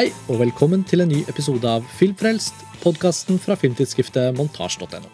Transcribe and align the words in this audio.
Hei, 0.00 0.14
og 0.32 0.38
velkommen 0.40 0.80
til 0.88 1.02
en 1.04 1.10
ny 1.12 1.18
episode 1.28 1.68
av 1.68 1.84
Filmfrelst, 1.98 2.62
podkasten 2.80 3.36
fra 3.36 3.52
filmtidsskriftet 3.60 4.32
montasj.no. 4.38 5.10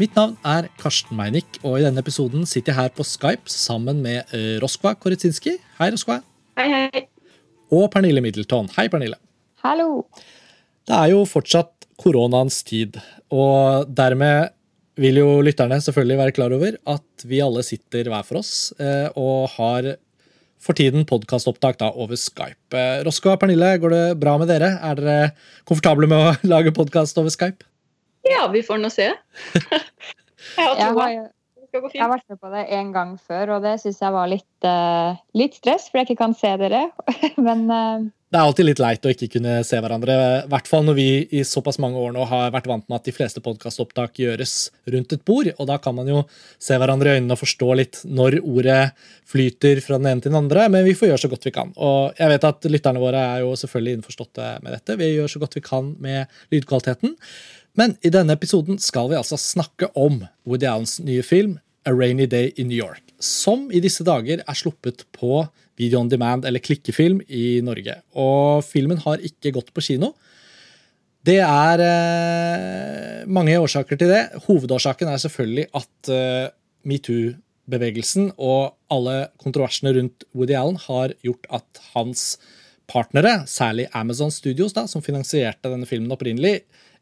Mitt 0.00 0.16
navn 0.18 0.32
er 0.42 0.66
Karsten 0.80 1.14
Meinick, 1.14 1.60
og 1.60 1.76
i 1.78 1.84
denne 1.84 2.02
episoden 2.02 2.42
sitter 2.42 2.72
jeg 2.72 2.78
her 2.80 2.90
på 2.96 3.06
Skype 3.06 3.46
sammen 3.46 4.00
med 4.02 4.34
eh, 4.34 4.56
Roskva 4.58 4.96
Koritsinski. 4.98 5.52
Hei, 5.78 5.88
Roskva. 5.94 6.16
Hei, 6.58 6.66
hei. 6.72 7.04
Og 7.70 7.86
Pernille 7.92 8.24
Middleton. 8.24 8.66
Hei, 8.74 8.88
Pernille. 8.90 9.20
Hallo. 9.62 10.08
Det 10.90 10.98
er 10.98 11.12
jo 11.12 11.22
fortsatt 11.30 11.86
koronaens 12.02 12.64
tid, 12.66 12.98
og 13.30 13.86
dermed 13.94 14.50
vil 14.98 15.22
jo 15.22 15.30
lytterne 15.46 15.78
selvfølgelig 15.86 16.18
være 16.24 16.34
klar 16.40 16.56
over 16.58 16.80
at 16.96 17.28
vi 17.30 17.44
alle 17.46 17.62
sitter 17.62 18.10
hver 18.10 18.26
for 18.26 18.42
oss 18.42 18.72
eh, 18.82 19.06
og 19.14 19.54
har 19.54 19.92
for 20.62 20.76
tiden 20.76 21.06
podkastopptak 21.08 21.82
over 21.92 22.16
Skype. 22.18 22.56
Roscoe 22.72 23.04
Rosko 23.08 23.32
og 23.34 23.40
Pernille, 23.42 23.76
går 23.82 23.94
det 23.94 24.04
bra 24.22 24.36
med 24.40 24.50
dere? 24.50 24.74
Er 24.82 24.98
dere 24.98 25.30
komfortable 25.68 26.08
med 26.10 26.18
å 26.18 26.34
lage 26.52 26.74
podkast 26.76 27.18
over 27.22 27.32
Skype? 27.34 27.66
Ja, 28.26 28.46
vi 28.50 28.64
får 28.66 28.80
nå 28.82 28.90
se. 28.90 29.12
jeg 30.56 30.64
har 30.64 30.78
troa. 30.80 31.10
Skal 31.76 31.84
gå 31.84 31.94
jeg 31.96 32.04
har 32.04 32.12
vært 32.12 32.28
med 32.32 32.42
på 32.42 32.52
det 32.52 32.66
en 32.76 32.92
gang 32.94 33.16
før, 33.20 33.56
og 33.56 33.64
det 33.64 33.78
syns 33.82 34.02
jeg 34.02 34.14
var 34.14 34.28
litt, 34.30 34.52
uh, 34.66 35.16
litt 35.36 35.56
stress, 35.58 35.88
fordi 35.90 36.02
jeg 36.02 36.10
ikke 36.10 36.22
kan 36.24 36.36
se 36.36 36.52
dere. 36.60 36.86
Men 37.46 37.66
uh... 37.70 38.06
Det 38.26 38.40
er 38.40 38.42
alltid 38.42 38.66
litt 38.66 38.80
leit 38.82 39.04
å 39.06 39.10
ikke 39.12 39.28
kunne 39.36 39.52
se 39.64 39.78
hverandre, 39.78 40.14
i 40.42 40.48
hvert 40.50 40.66
fall 40.68 40.82
når 40.84 40.96
vi 40.98 41.10
i 41.38 41.44
såpass 41.46 41.78
mange 41.80 42.00
år 42.02 42.10
nå 42.12 42.24
har 42.26 42.50
vært 42.52 42.66
vant 42.66 42.84
med 42.90 42.98
at 42.98 43.06
de 43.06 43.14
fleste 43.14 43.40
podkastopptak 43.40 44.18
gjøres 44.18 44.54
rundt 44.92 45.14
et 45.14 45.22
bord, 45.24 45.52
og 45.54 45.68
da 45.70 45.76
kan 45.82 45.94
man 45.96 46.10
jo 46.10 46.24
se 46.58 46.74
hverandre 46.74 47.12
i 47.12 47.20
øynene 47.20 47.36
og 47.36 47.40
forstå 47.44 47.68
litt 47.78 48.00
når 48.04 48.40
ordet 48.42 48.80
flyter 49.30 49.78
fra 49.84 50.00
den 50.00 50.10
ene 50.10 50.24
til 50.24 50.34
den 50.34 50.40
andre, 50.40 50.66
men 50.74 50.84
vi 50.88 50.96
får 50.98 51.12
gjøre 51.12 51.22
så 51.22 51.30
godt 51.32 51.46
vi 51.46 51.54
kan. 51.54 51.70
Og 51.78 52.18
jeg 52.18 52.32
vet 52.34 52.48
at 52.50 52.68
lytterne 52.72 53.04
våre 53.04 53.22
er 53.36 53.44
jo 53.44 53.54
selvfølgelig 53.62 54.00
innforståtte 54.00 54.50
med 54.66 54.74
dette. 54.74 54.98
Vi 54.98 55.12
gjør 55.12 55.30
så 55.30 55.44
godt 55.44 55.56
vi 55.60 55.64
kan 55.70 55.94
med 56.02 56.36
lydkvaliteten. 56.52 57.14
Men 57.76 57.94
i 58.02 58.10
denne 58.10 58.34
episoden 58.34 58.80
skal 58.82 59.10
vi 59.12 59.18
altså 59.18 59.38
snakke 59.38 59.92
om 59.94 60.22
Woody 60.48 60.66
Allens 60.66 60.96
nye 61.04 61.22
film 61.26 61.58
A 61.86 61.94
Rainy 61.94 62.26
Day 62.26 62.52
in 62.56 62.68
New 62.68 62.78
York, 62.78 63.14
som 63.22 63.68
i 63.70 63.80
disse 63.82 64.04
dager 64.06 64.42
er 64.42 64.58
sluppet 64.58 65.06
på 65.14 65.44
video 65.78 66.00
on 66.00 66.10
demand 66.10 66.46
eller 66.48 66.62
klikkefilm 66.62 67.20
i 67.28 67.60
Norge. 67.64 67.98
Og 68.18 68.64
filmen 68.66 69.00
har 69.04 69.22
ikke 69.24 69.54
gått 69.54 69.72
på 69.76 69.84
kino. 69.84 70.14
Det 71.26 71.40
er 71.42 71.82
eh, 71.82 73.24
mange 73.26 73.56
årsaker 73.58 73.98
til 73.98 74.12
det. 74.12 74.22
Hovedårsaken 74.46 75.10
er 75.10 75.22
selvfølgelig 75.22 75.66
at 75.80 76.10
eh, 76.14 76.44
metoo-bevegelsen 76.86 78.30
og 78.36 78.76
alle 78.92 79.16
kontroversene 79.42 79.94
rundt 79.96 80.26
Woody 80.36 80.54
Allen 80.58 80.78
har 80.86 81.16
gjort 81.26 81.48
at 81.58 81.82
hans 81.94 82.36
partnere, 82.86 83.40
særlig 83.50 83.88
Amazon 83.98 84.30
Studios, 84.30 84.74
da, 84.76 84.86
som 84.86 85.02
finansierte 85.02 85.72
denne 85.72 85.88
filmen 85.90 86.14
opprinnelig, 86.14 86.60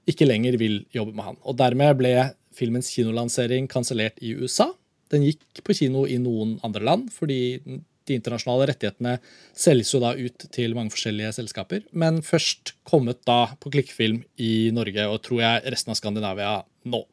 ikke 0.08 0.28
lenger 0.28 0.56
vil 0.60 0.82
jobbe 0.92 1.12
med 1.16 1.28
han. 1.28 1.38
Og 1.44 1.56
Dermed 1.60 2.00
ble 2.00 2.14
filmens 2.56 2.90
kinolansering 2.94 3.68
kansellert 3.70 4.20
i 4.22 4.34
USA. 4.38 4.70
Den 5.12 5.26
gikk 5.26 5.62
på 5.64 5.76
kino 5.76 6.04
i 6.08 6.18
noen 6.22 6.56
andre 6.66 6.84
land, 6.86 7.10
fordi 7.14 7.56
de 8.04 8.18
internasjonale 8.18 8.68
rettighetene 8.68 9.16
selges 9.56 9.94
jo 9.94 10.00
da 10.02 10.12
ut 10.16 10.46
til 10.52 10.76
mange 10.76 10.92
forskjellige 10.92 11.32
selskaper. 11.38 11.84
Men 11.96 12.20
først 12.24 12.74
kommet 12.88 13.22
da 13.28 13.54
på 13.60 13.72
klikkfilm 13.74 14.22
i 14.36 14.70
Norge 14.76 15.08
og 15.08 15.22
tror 15.24 15.42
jeg 15.44 15.74
resten 15.74 15.94
av 15.94 16.00
Skandinavia 16.00 16.54
nå. 16.90 17.04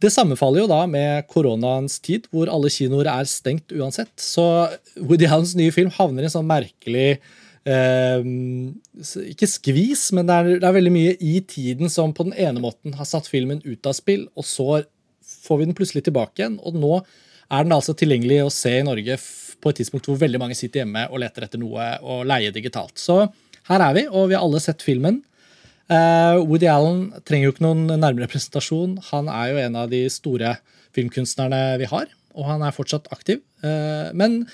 Det 0.00 0.10
sammenfaller 0.12 0.64
jo 0.64 0.68
da 0.68 0.82
med 0.90 1.24
koronaens 1.30 1.96
tid, 2.04 2.26
hvor 2.32 2.50
alle 2.52 2.68
kinoer 2.72 3.08
er 3.08 3.28
stengt 3.28 3.72
uansett. 3.72 4.12
Så 4.20 4.44
Woody 5.00 5.24
Allens 5.24 5.54
nye 5.56 5.72
film 5.72 5.92
havner 5.96 6.24
i 6.24 6.28
en 6.28 6.34
sånn 6.34 6.48
merkelig 6.48 7.16
Ikke 7.66 9.48
skvis, 9.50 10.08
men 10.14 10.28
det 10.28 10.34
er, 10.34 10.50
det 10.62 10.68
er 10.68 10.76
veldig 10.76 10.92
mye 10.94 11.14
i 11.18 11.40
tiden 11.42 11.90
som 11.90 12.12
på 12.14 12.28
den 12.28 12.36
ene 12.38 12.62
måten 12.62 12.94
har 12.94 13.08
satt 13.08 13.26
filmen 13.30 13.58
ut 13.64 13.88
av 13.88 13.96
spill, 13.98 14.28
og 14.38 14.46
så 14.46 14.84
får 15.46 15.58
vi 15.58 15.66
den 15.66 15.78
plutselig 15.78 16.04
tilbake 16.06 16.42
igjen. 16.42 16.60
Og 16.62 16.78
nå 16.78 16.92
er 17.00 17.66
den 17.66 17.74
altså 17.74 17.94
tilgjengelig 17.98 18.44
å 18.44 18.52
se 18.54 18.76
i 18.78 18.84
Norge 18.86 19.18
på 19.62 19.72
et 19.72 19.80
tidspunkt 19.80 20.06
hvor 20.08 20.18
veldig 20.20 20.40
mange 20.42 20.58
sitter 20.58 20.84
hjemme 20.84 21.06
og 21.10 21.20
leter 21.22 21.46
etter 21.46 21.62
noe 21.62 21.88
å 22.02 22.20
leie 22.26 22.52
digitalt. 22.54 22.94
Så 23.00 23.24
her 23.70 23.82
er 23.82 23.96
vi, 23.96 24.06
og 24.06 24.30
vi 24.30 24.36
har 24.38 24.46
alle 24.46 24.62
sett 24.62 24.84
filmen. 24.84 25.22
Eh, 25.86 26.36
Woody 26.42 26.68
Allen 26.70 27.08
trenger 27.26 27.48
jo 27.48 27.54
ikke 27.54 27.66
noen 27.66 27.86
nærmere 27.98 28.30
presentasjon. 28.30 28.96
Han 29.12 29.30
er 29.32 29.52
jo 29.52 29.60
en 29.62 29.82
av 29.82 29.90
de 29.90 30.04
store 30.12 30.56
filmkunstnerne 30.96 31.62
vi 31.82 31.90
har, 31.90 32.08
og 32.36 32.48
han 32.50 32.64
er 32.66 32.74
fortsatt 32.74 33.10
aktiv. 33.14 33.42
Eh, 33.64 34.10
men 34.16 34.44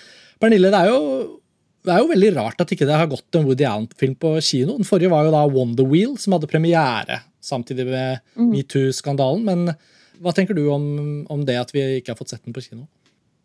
Pernille, 0.43 0.73
det 0.75 0.81
er 0.81 0.91
jo 0.91 1.41
det 1.83 1.93
er 1.93 2.01
jo 2.03 2.11
veldig 2.13 2.33
rart 2.37 2.63
at 2.63 2.73
ikke 2.75 2.87
det 2.89 2.97
har 2.97 3.11
gått 3.11 3.39
en 3.39 3.47
Woody 3.49 3.67
Allen-film 3.67 4.15
på 4.23 4.37
kino. 4.45 4.77
Den 4.79 4.87
forrige 4.87 5.11
var 5.13 5.27
jo 5.27 5.35
da 5.35 5.43
Wonder 5.51 5.87
Wheel, 5.89 6.17
som 6.21 6.37
hadde 6.37 6.51
premiere 6.51 7.23
samtidig 7.43 7.89
med 7.89 8.23
metoo-skandalen. 8.39 9.47
Men 9.49 9.75
hva 10.23 10.35
tenker 10.37 10.55
du 10.55 10.69
om, 10.71 10.85
om 11.33 11.47
det 11.49 11.59
at 11.59 11.73
vi 11.75 11.83
ikke 11.99 12.15
har 12.15 12.21
fått 12.21 12.35
sett 12.35 12.45
den 12.47 12.55
på 12.55 12.63
kino? 12.63 12.87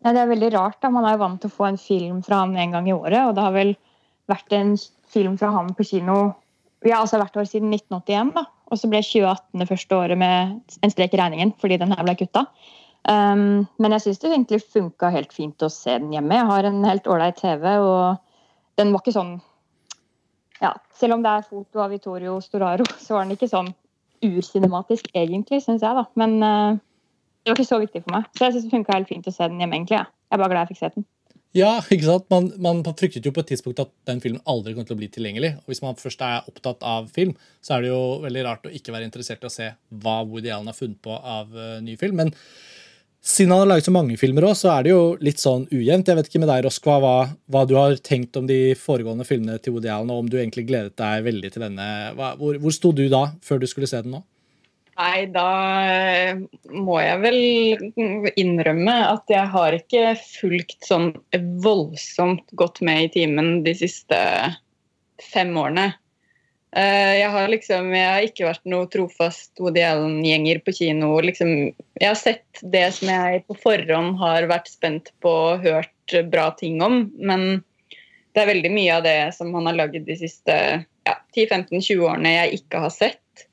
ja, 0.04 0.12
det 0.14 0.22
er 0.22 0.30
veldig 0.30 0.52
rart. 0.54 0.78
da. 0.82 0.90
Man 0.94 1.06
er 1.06 1.16
jo 1.16 1.24
vant 1.24 1.40
til 1.42 1.50
å 1.50 1.56
få 1.56 1.68
en 1.68 1.80
film 1.80 2.20
fra 2.26 2.42
han 2.44 2.56
en 2.56 2.76
gang 2.76 2.88
i 2.88 2.94
året, 2.94 3.20
og 3.24 3.34
det 3.36 3.44
har 3.44 3.54
vel 3.56 3.74
vært 4.30 4.54
en 4.56 4.76
film 5.10 5.38
fra 5.40 5.50
han 5.54 5.72
på 5.74 5.86
kino 5.88 6.18
ja, 6.86 7.00
altså 7.00 7.18
hvert 7.18 7.36
år 7.40 7.48
siden 7.48 7.72
1981. 7.74 8.34
da. 8.36 8.44
Og 8.68 8.78
så 8.78 8.90
ble 8.90 9.00
2018 9.02 9.62
det 9.62 9.66
første 9.70 9.96
året 9.96 10.20
med 10.20 10.76
en 10.84 10.92
strek 10.92 11.16
i 11.16 11.18
regningen 11.18 11.54
fordi 11.58 11.80
den 11.80 11.94
her 11.94 12.04
ble 12.06 12.14
kutta. 12.20 12.44
Um, 13.08 13.64
men 13.80 13.94
jeg 13.96 14.04
syns 14.04 14.20
det 14.20 14.30
egentlig 14.30 14.60
funka 14.66 15.10
helt 15.14 15.32
fint 15.32 15.64
å 15.64 15.70
se 15.72 15.96
den 15.98 16.12
hjemme. 16.12 16.36
Jeg 16.36 16.50
har 16.50 16.68
en 16.68 16.82
helt 16.84 17.08
ålreit 17.08 17.38
TV, 17.40 17.64
og 17.80 18.20
den 18.78 18.94
var 18.94 19.02
ikke 19.02 19.16
sånn 19.16 19.36
ja, 20.62 20.72
Selv 20.98 21.14
om 21.14 21.22
det 21.22 21.30
er 21.30 21.46
foto 21.46 21.82
av 21.84 21.92
Vittorio 21.94 22.38
Storaro, 22.42 22.86
så 23.04 23.14
var 23.16 23.26
den 23.26 23.36
ikke 23.36 23.50
sånn 23.50 23.70
urcinematisk, 24.26 25.12
egentlig, 25.14 25.60
syns 25.62 25.84
jeg. 25.86 25.94
da. 25.94 26.02
Men 26.18 26.32
uh, 26.42 26.80
det 27.44 27.52
var 27.52 27.60
ikke 27.60 27.68
så 27.68 27.78
viktig 27.78 28.02
for 28.02 28.16
meg. 28.16 28.26
Så 28.34 28.48
jeg 28.48 28.56
syns 28.56 28.66
det 28.66 28.72
funka 28.74 28.96
helt 28.96 29.12
fint 29.12 29.28
å 29.30 29.34
se 29.34 29.46
den 29.46 29.62
hjemme, 29.62 29.78
egentlig. 29.78 30.00
Ja. 30.00 30.08
Jeg 30.28 30.34
er 30.34 30.42
bare 30.42 30.50
glad 30.52 30.66
jeg 30.66 30.74
fikk 30.74 30.80
se 30.80 30.90
den. 30.96 31.06
Ja, 31.56 31.70
ikke 31.80 32.04
sant? 32.04 32.26
Man, 32.32 32.50
man 32.60 32.82
fryktet 32.98 33.24
jo 33.24 33.32
på 33.34 33.40
et 33.40 33.48
tidspunkt 33.52 33.80
at 33.80 33.92
den 34.10 34.18
filmen 34.20 34.42
aldri 34.50 34.74
kom 34.76 34.84
til 34.88 34.98
å 34.98 35.00
bli 35.00 35.08
tilgjengelig. 35.14 35.54
Og 35.62 35.70
hvis 35.70 35.80
man 35.84 35.96
først 35.96 36.20
er 36.26 36.50
opptatt 36.50 36.82
av 36.86 37.06
film, 37.14 37.32
så 37.64 37.76
er 37.76 37.86
det 37.86 37.92
jo 37.92 38.02
veldig 38.26 38.42
rart 38.44 38.68
å 38.68 38.74
ikke 38.74 38.92
være 38.92 39.08
interessert 39.08 39.46
i 39.46 39.48
å 39.48 39.54
se 39.54 39.70
hva 40.02 40.18
Woody 40.26 40.50
Allen 40.52 40.68
har 40.68 40.76
funnet 40.76 41.00
på 41.06 41.14
av 41.14 41.54
uh, 41.54 41.78
ny 41.84 41.94
film. 42.00 42.20
Men 42.20 42.34
siden 43.28 43.52
han 43.52 43.62
har 43.62 43.68
laget 43.68 43.88
så 43.88 43.92
mange 43.92 44.16
filmer 44.20 44.46
òg, 44.48 44.56
så 44.56 44.70
er 44.72 44.86
det 44.86 44.94
jo 44.94 45.02
litt 45.24 45.42
sånn 45.42 45.66
ujevnt. 45.68 46.08
Jeg 46.08 46.16
vet 46.16 46.30
ikke 46.30 46.40
med 46.42 46.48
deg, 46.50 46.64
Roskva, 46.64 46.96
hva, 47.02 47.14
hva 47.52 47.66
du 47.68 47.74
har 47.76 47.98
tenkt 48.00 48.38
om 48.40 48.48
de 48.48 48.72
foregående 48.78 49.26
filmene 49.28 49.58
til 49.60 49.76
Woody 49.76 49.90
Allen, 49.92 50.12
og 50.14 50.24
om 50.24 50.30
du 50.32 50.38
egentlig 50.40 50.64
gledet 50.70 50.96
deg 50.98 51.26
veldig 51.26 51.52
til 51.52 51.66
denne. 51.66 51.88
Hva, 52.16 52.32
hvor, 52.40 52.56
hvor 52.62 52.74
sto 52.74 52.94
du 52.96 53.04
da, 53.12 53.26
før 53.44 53.60
du 53.60 53.68
skulle 53.70 53.90
se 53.90 54.00
den 54.04 54.16
nå? 54.16 54.22
Nei, 54.98 55.28
da 55.30 55.50
eh, 55.86 56.40
må 56.74 56.96
jeg 56.98 57.20
vel 57.22 58.32
innrømme 58.40 58.96
at 59.12 59.30
jeg 59.30 59.52
har 59.52 59.76
ikke 59.76 60.16
fulgt 60.18 60.88
sånn 60.88 61.12
voldsomt 61.62 62.48
godt 62.58 62.80
med 62.86 63.04
i 63.04 63.12
timen 63.20 63.60
de 63.66 63.76
siste 63.78 64.18
fem 65.22 65.52
årene. 65.60 65.92
Eh, 66.76 67.14
Jeg 67.20 67.30
har 67.32 67.48
liksom, 67.48 67.92
jeg 67.94 68.08
har 68.12 68.26
ikke 68.26 68.48
vært 68.48 68.66
noe 68.68 68.88
trofast 68.92 69.60
Woody 69.62 69.82
Allen-gjenger 69.86 70.60
på 70.64 70.74
kino. 70.76 71.14
Liksom, 71.24 71.54
jeg 72.00 72.08
har 72.08 72.18
sett 72.18 72.62
det 72.62 72.86
som 72.98 73.12
jeg 73.12 73.44
på 73.48 73.56
forhånd 73.62 74.18
har 74.20 74.48
vært 74.50 74.68
spent 74.68 75.12
på 75.24 75.32
og 75.52 75.64
hørt 75.64 76.16
bra 76.32 76.50
ting 76.58 76.82
om, 76.84 77.06
men 77.16 77.62
det 78.34 78.42
er 78.42 78.52
veldig 78.52 78.70
mye 78.72 78.98
av 78.98 79.06
det 79.06 79.18
som 79.36 79.52
han 79.56 79.66
har 79.68 79.76
lagd 79.76 80.04
de 80.06 80.16
siste 80.16 80.54
ja, 81.08 81.14
10-15-20 81.36 82.04
årene 82.04 82.34
jeg 82.34 82.60
ikke 82.60 82.82
har 82.84 82.92
sett. 82.94 83.46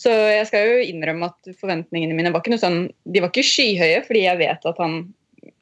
Så 0.00 0.10
jeg 0.10 0.46
skal 0.48 0.66
jo 0.66 0.86
innrømme 0.88 1.28
at 1.30 1.52
forventningene 1.60 2.16
mine 2.16 2.32
var 2.34 2.42
ikke 2.42 2.56
noe 2.56 2.62
sånn, 2.64 2.80
de 3.04 3.22
var 3.22 3.30
ikke 3.30 3.46
skyhøye, 3.46 4.00
fordi 4.08 4.24
jeg 4.24 4.40
vet 4.40 4.66
at 4.66 4.80
han, 4.82 4.96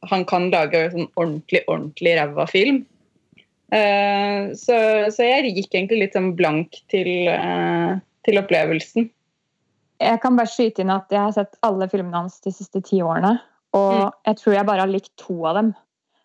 han 0.08 0.24
kan 0.28 0.48
lage 0.54 0.86
sånn 0.94 1.10
ordentlig, 1.20 1.64
ordentlig 1.66 2.14
ræva 2.16 2.46
film. 2.48 2.80
Eh, 3.72 4.52
så, 4.58 4.76
så 5.14 5.24
jeg 5.24 5.54
gikk 5.56 5.74
egentlig 5.74 6.02
litt 6.02 6.16
sånn 6.16 6.34
blank 6.36 6.76
til, 6.92 7.08
eh, 7.32 7.94
til 8.26 8.40
opplevelsen. 8.42 9.08
Jeg 10.02 10.20
kan 10.20 10.36
bare 10.36 10.50
skyte 10.50 10.82
inn 10.82 10.92
at 10.92 11.12
jeg 11.14 11.22
har 11.22 11.32
sett 11.36 11.56
alle 11.64 11.88
filmene 11.88 12.24
hans 12.24 12.40
de 12.44 12.52
siste 12.52 12.82
ti 12.84 13.00
årene. 13.04 13.38
Og 13.72 13.92
Mm. 13.92 14.12
jeg 14.28 14.36
tror 14.36 14.54
jeg 14.54 14.66
bare 14.68 14.84
har 14.84 14.92
likt 14.92 15.12
to 15.16 15.46
av 15.48 15.54
dem. 15.56 15.74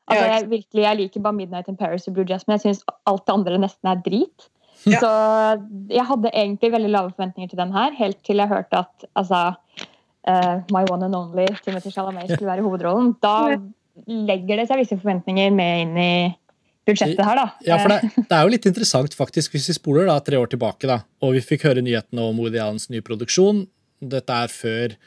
Altså, 0.07 0.25
jeg, 0.25 0.49
virkelig, 0.49 0.83
jeg 0.83 0.97
liker 0.97 1.21
bare 1.21 1.33
'Midnight 1.35 1.67
in 1.67 1.77
Paris' 1.77 2.07
og 2.07 2.13
'Blue 2.15 2.25
Jasmine'. 2.25 2.59
Jeg 2.59 2.75
syns 2.75 2.83
alt 3.05 3.25
det 3.25 3.33
andre 3.33 3.57
nesten 3.57 3.91
er 3.91 4.01
drit. 4.03 4.49
Ja. 4.85 4.99
Så 4.99 5.09
jeg 5.89 6.05
hadde 6.05 6.31
egentlig 6.33 6.71
veldig 6.71 6.91
lave 6.91 7.11
forventninger 7.11 7.49
til 7.49 7.57
den 7.59 7.71
her, 7.73 7.91
helt 7.91 8.23
til 8.23 8.37
jeg 8.37 8.47
hørte 8.47 8.77
at 8.77 9.05
altså, 9.15 9.55
uh, 10.27 10.61
My 10.71 10.85
one 10.91 11.05
and 11.05 11.15
only 11.15 11.47
Timothy 11.63 11.89
Chalamet 11.91 12.29
skulle 12.29 12.51
være 12.51 12.63
hovedrollen. 12.63 13.15
Da 13.23 13.57
legger 14.07 14.57
det 14.57 14.67
seg 14.67 14.77
visse 14.77 14.99
forventninger 14.99 15.51
med 15.51 15.81
inn 15.81 15.97
i 15.97 16.35
budsjettet 16.87 17.23
her, 17.23 17.39
da. 17.39 17.45
Ja, 17.67 17.77
for 17.83 17.93
det, 17.93 18.11
det 18.17 18.37
er 18.37 18.45
jo 18.45 18.53
litt 18.53 18.67
interessant 18.69 19.15
faktisk 19.17 19.55
hvis 19.55 19.69
vi 19.71 19.77
spoler 19.77 20.09
da 20.09 20.17
tre 20.23 20.39
år 20.39 20.49
tilbake, 20.51 20.89
da, 20.89 21.01
og 21.23 21.35
vi 21.37 21.43
fikk 21.43 21.67
høre 21.67 21.83
nyhetene 21.85 22.25
om 22.31 22.41
Woody 22.41 22.59
Allens 22.63 22.89
nye 22.93 23.05
produksjon. 23.05 23.65
Dette 24.01 24.41
er 24.45 24.53
før 24.53 24.97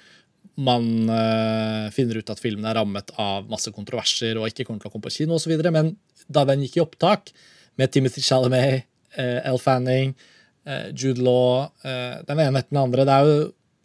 man 0.61 1.09
eh, 1.09 1.87
finner 1.95 2.21
ut 2.21 2.33
at 2.33 2.41
filmen 2.43 2.67
er 2.69 2.77
rammet 2.77 3.13
av 3.21 3.47
masse 3.51 3.73
kontroverser 3.73 4.39
og 4.39 4.51
ikke 4.51 4.67
kommer 4.69 4.83
til 4.83 4.91
å 4.91 4.95
komme 4.95 5.07
på 5.07 5.15
kino 5.15 5.39
osv. 5.39 5.55
Men 5.73 5.95
da 6.29 6.45
den 6.49 6.65
gikk 6.67 6.79
i 6.79 6.85
opptak 6.85 7.33
med 7.81 7.93
Timothy 7.95 8.23
Chalamet, 8.25 8.85
uh, 9.17 9.41
Elle 9.47 9.61
Fanning, 9.63 10.13
uh, 10.69 10.91
Jude 10.93 11.23
Law, 11.25 11.71
uh, 11.87 12.21
den 12.27 12.43
ene 12.43 12.61
etter 12.61 12.75
den 12.75 12.83
andre. 12.83 13.07
Det 13.09 13.15
er 13.15 13.29
jo, 13.31 13.39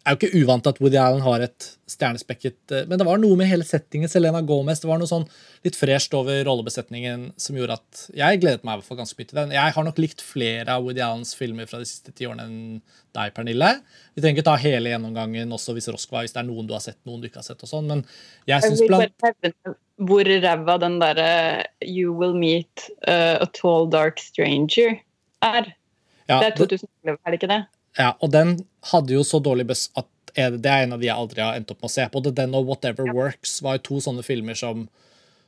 er 0.06 0.14
jo 0.14 0.20
ikke 0.20 0.42
uvant 0.44 0.68
at 0.70 0.78
Woody 0.78 0.98
Allen 1.00 1.22
har 1.24 1.42
et 1.42 1.66
stjernespekket 1.90 2.72
Men 2.90 2.98
det 2.98 3.06
var 3.06 3.18
noe 3.18 3.36
med 3.38 3.48
hele 3.50 3.66
settingen. 3.66 4.10
Selena 4.10 4.40
Gomez, 4.46 4.80
det 4.82 4.88
var 4.88 5.00
noe 5.00 5.10
sånn 5.10 5.26
litt 5.66 5.78
fresht 5.78 6.14
over 6.18 6.38
rollebesetningen 6.46 7.28
som 7.40 7.58
gjorde 7.58 7.78
at 7.80 8.02
jeg 8.14 8.40
gledet 8.42 8.66
meg 8.66 8.84
for 8.86 8.98
ganske 8.98 9.18
mye 9.18 9.30
til 9.30 9.40
den. 9.40 9.54
Jeg 9.56 9.74
har 9.76 9.86
nok 9.86 9.98
likt 10.02 10.22
flere 10.22 10.76
av 10.76 10.86
Woody 10.86 11.02
Allens 11.02 11.34
filmer 11.38 11.66
fra 11.70 11.80
de 11.82 11.88
siste 11.90 12.14
ti 12.14 12.28
årene 12.28 12.46
enn 12.46 12.60
deg, 13.16 13.32
Pernille. 13.34 13.72
Vi 14.14 14.22
trenger 14.22 14.38
ikke 14.38 14.48
ta 14.50 14.56
hele 14.62 14.92
gjennomgangen 14.92 15.54
også 15.56 15.74
hvis 15.76 15.90
Roskva, 15.90 16.22
hvis 16.24 16.36
det 16.36 16.42
er 16.42 16.48
noen 16.50 16.68
du 16.68 16.74
har 16.76 16.84
sett, 16.84 17.00
noen 17.08 17.22
du 17.22 17.30
ikke 17.30 17.42
har 17.42 17.48
sett. 17.48 17.62
og 17.66 17.70
sånn, 17.70 17.90
men 17.90 18.04
jeg 18.50 18.66
synes 18.66 18.84
blant 18.86 19.76
hvor 20.06 20.28
ræva 20.28 20.76
den 20.82 20.98
derre 21.00 21.30
You 21.80 22.12
will 22.12 22.34
meet 22.36 22.90
uh, 23.08 23.40
a 23.40 23.46
tall, 23.56 23.88
dark 23.88 24.20
stranger 24.20 24.98
er. 25.44 25.72
Ja, 26.26 26.42
det 26.42 26.52
er 26.52 26.56
2011, 26.58 27.16
er 27.16 27.32
det 27.32 27.38
ikke 27.40 27.50
det? 27.54 27.62
Ja, 27.96 28.12
og 28.20 28.30
den 28.34 28.58
hadde 28.92 29.16
jo 29.16 29.24
så 29.26 29.40
dårlig 29.42 29.66
buss 29.70 29.88
at 29.96 30.08
det 30.36 30.68
er 30.68 30.84
en 30.84 30.92
av 30.92 31.00
de 31.00 31.08
jeg 31.08 31.16
aldri 31.16 31.40
har 31.40 31.56
endt 31.56 31.70
opp 31.72 31.80
med 31.80 31.88
å 31.88 31.94
se. 31.94 32.04
Både 32.12 32.34
den 32.36 32.54
og 32.56 32.66
Whatever. 32.68 33.08
Works 33.16 33.58
var 33.64 33.78
jo 33.78 33.84
to 33.88 34.00
sånne 34.04 34.24
filmer 34.26 34.58
som, 34.58 34.84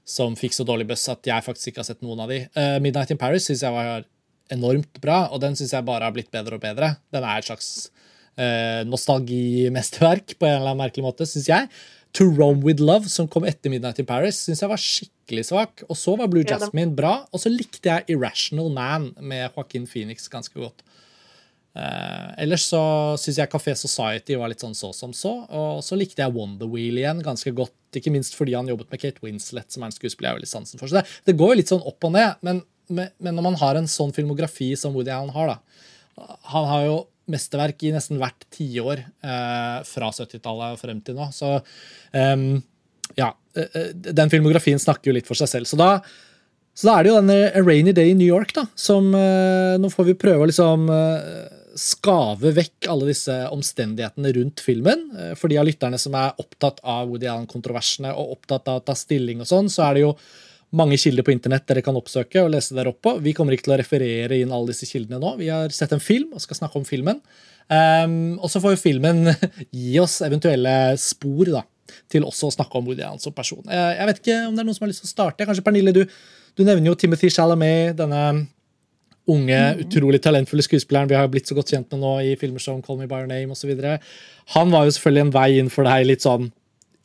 som 0.08 0.36
fikk 0.38 0.56
så 0.56 0.64
dårlig 0.64 0.88
buss 0.88 1.04
at 1.12 1.28
jeg 1.28 1.44
faktisk 1.44 1.72
ikke 1.72 1.82
har 1.82 1.90
sett 1.90 2.04
noen 2.04 2.22
av 2.24 2.32
de. 2.32 2.40
Uh, 2.56 2.78
Midnight 2.80 3.12
in 3.12 3.20
Paris 3.20 3.50
syns 3.50 3.66
jeg 3.66 3.74
var 3.74 4.06
enormt 4.54 5.00
bra, 5.02 5.26
og 5.28 5.42
den 5.44 5.58
syns 5.58 5.74
jeg 5.76 5.84
bare 5.84 6.08
har 6.08 6.16
blitt 6.16 6.32
bedre 6.32 6.56
og 6.56 6.64
bedre. 6.64 6.94
Den 7.12 7.26
er 7.26 7.42
et 7.42 7.50
slags 7.50 7.90
uh, 8.40 8.80
nostalgimesterverk 8.88 10.38
på 10.38 10.48
en 10.48 10.56
eller 10.56 10.72
annen 10.72 10.86
merkelig 10.86 11.04
måte, 11.04 11.28
syns 11.28 11.50
jeg. 11.52 11.68
To 12.16 12.30
Rome 12.32 12.64
With 12.64 12.80
Love, 12.80 13.12
som 13.12 13.28
kom 13.28 13.44
etter 13.44 13.68
Midnight 13.68 14.00
in 14.00 14.08
Paris, 14.08 14.40
syns 14.46 14.64
jeg 14.64 14.72
var 14.72 14.80
skikkelig 14.80 15.50
svak. 15.50 15.84
Og 15.92 16.00
så 16.00 16.16
var 16.16 16.32
Blue 16.32 16.48
Jasmine 16.48 16.96
bra, 16.96 17.18
og 17.28 17.44
så 17.44 17.52
likte 17.52 17.92
jeg 17.92 18.16
Irrational 18.16 18.72
Man 18.72 19.10
med 19.20 19.50
Joaquin 19.50 19.84
Phoenix 19.84 20.32
ganske 20.32 20.56
godt. 20.56 20.80
Uh, 21.76 22.32
ellers 22.42 22.64
så 22.70 22.80
syns 23.20 23.38
jeg 23.38 23.50
Café 23.52 23.74
Society 23.78 24.34
var 24.40 24.50
litt 24.50 24.64
sånn 24.64 24.76
så 24.78 24.90
som 24.96 25.12
så. 25.14 25.34
Og 25.48 25.82
så 25.86 25.98
likte 25.98 26.24
jeg 26.24 26.34
Wonder 26.34 26.70
Wheel 26.70 26.98
igjen 27.00 27.22
ganske 27.24 27.52
godt, 27.54 27.76
ikke 27.98 28.12
minst 28.14 28.38
fordi 28.38 28.56
han 28.58 28.70
jobbet 28.70 28.90
med 28.92 29.02
Kate 29.02 29.22
Winslet, 29.24 29.68
som 29.72 29.84
er 29.84 29.92
en 29.92 29.96
skuespiller 29.96 30.30
jeg 30.30 30.34
har 30.34 30.40
veldig 30.40 30.50
sansen 30.50 30.80
for. 30.80 30.90
Så 30.90 30.98
det, 30.98 31.06
det, 31.28 31.36
går 31.38 31.54
jo 31.54 31.60
litt 31.60 31.70
sånn 31.70 31.86
opp 31.86 32.08
og 32.08 32.16
ned, 32.16 32.40
men, 32.46 32.64
men, 32.88 33.30
når 33.30 33.46
man 33.50 33.60
har 33.60 33.78
en 33.78 33.90
sånn 33.90 34.14
filmografi 34.16 34.72
som 34.80 34.96
Woody 34.96 35.14
Allen 35.14 35.34
har, 35.36 35.54
da 35.54 36.26
Han 36.50 36.66
har 36.66 36.82
jo 36.88 36.98
mesterverk 37.28 37.84
i 37.84 37.92
nesten 37.94 38.18
hvert 38.20 38.46
tiår 38.54 39.02
eh, 39.04 39.78
fra 39.86 40.08
70-tallet 40.14 40.74
og 40.74 40.80
frem 40.80 41.02
til 41.04 41.18
nå. 41.18 41.28
Så 41.34 41.58
um, 41.60 42.46
ja, 43.18 43.28
eh, 43.56 43.68
eh, 43.68 43.92
den 43.92 44.32
filmografien 44.32 44.80
snakker 44.80 45.10
jo 45.10 45.18
litt 45.18 45.28
for 45.28 45.38
seg 45.38 45.50
selv. 45.52 45.68
Så 45.68 45.78
da, 45.78 45.98
så 46.72 46.88
da 46.88 46.96
er 46.96 47.04
det 47.04 47.12
jo 47.12 47.18
denne 47.20 47.38
A 47.52 47.62
Rainy 47.64 47.94
Day 47.96 48.14
i 48.14 48.16
New 48.18 48.28
York, 48.28 48.54
da, 48.56 48.64
som 48.78 49.12
uh, 49.12 49.76
Nå 49.80 49.92
får 49.92 50.10
vi 50.10 50.18
prøve 50.24 50.46
å 50.46 50.50
liksom 50.50 50.88
skave 51.78 52.52
vekk 52.56 52.88
alle 52.92 53.08
disse 53.12 53.36
omstendighetene 53.54 54.34
rundt 54.36 54.62
filmen. 54.64 55.06
Uh, 55.14 55.32
for 55.38 55.50
de 55.52 55.60
av 55.60 55.68
lytterne 55.68 56.00
som 56.00 56.16
er 56.18 56.36
opptatt 56.42 56.82
av 56.82 57.08
Woody 57.10 57.30
Allen-kontroversene 57.30 58.12
og 58.14 58.36
opptatt 58.38 58.68
av 58.70 58.82
å 58.82 58.84
ta 58.90 58.96
stilling 58.98 59.44
og 59.44 59.50
sånn, 59.50 59.70
så 59.72 59.86
er 59.88 59.98
det 59.98 60.06
jo 60.06 60.12
mange 60.76 60.98
kilder 61.00 61.24
på 61.24 61.32
internett 61.32 61.64
dere 61.68 61.82
kan 61.84 61.96
oppsøke 61.96 62.42
og 62.44 62.50
lese 62.52 62.76
der 62.76 62.90
oppå. 62.90 63.16
Vi 63.24 63.32
kommer 63.36 63.54
ikke 63.56 63.68
til 63.68 63.76
å 63.76 63.80
referere 63.80 64.36
inn 64.36 64.52
alle 64.52 64.74
disse 64.74 64.88
kildene 64.88 65.20
nå. 65.22 65.36
Vi 65.40 65.48
har 65.52 65.72
sett 65.72 65.94
en 65.96 66.02
film 66.02 66.34
og 66.36 66.44
skal 66.44 66.58
snakke 66.60 66.80
om 66.80 66.84
filmen. 66.88 67.22
Um, 67.68 68.36
og 68.40 68.48
så 68.52 68.60
får 68.64 68.76
jo 68.76 68.80
filmen 68.80 69.28
gi 69.76 69.98
oss 70.00 70.20
eventuelle 70.24 70.96
spor 71.00 71.50
da, 71.52 71.62
til 72.08 72.24
også 72.24 72.48
å 72.48 72.54
snakke 72.54 72.80
om 72.80 72.88
Woody 72.88 73.04
Allen 73.04 73.22
som 73.22 73.34
person. 73.36 73.64
Jeg, 73.64 73.96
jeg, 73.96 74.10
vet 74.10 74.22
ikke 74.22 74.38
om 74.44 74.54
det 74.54 74.62
er 74.62 74.68
noen 74.68 74.78
som 74.78 74.86
har 74.86 74.92
lyst 74.92 75.04
til 75.04 75.10
å 75.10 75.14
starte. 75.14 75.48
Kanskje 75.48 75.64
Pernille, 75.66 75.96
du, 75.96 76.04
du 76.56 76.64
nevner 76.64 76.92
jo 76.92 76.96
Timothy 77.00 77.32
Chalamet, 77.32 77.96
denne 77.98 78.22
unge, 79.28 79.58
mm. 79.58 79.82
utrolig 79.84 80.20
talentfulle 80.24 80.64
skuespilleren 80.64 81.10
vi 81.10 81.18
har 81.18 81.28
blitt 81.32 81.50
så 81.50 81.56
godt 81.58 81.72
kjent 81.74 81.90
med 81.92 82.02
nå 82.02 82.14
i 82.24 82.34
filmer 82.40 82.62
som 82.62 82.80
Call 82.84 83.00
Me 83.00 83.08
By 83.10 83.22
Your 83.22 83.30
Name 83.30 83.54
osv. 83.54 83.74
Han 84.54 84.72
var 84.72 84.86
jo 84.86 84.94
selvfølgelig 84.96 85.26
en 85.26 85.34
vei 85.34 85.50
inn 85.60 85.70
for 85.72 85.88
deg 85.88 86.08
litt 86.08 86.24
sånn 86.24 86.50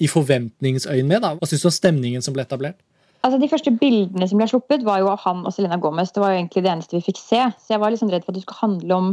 i 0.04 0.10
forventningsøyemed. 0.10 1.28
Hva 1.40 1.50
syns 1.50 1.64
du 1.64 1.70
om 1.70 1.76
stemningen 1.76 2.26
som 2.26 2.36
ble 2.36 2.46
etablert? 2.48 2.80
Altså, 3.24 3.40
De 3.40 3.48
første 3.48 3.72
bildene 3.80 4.28
som 4.28 4.40
ble 4.40 4.50
sluppet, 4.52 4.84
var 4.84 5.00
jo 5.00 5.12
av 5.14 5.22
han 5.24 5.46
og 5.48 5.54
Selena 5.56 5.78
Gomez. 5.80 6.12
Det 6.12 6.24
var 6.24 6.34
jo 6.34 6.42
egentlig 6.42 6.66
det 6.66 6.74
eneste 6.74 6.98
vi 6.98 7.06
fikk 7.06 7.22
se. 7.22 7.40
Så 7.62 7.76
jeg 7.76 7.80
var 7.84 7.94
liksom 7.94 8.12
redd 8.12 8.26
for 8.26 8.34
at 8.34 8.40
det 8.40 8.44
skulle 8.44 8.64
handle 8.64 8.98
om 8.98 9.12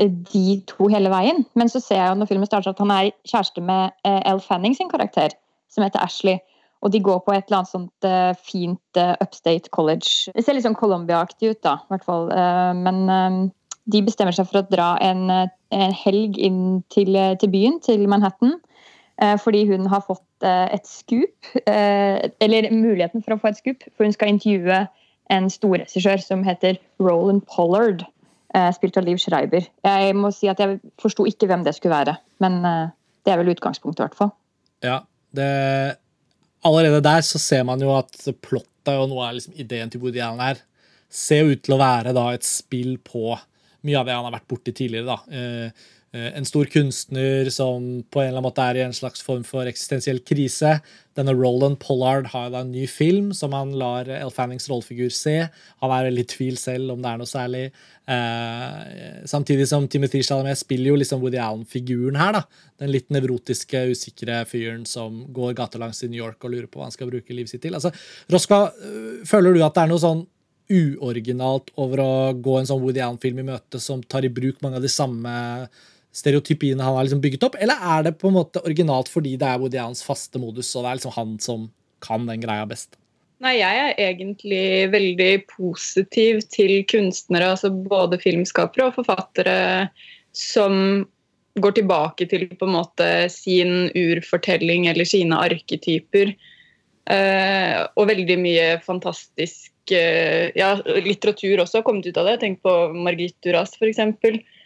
eh, 0.00 0.08
de 0.32 0.60
to 0.70 0.88
hele 0.92 1.12
veien. 1.12 1.44
Men 1.60 1.68
så 1.68 1.82
ser 1.84 2.00
jeg 2.00 2.08
jo 2.08 2.20
når 2.20 2.30
filmen 2.30 2.48
starter 2.48 2.72
at 2.72 2.80
han 2.80 2.94
er 2.94 3.10
kjæreste 3.28 3.64
med 3.64 3.92
eh, 4.08 4.22
Elle 4.22 4.44
Fanning 4.44 4.76
sin 4.78 4.88
karakter, 4.92 5.36
som 5.68 5.84
heter 5.84 6.00
Ashley. 6.00 6.40
Og 6.80 6.92
de 6.94 7.00
går 7.04 7.20
på 7.24 7.34
et 7.34 7.44
eller 7.44 7.60
annet 7.60 7.72
sånt 7.72 8.06
uh, 8.08 8.32
fint 8.40 9.00
uh, 9.00 9.12
upstate 9.20 9.68
college. 9.74 10.32
Det 10.32 10.44
ser 10.44 10.56
litt 10.56 10.64
sånn 10.64 10.78
Colombia-aktig 10.78 11.52
ut, 11.52 11.60
da. 11.66 11.76
I 11.84 11.94
hvert 11.94 12.06
fall. 12.08 12.30
Uh, 12.32 12.72
men 12.76 13.50
de 13.90 14.02
bestemmer 14.06 14.36
seg 14.36 14.48
for 14.48 14.62
å 14.62 14.68
dra 14.70 14.94
en, 15.04 15.26
en 15.28 15.94
helg 16.04 16.38
inn 16.40 16.80
til, 16.92 17.16
til, 17.40 17.52
byen, 17.52 17.80
til 17.84 18.04
Manhattan. 18.08 18.58
fordi 19.42 19.64
hun 19.66 19.88
har 19.90 20.04
fått 20.04 20.44
et 20.46 20.86
skup, 20.86 21.48
eller 21.66 22.68
muligheten 22.70 23.24
for 23.24 23.34
å 23.34 23.40
få 23.40 23.50
et 23.50 23.58
skup, 23.58 23.82
for 23.96 24.06
hun 24.06 24.14
skal 24.14 24.30
intervjue 24.30 24.78
en 25.34 25.48
storregissør 25.50 26.22
som 26.22 26.44
heter 26.46 26.78
Roland 27.02 27.42
Pollard, 27.50 28.04
spilt 28.76 29.00
av 29.00 29.08
Liv 29.08 29.18
Schreiber. 29.18 29.66
Jeg 29.82 30.14
må 30.14 30.30
si 30.36 30.52
at 30.52 30.60
jeg 30.62 30.78
forsto 31.02 31.26
ikke 31.26 31.50
hvem 31.50 31.66
det 31.66 31.74
skulle 31.74 31.98
være, 31.98 32.14
men 32.44 32.62
det 32.62 33.34
er 33.34 33.42
vel 33.42 33.50
utgangspunktet, 33.56 34.04
i 34.04 34.06
hvert 34.06 34.20
fall. 34.20 34.32
Ja, 34.86 35.00
det, 35.36 35.50
allerede 36.66 37.00
der 37.04 37.22
så 37.26 37.40
ser 37.40 37.64
man 37.68 37.80
jo 37.82 37.92
at 37.96 38.16
plottet 38.42 38.96
og 38.96 39.08
noe 39.10 39.28
av 39.28 39.36
liksom 39.36 39.56
ideen 39.60 39.92
til 39.92 40.02
Woody 40.02 40.20
Allen 40.24 40.42
her 40.44 40.60
ser 41.10 41.48
ut 41.50 41.62
til 41.66 41.74
å 41.74 41.80
være 41.80 42.14
da 42.16 42.28
et 42.34 42.46
spill 42.46 42.96
på 43.02 43.34
mye 43.86 43.98
av 43.98 44.06
det 44.06 44.14
han 44.14 44.26
har 44.26 44.36
vært 44.36 44.50
borti 44.50 44.74
tidligere. 44.76 45.08
da. 45.08 45.18
Eh, 45.32 45.88
en 46.10 46.46
stor 46.48 46.66
kunstner 46.66 47.46
som 47.54 47.84
på 48.10 48.18
en 48.18 48.32
eller 48.32 48.40
annen 48.40 48.48
måte 48.48 48.64
er 48.66 48.80
i 48.80 48.82
en 48.82 48.94
slags 48.96 49.22
form 49.22 49.44
for 49.46 49.68
eksistensiell 49.70 50.18
krise. 50.26 50.72
Denne 51.14 51.34
Roland 51.36 51.78
Pollard 51.78 52.26
har 52.32 52.48
da 52.50 52.64
en 52.64 52.72
ny 52.72 52.86
film 52.90 53.28
som 53.36 53.54
han 53.54 53.70
lar 53.78 54.08
El 54.10 54.32
Fannings 54.34 54.66
rollefigur 54.70 55.12
se. 55.14 55.36
Han 55.82 55.94
er 55.94 56.08
veldig 56.08 56.24
i 56.24 56.30
tvil 56.32 56.58
selv 56.58 56.96
om 56.96 57.04
det 57.04 57.12
er 57.12 57.20
noe 57.20 57.30
særlig. 57.30 57.62
Eh, 58.10 59.22
samtidig 59.30 59.68
som 59.70 59.86
Timothy 59.88 60.22
Chalamet 60.26 60.58
spiller 60.58 60.90
jo 60.90 60.98
liksom 60.98 61.22
Woody 61.22 61.38
Allen-figuren 61.38 62.18
her. 62.18 62.32
da. 62.40 62.42
Den 62.80 62.90
litt 62.90 63.10
nevrotiske, 63.10 63.84
usikre 63.92 64.42
fyren 64.50 64.82
som 64.86 65.26
går 65.34 65.54
gatelangs 65.54 66.02
i 66.02 66.10
New 66.10 66.18
York 66.18 66.42
og 66.42 66.50
lurer 66.54 66.66
på 66.66 66.80
hva 66.80 66.88
han 66.88 66.96
skal 66.96 67.10
bruke 67.10 67.34
livet 67.34 67.52
sitt 67.52 67.62
til. 67.62 67.78
Altså, 67.78 67.92
Roska, 68.32 68.72
øh, 68.82 69.22
føler 69.26 69.54
du 69.54 69.62
at 69.62 69.74
det 69.74 69.84
er 69.84 69.92
noe 69.94 70.02
sånn 70.02 70.26
uoriginalt 70.70 71.72
over 71.82 72.02
å 72.02 72.10
gå 72.38 72.58
en 72.58 72.66
sånn 72.66 72.82
Woody 72.82 73.02
Allen-film 73.02 73.42
i 73.42 73.48
møte 73.50 73.80
som 73.82 74.02
tar 74.02 74.26
i 74.26 74.32
bruk 74.32 74.62
mange 74.62 74.78
av 74.78 74.86
de 74.86 74.90
samme 74.90 75.32
stereotypiene 76.16 76.82
han 76.82 76.96
har 76.96 77.06
liksom 77.06 77.22
bygget 77.22 77.44
opp, 77.46 77.58
eller 77.60 77.84
er 77.96 78.08
det 78.08 78.16
på 78.18 78.30
en 78.30 78.38
måte 78.40 78.62
originalt 78.64 79.10
fordi 79.10 79.36
det 79.38 79.46
er 79.46 79.60
Woody 79.62 79.78
Allens 79.78 80.02
faste 80.06 80.40
modus, 80.42 80.72
og 80.74 80.84
det 80.84 80.90
er 80.90 80.98
liksom 80.98 81.16
han 81.16 81.36
som 81.42 81.68
kan 82.04 82.26
den 82.28 82.42
greia 82.42 82.66
best? 82.68 82.96
Nei, 83.40 83.54
jeg 83.56 83.78
er 83.80 83.94
egentlig 84.10 84.90
veldig 84.92 85.30
positiv 85.48 86.42
til 86.52 86.82
kunstnere, 86.90 87.54
altså 87.54 87.70
både 87.72 88.20
filmskapere 88.20 88.90
og 88.90 88.98
forfattere, 88.98 89.88
som 90.36 91.06
går 91.60 91.78
tilbake 91.78 92.28
til 92.30 92.46
på 92.52 92.68
en 92.68 92.76
måte 92.76 93.08
sin 93.32 93.88
urfortelling 93.96 94.86
eller 94.90 95.08
sine 95.08 95.38
arketyper. 95.40 96.34
Eh, 97.10 97.76
og 97.96 98.10
veldig 98.10 98.36
mye 98.38 98.66
fantastisk 98.84 99.94
eh, 99.96 100.52
ja, 100.54 100.74
litteratur 101.00 101.64
også 101.64 101.80
har 101.80 101.86
kommet 101.88 102.06
ut 102.06 102.20
av 102.20 102.28
det. 102.28 102.38
Tenk 102.44 102.60
på 102.66 102.74
Margit 102.94 103.38
Duras, 103.42 103.72
f.eks. 103.80 104.04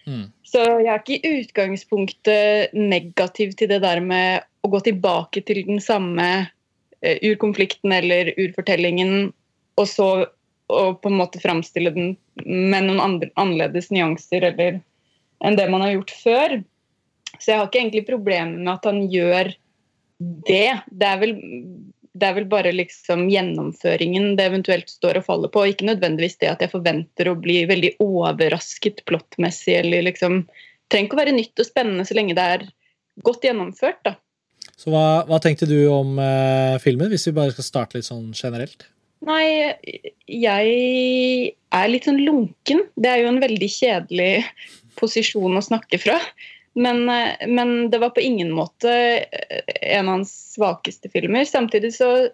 Mm. 0.05 0.27
Så 0.45 0.63
jeg 0.83 0.91
er 0.91 1.01
ikke 1.01 1.17
i 1.17 1.39
utgangspunktet 1.41 2.75
negativ 2.77 3.55
til 3.59 3.71
det 3.73 3.81
der 3.85 4.03
med 4.05 4.45
å 4.65 4.71
gå 4.73 4.81
tilbake 4.85 5.43
til 5.47 5.63
den 5.67 5.81
samme 5.83 6.29
uh, 6.45 7.17
urkonflikten 7.25 7.95
eller 7.95 8.33
urfortellingen, 8.37 9.33
og 9.81 9.89
så 9.91 10.09
og 10.73 11.01
på 11.03 11.11
en 11.11 11.19
måte 11.19 11.43
framstille 11.43 11.93
den 11.95 12.15
med 12.45 12.87
noen 12.87 13.03
andre, 13.03 13.29
annerledes 13.41 13.91
nyanser 13.93 14.47
eller, 14.49 14.79
enn 15.45 15.59
det 15.59 15.67
man 15.69 15.85
har 15.85 15.93
gjort 15.97 16.15
før. 16.23 16.55
Så 17.37 17.51
jeg 17.51 17.61
har 17.61 17.69
ikke 17.69 17.83
egentlig 17.83 18.07
problemer 18.09 18.57
med 18.57 18.73
at 18.73 18.89
han 18.89 19.03
gjør 19.13 19.53
det. 20.49 20.71
Det 20.89 21.09
er 21.09 21.21
vel 21.21 21.35
det 22.15 22.29
er 22.29 22.37
vel 22.37 22.47
bare 22.51 22.71
liksom 22.75 23.27
gjennomføringen 23.31 24.35
det 24.39 24.47
eventuelt 24.47 24.91
står 24.91 25.19
og 25.19 25.27
faller 25.27 25.51
på. 25.51 25.65
Ikke 25.67 25.89
nødvendigvis 25.89 26.39
det 26.43 26.53
at 26.53 26.63
jeg 26.63 26.71
forventer 26.71 27.31
å 27.31 27.39
bli 27.39 27.65
veldig 27.71 27.97
overrasket 28.05 29.03
plottmessig. 29.09 29.81
eller 29.81 30.07
liksom, 30.07 30.45
trenger 30.91 31.09
ikke 31.09 31.19
å 31.19 31.23
være 31.25 31.37
nytt 31.37 31.63
og 31.65 31.69
spennende 31.69 32.07
så 32.07 32.17
lenge 32.19 32.37
det 32.39 32.47
er 32.57 32.67
godt 33.27 33.47
gjennomført. 33.47 34.01
da. 34.07 34.15
Så 34.79 34.95
hva, 34.95 35.25
hva 35.27 35.41
tenkte 35.43 35.67
du 35.71 35.77
om 35.91 36.19
eh, 36.23 36.79
filmen, 36.83 37.11
hvis 37.11 37.27
vi 37.29 37.37
bare 37.37 37.55
skal 37.55 37.67
starte 37.67 37.99
litt 37.99 38.09
sånn 38.09 38.31
generelt? 38.35 38.87
Nei, 39.25 39.73
jeg 40.29 41.53
er 41.75 41.91
litt 41.91 42.07
sånn 42.07 42.23
lunken. 42.23 42.85
Det 42.95 43.11
er 43.11 43.23
jo 43.23 43.31
en 43.33 43.43
veldig 43.43 43.71
kjedelig 43.73 44.33
posisjon 45.01 45.59
å 45.59 45.65
snakke 45.65 45.99
fra. 45.99 46.19
Men, 46.75 47.09
eh, 47.09 47.49
men, 47.49 47.91
det 47.91 47.99
var 48.03 48.11
på 48.11 48.21
ingen 48.21 48.51
måte 48.53 48.91
eh, 48.91 49.61
en 49.81 50.09
av 50.09 50.19
hans 50.19 50.33
svakeste 50.55 51.09
filmer. 51.09 51.45
Samtidig 51.45 51.95
så 51.95 52.29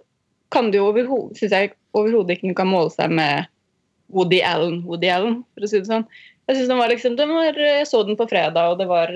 kan 0.50 0.70
det 0.70 0.80
jo 0.80 0.88
overhodet, 0.90 1.38
synes 1.38 1.52
jeg 1.54 1.74
overhodet 1.96 2.38
ikke 2.38 2.56
kan 2.58 2.70
måle 2.70 2.90
seg 2.94 3.12
med 3.12 3.50
Woody 4.10 4.40
Allen, 4.42 4.80
Woody 4.88 5.10
Allen, 5.12 5.42
for 5.54 5.66
å 5.66 5.70
si 5.70 5.78
det 5.78 5.90
sånn. 5.90 6.08
Jeg 6.48 6.56
synes 6.56 6.72
den 6.72 6.80
var 6.80 6.90
liksom, 6.90 7.14
den 7.20 7.34
var, 7.36 7.60
jeg 7.60 7.86
så 7.86 8.02
den 8.06 8.18
på 8.18 8.26
fredag, 8.30 8.72
og 8.72 8.80
det 8.80 8.88
var 8.90 9.12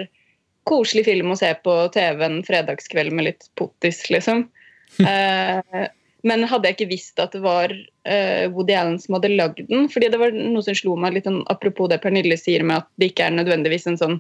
koselig 0.69 1.05
film 1.09 1.33
å 1.33 1.39
se 1.39 1.51
på 1.65 1.73
TV 1.97 2.23
en 2.25 2.39
fredagskveld 2.47 3.17
med 3.17 3.29
litt 3.31 3.49
pottis, 3.59 4.05
liksom. 4.13 4.47
eh, 5.11 5.89
men 6.25 6.47
hadde 6.49 6.71
jeg 6.71 6.79
ikke 6.79 6.93
visst 6.93 7.21
at 7.21 7.35
det 7.35 7.43
var 7.45 7.73
eh, 7.73 8.47
Woody 8.53 8.77
Allen 8.79 9.01
som 9.01 9.19
hadde 9.19 9.35
lagd 9.35 9.65
den 9.69 9.89
fordi 9.93 10.09
det 10.13 10.21
var 10.21 10.33
noe 10.33 10.63
som 10.65 10.77
slo 10.79 10.95
meg 11.01 11.17
litt 11.17 11.27
sånn, 11.29 11.43
apropos 11.53 11.91
det 11.91 11.99
Pernille 12.01 12.39
sier 12.41 12.65
med 12.65 12.81
at 12.81 12.89
det 13.01 13.11
ikke 13.11 13.27
er 13.27 13.37
nødvendigvis 13.37 13.89
en 13.91 14.01
sånn 14.01 14.17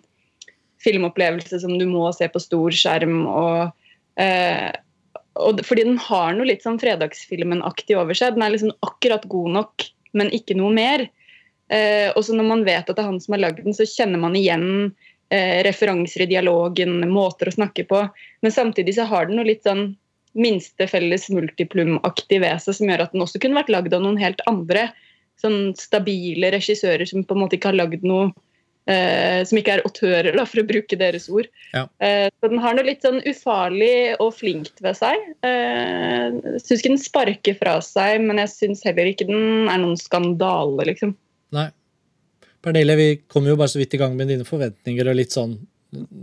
filmopplevelse 0.84 1.60
som 1.62 1.74
du 1.80 1.86
må 1.90 2.06
se 2.16 2.28
på 2.30 2.42
stor 2.42 2.74
skjerm. 2.76 3.24
og 3.26 4.20
eh, 4.20 4.70
og, 5.34 5.60
fordi 5.66 5.86
den 5.88 5.98
har 5.98 6.34
noe 6.36 6.46
litt 6.46 6.62
sånn 6.62 6.78
Fredagsfilmen-aktig 6.78 7.96
over 7.98 8.16
seg. 8.16 8.36
Den 8.36 8.46
er 8.46 8.54
liksom 8.54 8.74
akkurat 8.86 9.24
god 9.30 9.56
nok, 9.56 9.86
men 10.14 10.30
ikke 10.34 10.56
noe 10.58 10.70
mer. 10.74 11.08
Eh, 11.72 12.10
og 12.14 12.22
så 12.26 12.36
når 12.36 12.46
man 12.50 12.62
vet 12.66 12.86
at 12.86 12.94
det 12.94 13.02
er 13.02 13.08
han 13.08 13.20
som 13.22 13.34
har 13.34 13.42
lagd 13.46 13.64
den, 13.64 13.74
så 13.76 13.86
kjenner 13.88 14.20
man 14.22 14.36
igjen 14.38 14.68
eh, 15.34 15.62
referanser 15.66 16.24
i 16.24 16.30
dialogen, 16.30 17.00
måter 17.10 17.50
å 17.50 17.56
snakke 17.56 17.86
på. 17.90 18.04
Men 18.44 18.54
samtidig 18.54 18.96
så 18.98 19.08
har 19.10 19.28
den 19.28 19.40
noe 19.40 19.48
litt 19.48 19.66
sånn 19.66 19.88
minste 20.34 20.86
felles 20.90 21.28
multiplum-aktig 21.30 22.40
ved 22.42 22.62
seg, 22.62 22.78
som 22.78 22.90
gjør 22.90 23.06
at 23.06 23.14
den 23.14 23.22
også 23.22 23.40
kunne 23.42 23.58
vært 23.58 23.72
lagd 23.74 23.94
av 23.94 24.02
noen 24.02 24.18
helt 24.20 24.42
andre. 24.50 24.88
Sånn 25.40 25.74
stabile 25.78 26.50
regissører 26.54 27.06
som 27.10 27.26
på 27.26 27.34
en 27.34 27.42
måte 27.42 27.58
ikke 27.58 27.72
har 27.72 27.80
lagd 27.82 28.06
noe 28.06 28.30
som 28.84 29.58
ikke 29.58 29.78
er 29.78 29.82
autører, 29.86 30.36
for 30.44 30.60
å 30.60 30.66
bruke 30.68 30.98
deres 31.00 31.28
ord. 31.32 31.46
Ja. 31.72 31.86
Eh, 32.04 32.28
så 32.28 32.50
den 32.52 32.60
har 32.62 32.76
noe 32.76 32.86
litt 32.86 33.04
sånn 33.04 33.22
ufarlig 33.24 34.14
og 34.20 34.34
flinkt 34.36 34.82
ved 34.84 34.98
seg. 34.98 35.20
Eh, 35.46 36.36
syns 36.60 36.82
ikke 36.82 36.92
den 36.92 37.00
sparker 37.00 37.56
fra 37.60 37.78
seg, 37.84 38.20
men 38.24 38.42
jeg 38.42 38.52
syns 38.52 38.84
heller 38.86 39.08
ikke 39.10 39.28
den 39.30 39.70
er 39.72 39.80
noen 39.80 39.96
skandale, 40.00 40.90
liksom. 40.90 41.14
Nei. 41.56 41.70
Pernille, 42.64 42.96
vi 42.96 43.08
kom 43.28 43.48
jo 43.48 43.56
bare 43.60 43.72
så 43.72 43.80
vidt 43.80 43.96
i 43.96 44.00
gang 44.00 44.14
med 44.16 44.30
dine 44.32 44.46
forventninger 44.48 45.08
og 45.10 45.18
litt 45.18 45.34
sånn 45.34 45.58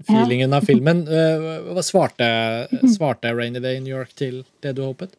feelingen 0.08 0.54
av 0.58 0.66
filmen. 0.68 1.04
Eh, 1.08 1.50
hva 1.72 1.84
svarte, 1.86 2.28
svarte 2.96 3.34
Rainy 3.36 3.62
Day 3.64 3.80
in 3.80 3.86
New 3.88 3.96
York 3.96 4.14
til 4.18 4.42
det 4.64 4.76
du 4.78 4.86
håpet? 4.86 5.18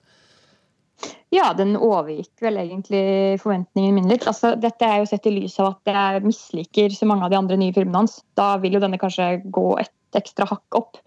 Ja, 1.33 1.53
den 1.57 1.75
overgikk 1.81 2.43
vel 2.45 2.59
egentlig 2.61 3.39
forventningen 3.41 3.97
min 3.97 4.11
litt. 4.11 4.27
Altså, 4.29 4.53
dette 4.61 4.85
er 4.85 5.01
jo 5.01 5.09
sett 5.09 5.27
i 5.31 5.33
lys 5.33 5.57
av 5.63 5.73
at 5.73 5.93
jeg 5.95 6.27
misliker 6.27 6.93
så 6.93 7.09
mange 7.09 7.25
av 7.25 7.33
de 7.33 7.41
andre 7.41 7.57
nye 7.61 7.73
filmene 7.73 8.03
hans. 8.03 8.19
Da 8.39 8.55
vil 8.63 8.77
jo 8.77 8.83
denne 8.83 9.01
kanskje 9.01 9.39
gå 9.55 9.67
et 9.81 9.93
ekstra 10.19 10.47
hakk 10.51 10.77
opp. 10.77 11.01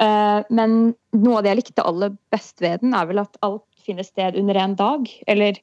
Uh, 0.00 0.40
men 0.54 0.94
noe 1.18 1.40
av 1.40 1.44
det 1.44 1.52
jeg 1.52 1.60
likte 1.64 1.84
aller 1.88 2.14
best 2.32 2.62
ved 2.62 2.84
den, 2.84 2.94
er 2.94 3.10
vel 3.10 3.24
at 3.24 3.42
alt 3.42 3.66
finner 3.82 4.06
sted 4.06 4.38
under 4.38 4.60
en 4.62 4.78
dag. 4.78 5.10
Eller 5.26 5.58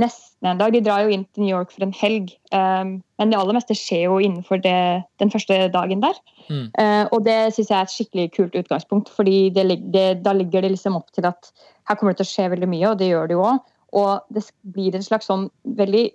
nesten 0.00 0.48
en 0.48 0.60
dag. 0.60 0.72
De 0.72 0.82
drar 0.84 1.04
jo 1.04 1.12
inn 1.14 1.26
til 1.28 1.44
New 1.44 1.52
York 1.52 1.72
for 1.74 1.84
en 1.84 1.94
helg. 1.96 2.32
Um, 2.54 2.96
men 3.20 3.32
det 3.32 3.38
aller 3.38 3.56
meste 3.56 3.76
skjer 3.76 4.06
jo 4.06 4.18
innenfor 4.24 4.62
det, 4.64 4.78
den 5.20 5.32
første 5.32 5.66
dagen 5.74 6.00
der. 6.04 6.16
Mm. 6.48 6.70
Uh, 6.80 7.04
og 7.12 7.26
det 7.28 7.38
syns 7.54 7.68
jeg 7.68 7.76
er 7.76 7.88
et 7.88 7.94
skikkelig 7.94 8.30
kult 8.38 8.56
utgangspunkt, 8.62 9.12
fordi 9.12 9.50
det, 9.54 9.68
det, 9.92 10.06
da 10.24 10.34
ligger 10.36 10.64
det 10.64 10.72
liksom 10.74 10.96
opp 10.98 11.12
til 11.16 11.28
at 11.28 11.52
her 11.90 11.98
kommer 11.98 12.14
det 12.14 12.22
til 12.22 12.28
å 12.28 12.30
skje 12.30 12.48
veldig 12.54 12.70
mye, 12.70 12.86
og 12.92 12.98
det 13.00 13.10
gjør 13.10 13.28
det 13.28 13.36
jo 13.36 13.44
òg. 13.50 13.76
Og 14.00 14.34
det 14.34 14.44
blir 14.76 14.94
en 14.94 15.04
slags 15.04 15.26
sånn 15.26 15.48
veldig 15.78 16.06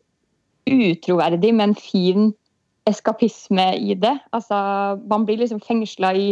utroverdig, 0.72 1.51
men 1.58 1.75
fin 1.77 2.32
eskapisme 2.88 3.65
i 3.82 3.98
det. 4.00 4.13
Altså, 4.36 4.58
man 5.12 5.25
blir 5.27 5.41
liksom 5.41 5.60
fengsla 5.65 6.13
i 6.15 6.29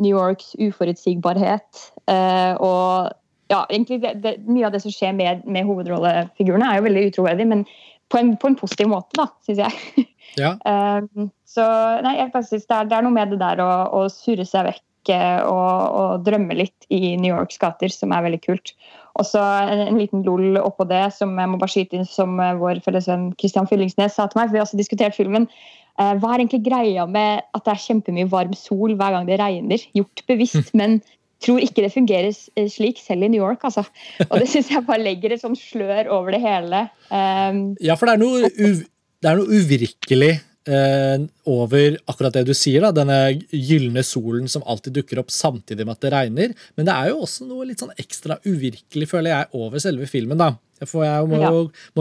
New 0.00 0.12
Yorks 0.12 0.54
uforutsigbarhet. 0.62 1.82
Uh, 2.08 2.54
og 2.62 3.12
ja, 3.52 3.62
egentlig 3.70 4.00
det, 4.02 4.14
det, 4.24 4.34
mye 4.48 4.66
av 4.68 4.74
det 4.74 4.82
som 4.84 4.94
skjer 4.94 5.14
med, 5.16 5.44
med 5.44 5.68
hovedrollefigurene, 5.68 6.66
er 6.66 6.80
jo 6.80 6.88
veldig 6.88 7.06
utroverdig, 7.12 7.46
men 7.52 7.64
på 8.12 8.20
en, 8.20 8.34
på 8.38 8.50
en 8.50 8.58
positiv 8.58 8.90
måte, 8.90 9.18
da, 9.18 9.28
syns 9.46 9.62
jeg. 9.66 10.08
Ja. 10.40 10.54
um, 10.64 11.30
så 11.56 11.64
nei, 12.04 12.16
jeg 12.20 12.32
synes 12.34 12.68
det 12.68 12.76
er, 12.78 12.90
det 12.90 12.98
er, 12.98 13.06
noe 13.06 13.14
med 13.14 13.34
det 13.34 13.40
der 13.42 13.62
å, 13.64 13.70
å 13.98 14.06
surre 14.12 14.46
seg 14.46 14.70
vekk 14.70 14.82
eh, 15.12 15.40
og, 15.44 15.96
og, 16.00 16.26
drømme 16.26 16.56
litt 16.58 16.86
i 16.92 17.16
New 17.20 17.32
Yorks 17.32 17.60
gater 17.62 17.92
som 17.92 18.14
er 18.14 18.24
veldig 18.26 18.42
kult. 18.44 18.74
Og 19.16 19.24
så 19.24 19.40
en, 19.40 19.86
en, 19.86 19.98
liten 20.00 20.24
lol 20.26 20.58
oppå 20.60 20.86
det 20.88 21.06
som 21.16 21.32
jeg 21.40 21.50
må 21.50 21.60
bare 21.60 21.72
skyte 21.72 21.98
inn 21.98 22.08
som 22.08 22.38
eh, 22.42 22.56
vår 22.60 22.82
felles 22.84 23.08
venn 23.10 23.30
Christian 23.40 23.68
Fyllingsnes 23.70 24.16
sa 24.16 24.28
til 24.28 24.40
meg, 24.40 24.48
for 24.48 24.56
vi 24.56 24.62
har 24.62 24.68
også 24.68 24.80
diskutert 24.80 25.16
filmen. 25.16 25.48
Eh, 25.96 26.14
hva 26.20 26.32
er 26.32 26.42
egentlig 26.42 26.64
greia 26.66 27.06
med 27.08 27.44
at 27.56 27.64
det 27.64 27.74
er 27.74 27.84
kjempemye 27.86 28.30
varm 28.32 28.56
sol 28.58 28.96
hver 28.96 29.16
gang 29.16 29.28
det 29.28 29.40
regner? 29.40 29.86
Gjort 29.96 30.26
bevisst, 30.28 30.74
men 30.80 31.00
tror 31.44 31.60
ikke 31.60 31.84
det 31.84 31.92
fungerer 31.94 32.32
eh, 32.32 32.68
slik 32.72 33.00
selv 33.02 33.26
i 33.26 33.30
New 33.32 33.42
York. 33.42 33.64
Altså. 33.64 33.86
Og 34.28 34.36
det 34.40 34.50
syns 34.52 34.72
jeg 34.72 34.84
bare 34.88 35.04
legger 35.04 35.34
et 35.34 35.44
sånn 35.44 35.56
slør 35.58 36.12
over 36.18 36.36
det 36.36 36.42
hele. 36.44 36.86
Um, 37.08 37.72
ja, 37.82 37.96
for 37.96 38.08
det 38.08 38.16
er 38.16 38.22
noe, 38.22 38.52
det 38.52 39.30
er 39.30 39.40
noe 39.40 39.62
uvirkelig 39.62 40.34
over 40.66 41.94
akkurat 42.10 42.34
det 42.34 42.42
du 42.48 42.54
sier. 42.56 42.82
da, 42.82 42.90
Denne 42.90 43.36
gylne 43.54 44.02
solen 44.02 44.48
som 44.50 44.64
alltid 44.66 44.96
dukker 44.98 45.20
opp 45.22 45.30
samtidig 45.30 45.86
med 45.86 45.94
at 45.94 46.06
det 46.06 46.12
regner. 46.14 46.54
Men 46.74 46.88
det 46.88 46.94
er 46.94 47.12
jo 47.12 47.20
også 47.22 47.46
noe 47.46 47.68
litt 47.68 47.82
sånn 47.82 47.94
ekstra 47.94 48.40
uvirkelig, 48.46 49.06
føler 49.10 49.30
jeg, 49.30 49.50
over 49.54 49.82
selve 49.82 50.08
filmen. 50.10 50.40
da. 50.40 50.56
For 50.84 51.06
jeg 51.06 51.28
må, 51.30 51.38
ja. 51.40 51.50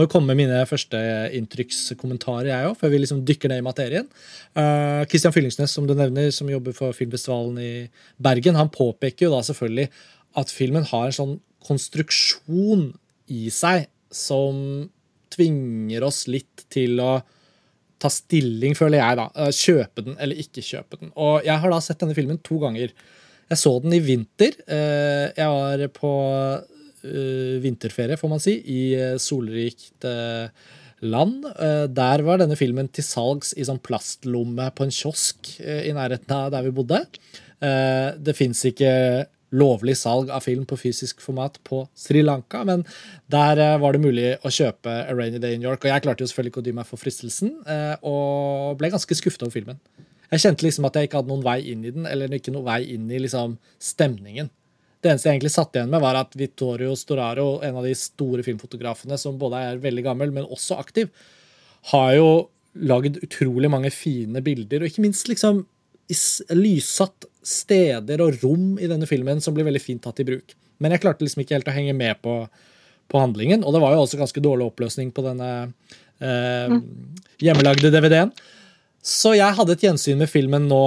jo 0.04 0.08
komme 0.12 0.34
med 0.34 0.42
mine 0.42 0.64
førsteinntrikkskommentarer, 0.68 2.50
jeg 2.50 2.72
òg, 2.72 2.76
før 2.82 2.92
vi 2.92 3.00
liksom 3.00 3.22
dykker 3.28 3.54
ned 3.54 3.62
i 3.62 3.66
materien. 3.66 4.10
Uh, 4.58 5.06
Christian 5.08 5.32
Fyllingsnes, 5.36 5.72
som 5.72 5.88
du 5.88 5.94
nevner, 5.96 6.28
som 6.36 6.50
jobber 6.52 6.76
for 6.76 6.96
filmfestivalen 6.98 7.62
i 7.62 7.72
Bergen, 8.20 8.60
han 8.60 8.74
påpeker 8.74 9.30
jo 9.30 9.36
da 9.38 9.40
selvfølgelig 9.48 9.88
at 10.42 10.52
filmen 10.52 10.88
har 10.90 11.08
en 11.08 11.16
sånn 11.16 11.38
konstruksjon 11.66 12.90
i 13.32 13.48
seg 13.54 13.88
som 14.12 14.90
tvinger 15.34 16.04
oss 16.08 16.26
litt 16.32 16.68
til 16.72 17.00
å 17.04 17.22
ta 18.02 18.12
stilling, 18.12 18.76
føler 18.78 19.02
jeg, 19.02 19.20
da. 19.20 19.28
Uh, 19.36 19.52
kjøpe 19.54 20.06
den 20.06 20.18
eller 20.22 20.42
ikke 20.42 20.64
kjøpe 20.66 21.02
den. 21.02 21.12
Og 21.16 21.46
jeg 21.48 21.62
har 21.62 21.74
da 21.74 21.82
sett 21.84 22.02
denne 22.04 22.18
filmen 22.18 22.40
to 22.46 22.60
ganger. 22.64 22.94
Jeg 23.52 23.62
så 23.62 23.76
den 23.84 23.96
i 23.96 24.02
vinter. 24.04 24.58
Uh, 24.68 25.28
jeg 25.36 25.52
var 25.54 25.86
på 25.96 26.16
uh, 26.56 27.54
vinterferie, 27.64 28.20
får 28.20 28.32
man 28.32 28.44
si, 28.44 28.58
i 28.60 28.82
solrikt 29.22 30.08
land. 31.06 31.44
der 31.94 32.22
var 32.26 32.40
denne 32.40 32.56
filmen 32.58 32.88
til 32.90 33.04
salgs 33.06 33.52
i 33.60 33.66
sånn 33.68 33.82
plastlomme 33.84 34.70
på 34.74 34.86
en 34.86 34.94
kiosk 34.96 35.52
i 35.60 35.92
nærheten 35.94 36.32
av 36.34 36.48
der 36.54 36.64
vi 36.66 36.72
bodde. 36.74 37.02
det 37.60 38.34
fins 38.34 38.64
ikke 38.66 38.90
lovlig 39.56 39.96
salg 40.00 40.32
av 40.34 40.44
film 40.44 40.66
på 40.68 40.78
fysisk 40.80 41.22
format 41.24 41.58
på 41.68 41.86
Sri 41.98 42.22
Lanka, 42.26 42.64
men 42.68 42.84
der 43.32 43.62
var 43.82 43.96
det 43.96 44.04
mulig 44.04 44.34
å 44.44 44.52
kjøpe 44.52 44.92
A 45.06 45.16
Rainy 45.16 45.40
Day 45.40 45.56
in 45.56 45.64
New 45.64 45.70
York. 45.70 45.86
Og 45.86 45.94
jeg 45.94 46.04
klarte 46.04 46.26
jo 46.26 46.32
selvfølgelig 46.32 46.54
ikke 46.54 46.64
å 46.64 46.68
dy 46.68 46.76
meg 46.76 46.90
for 46.90 47.02
fristelsen, 47.02 47.54
og 48.04 48.76
ble 48.82 48.92
ganske 48.94 49.18
skuffet 49.18 49.46
over 49.46 49.56
filmen. 49.56 49.80
Jeg 50.34 50.42
kjente 50.42 50.66
liksom 50.66 50.88
at 50.90 50.98
jeg 50.98 51.08
ikke 51.08 51.22
hadde 51.22 51.32
noen 51.32 51.46
vei 51.46 51.60
inn 51.72 51.86
i 51.86 51.94
den, 51.96 52.08
eller 52.10 52.34
ikke 52.34 52.54
noen 52.54 52.68
vei 52.68 52.82
inn 52.96 53.06
i 53.14 53.22
liksom 53.22 53.58
stemningen. 53.82 54.50
Det 55.00 55.12
eneste 55.12 55.30
jeg 55.30 55.38
egentlig 55.38 55.54
satt 55.54 55.78
igjen 55.78 55.92
med, 55.94 56.02
var 56.02 56.18
at 56.18 56.34
Vittorio 56.34 56.96
Storaro, 56.98 57.60
en 57.64 57.78
av 57.78 57.86
de 57.86 57.94
store 57.96 58.44
filmfotografene 58.46 59.20
som 59.22 59.38
både 59.40 59.62
er 59.62 59.84
veldig 59.84 60.04
gammel, 60.08 60.34
men 60.34 60.50
også 60.50 60.80
aktiv, 60.82 61.12
har 61.92 62.16
jo 62.18 62.30
lagd 62.90 63.22
utrolig 63.24 63.70
mange 63.72 63.92
fine 63.94 64.42
bilder, 64.44 64.82
og 64.82 64.90
ikke 64.90 65.06
minst 65.06 65.30
liksom 65.30 65.62
lyssatt 66.56 67.26
steder 67.46 68.22
og 68.26 68.40
rom 68.44 68.76
i 68.82 68.90
denne 68.90 69.08
filmen 69.10 69.42
som 69.42 69.56
blir 69.56 69.68
veldig 69.68 69.82
fint 69.82 70.04
tatt 70.06 70.22
i 70.22 70.28
bruk. 70.28 70.56
Men 70.82 70.94
jeg 70.94 71.04
klarte 71.06 71.26
liksom 71.26 71.44
ikke 71.44 71.58
helt 71.58 71.70
å 71.72 71.76
henge 71.76 71.94
med 71.98 72.20
på, 72.24 72.40
på 73.12 73.22
handlingen, 73.22 73.64
og 73.64 73.76
det 73.76 73.82
var 73.84 73.96
jo 73.96 74.04
også 74.04 74.20
ganske 74.20 74.44
dårlig 74.44 74.68
oppløsning 74.70 75.14
på 75.16 75.24
denne 75.26 75.52
eh, 75.64 76.74
mm. 76.74 76.82
hjemmelagde 77.46 77.94
DVD-en. 77.94 78.34
Så 79.06 79.36
jeg 79.38 79.56
hadde 79.58 79.76
et 79.78 79.86
gjensyn 79.86 80.20
med 80.20 80.32
filmen 80.32 80.66
nå 80.70 80.82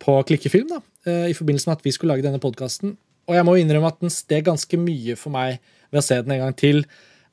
på 0.00 0.16
Klikkefilm, 0.28 0.70
da, 0.72 0.80
eh, 1.06 1.28
i 1.30 1.36
forbindelse 1.36 1.68
med 1.68 1.78
at 1.78 1.86
vi 1.86 1.92
skulle 1.94 2.16
lage 2.16 2.24
denne 2.26 2.40
podkasten. 2.42 2.96
Og 3.28 3.36
jeg 3.36 3.46
må 3.46 3.54
innrømme 3.60 3.92
at 3.92 4.00
den 4.02 4.12
steg 4.12 4.48
ganske 4.48 4.80
mye 4.80 5.14
for 5.20 5.32
meg 5.34 5.60
ved 5.92 6.00
å 6.00 6.06
se 6.06 6.18
den 6.24 6.34
en 6.34 6.44
gang 6.46 6.56
til. 6.58 6.82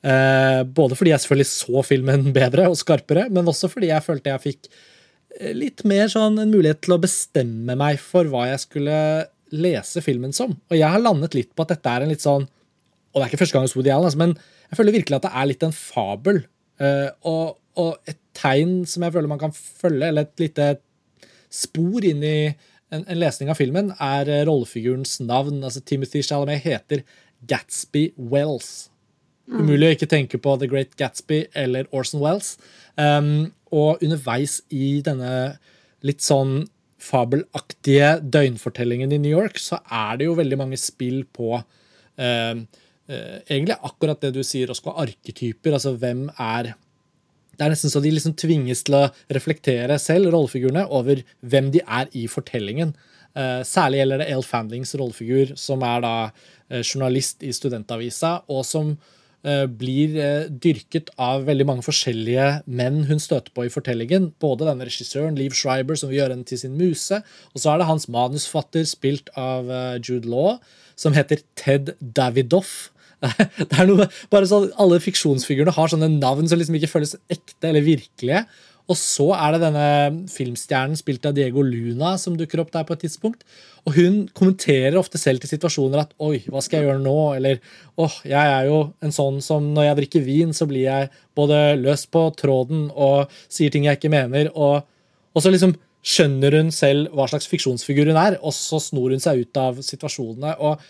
Eh, 0.06 0.60
både 0.62 0.94
fordi 0.98 1.10
jeg 1.10 1.24
selvfølgelig 1.24 1.50
så 1.50 1.82
filmen 1.86 2.28
bedre 2.36 2.68
og 2.70 2.78
skarpere, 2.78 3.26
men 3.32 3.48
også 3.50 3.70
fordi 3.72 3.90
jeg 3.90 4.04
følte 4.04 4.34
jeg 4.34 4.44
fikk 4.44 4.70
litt 5.54 5.84
mer 5.88 6.08
sånn 6.10 6.38
en 6.40 6.52
mulighet 6.52 6.80
til 6.84 6.96
å 6.96 7.02
bestemme 7.02 7.76
meg 7.78 8.00
for 8.02 8.28
hva 8.30 8.46
jeg 8.50 8.62
skulle 8.64 9.00
lese 9.54 10.02
filmen 10.04 10.34
som. 10.36 10.54
Og 10.68 10.76
jeg 10.76 10.88
har 10.88 11.02
landet 11.02 11.36
litt 11.36 11.50
på 11.56 11.64
at 11.64 11.74
dette 11.74 11.92
er 11.92 12.04
en 12.04 12.12
litt 12.12 12.24
sånn 12.24 12.46
Og 12.48 13.16
det 13.16 13.24
er 13.24 13.30
ikke 13.30 13.40
første 13.40 13.56
gang 13.56 13.64
jeg 13.64 13.74
Woody 13.74 13.88
det, 13.88 13.94
altså, 13.96 14.20
men 14.20 14.34
jeg 14.68 14.78
føler 14.78 14.94
virkelig 14.98 15.16
at 15.16 15.24
det 15.24 15.30
er 15.40 15.46
litt 15.48 15.62
en 15.64 15.72
fabel. 15.74 16.42
Eh, 16.78 17.08
og, 17.26 17.56
og, 17.80 17.94
et 18.06 18.18
tegn 18.36 18.82
som 18.86 19.02
jeg 19.02 19.14
føler 19.14 19.30
man 19.30 19.40
kan 19.40 19.54
følge, 19.56 20.10
eller 20.10 20.26
et 20.26 20.42
lite 20.44 20.66
spor 21.48 22.04
inn 22.04 22.20
i 22.22 22.36
en, 22.44 23.00
en, 23.00 23.18
lesning 23.18 23.48
av 23.50 23.58
filmen 23.58 23.90
er 23.96 24.28
eh, 24.28 24.44
rollefigurens 24.46 25.16
navn. 25.24 25.64
altså 25.64 25.80
Timothy 25.80 26.22
Chalamet 26.22 26.62
heter 26.66 27.02
Gatsby 27.48 28.10
Wells. 28.16 28.90
Mm. 29.48 29.62
Umulig 29.62 29.88
å 29.88 29.96
ikke 29.96 30.10
tenke 30.12 30.40
på 30.44 30.54
The 30.60 30.68
Great 30.68 30.94
Gatsby 31.00 31.46
eller 31.56 31.88
Orson 31.96 32.20
Wells. 32.20 32.58
Um, 33.00 33.54
og 33.74 34.02
underveis 34.04 34.60
i 34.74 34.98
denne 35.04 35.30
litt 36.06 36.24
sånn 36.24 36.62
fabelaktige 36.98 38.18
døgnfortellingen 38.22 39.12
i 39.14 39.20
New 39.22 39.32
York, 39.32 39.58
så 39.62 39.78
er 39.84 40.18
det 40.18 40.28
jo 40.28 40.36
veldig 40.38 40.58
mange 40.58 40.78
spill 40.80 41.22
på 41.34 41.54
eh, 41.54 42.58
eh, 43.06 43.38
egentlig 43.46 43.78
akkurat 43.86 44.20
det 44.24 44.32
du 44.34 44.42
sier, 44.46 44.70
Oskar, 44.74 44.98
arketyper. 45.04 45.76
Altså 45.78 45.94
hvem 45.98 46.26
er 46.34 46.74
det 47.58 47.66
er 47.66 47.72
nesten 47.74 47.90
så 47.90 47.98
de 47.98 48.12
liksom 48.14 48.36
tvinges 48.38 48.84
til 48.86 48.94
å 49.00 49.06
reflektere 49.34 49.96
selv, 49.98 50.30
rollefigurene, 50.30 50.84
over 50.94 51.24
hvem 51.42 51.72
de 51.74 51.82
er 51.82 52.10
i 52.14 52.28
fortellingen. 52.30 52.92
Eh, 53.34 53.62
særlig 53.66 53.98
gjelder 53.98 54.22
det 54.22 54.28
Elle 54.30 54.46
Fandlings 54.46 54.94
rollefigur, 54.98 55.56
som 55.58 55.82
er 55.86 56.04
da 56.04 56.12
uh, 56.28 56.80
journalist 56.84 57.42
i 57.42 57.50
studentavisa, 57.54 58.38
og 58.46 58.62
som 58.66 58.94
blir 59.78 60.16
dyrket 60.50 61.12
av 61.22 61.44
veldig 61.46 61.66
mange 61.68 61.84
forskjellige 61.86 62.46
menn 62.66 63.04
hun 63.06 63.20
støter 63.22 63.54
på 63.54 63.68
i 63.68 63.70
fortellingen. 63.72 64.32
Både 64.42 64.66
denne 64.66 64.88
regissøren, 64.88 65.38
Liv 65.38 65.54
Schreiber, 65.54 65.96
som 65.96 66.10
vil 66.10 66.18
gjøre 66.18 66.34
henne 66.34 66.48
til 66.48 66.58
sin 66.58 66.74
muse, 66.78 67.20
og 67.54 67.62
så 67.62 67.72
er 67.72 67.80
det 67.80 67.88
hans 67.88 68.08
manusfatter, 68.10 68.82
spilt 68.88 69.30
av 69.38 69.70
Jude 70.02 70.26
Law, 70.28 70.58
som 70.98 71.14
heter 71.14 71.44
Ted 71.58 71.94
Davidoff. 72.02 72.90
Det 73.58 73.74
er 73.74 73.88
noe, 73.88 74.06
bare 74.30 74.46
sånn, 74.46 74.68
Alle 74.78 75.00
fiksjonsfigurene 75.02 75.74
har 75.74 75.90
sånne 75.90 76.10
navn 76.18 76.50
som 76.50 76.60
liksom 76.60 76.76
ikke 76.78 76.90
føles 76.92 77.16
ekte 77.32 77.70
eller 77.70 77.86
virkelige. 77.86 78.44
Og 78.88 78.96
så 78.96 79.26
er 79.36 79.54
det 79.54 79.60
denne 79.66 79.88
filmstjernen 80.32 80.96
spilt 80.96 81.26
av 81.28 81.34
Diego 81.36 81.60
Luna 81.64 82.14
som 82.20 82.38
dukker 82.38 82.62
opp 82.62 82.70
der 82.72 82.86
på 82.88 82.96
et 82.96 83.02
tidspunkt. 83.04 83.42
Og 83.84 83.96
hun 83.98 84.20
kommenterer 84.36 84.96
ofte 85.00 85.20
selv 85.20 85.42
til 85.42 85.52
situasjoner 85.52 86.02
at 86.02 86.14
'oi, 86.16 86.40
hva 86.48 86.62
skal 86.64 86.80
jeg 86.80 86.88
gjøre 86.88 87.04
nå?' 87.04 87.36
Eller 87.36 87.60
'åh, 87.60 88.06
oh, 88.06 88.16
jeg 88.24 88.54
er 88.54 88.64
jo 88.66 88.78
en 89.02 89.12
sånn 89.12 89.42
som 89.44 89.74
når 89.74 89.88
jeg 89.88 89.98
drikker 90.00 90.24
vin, 90.24 90.54
så 90.56 90.66
blir 90.66 90.88
jeg 90.88 91.10
både 91.36 91.76
løs 91.76 92.06
på 92.06 92.30
tråden 92.36 92.88
og 92.94 93.28
sier 93.48 93.70
ting 93.70 93.84
jeg 93.84 94.00
ikke 94.00 94.14
mener', 94.14 94.50
og, 94.56 94.84
og 95.34 95.42
så 95.42 95.52
liksom 95.52 95.76
skjønner 96.02 96.56
hun 96.56 96.70
selv 96.72 97.12
hva 97.12 97.28
slags 97.28 97.48
fiksjonsfigur 97.50 98.08
hun 98.08 98.16
er, 98.16 98.38
og 98.40 98.52
så 98.56 98.80
snor 98.80 99.12
hun 99.12 99.20
seg 99.20 99.44
ut 99.44 99.56
av 99.56 99.82
situasjonene. 99.84 100.56
og 100.58 100.80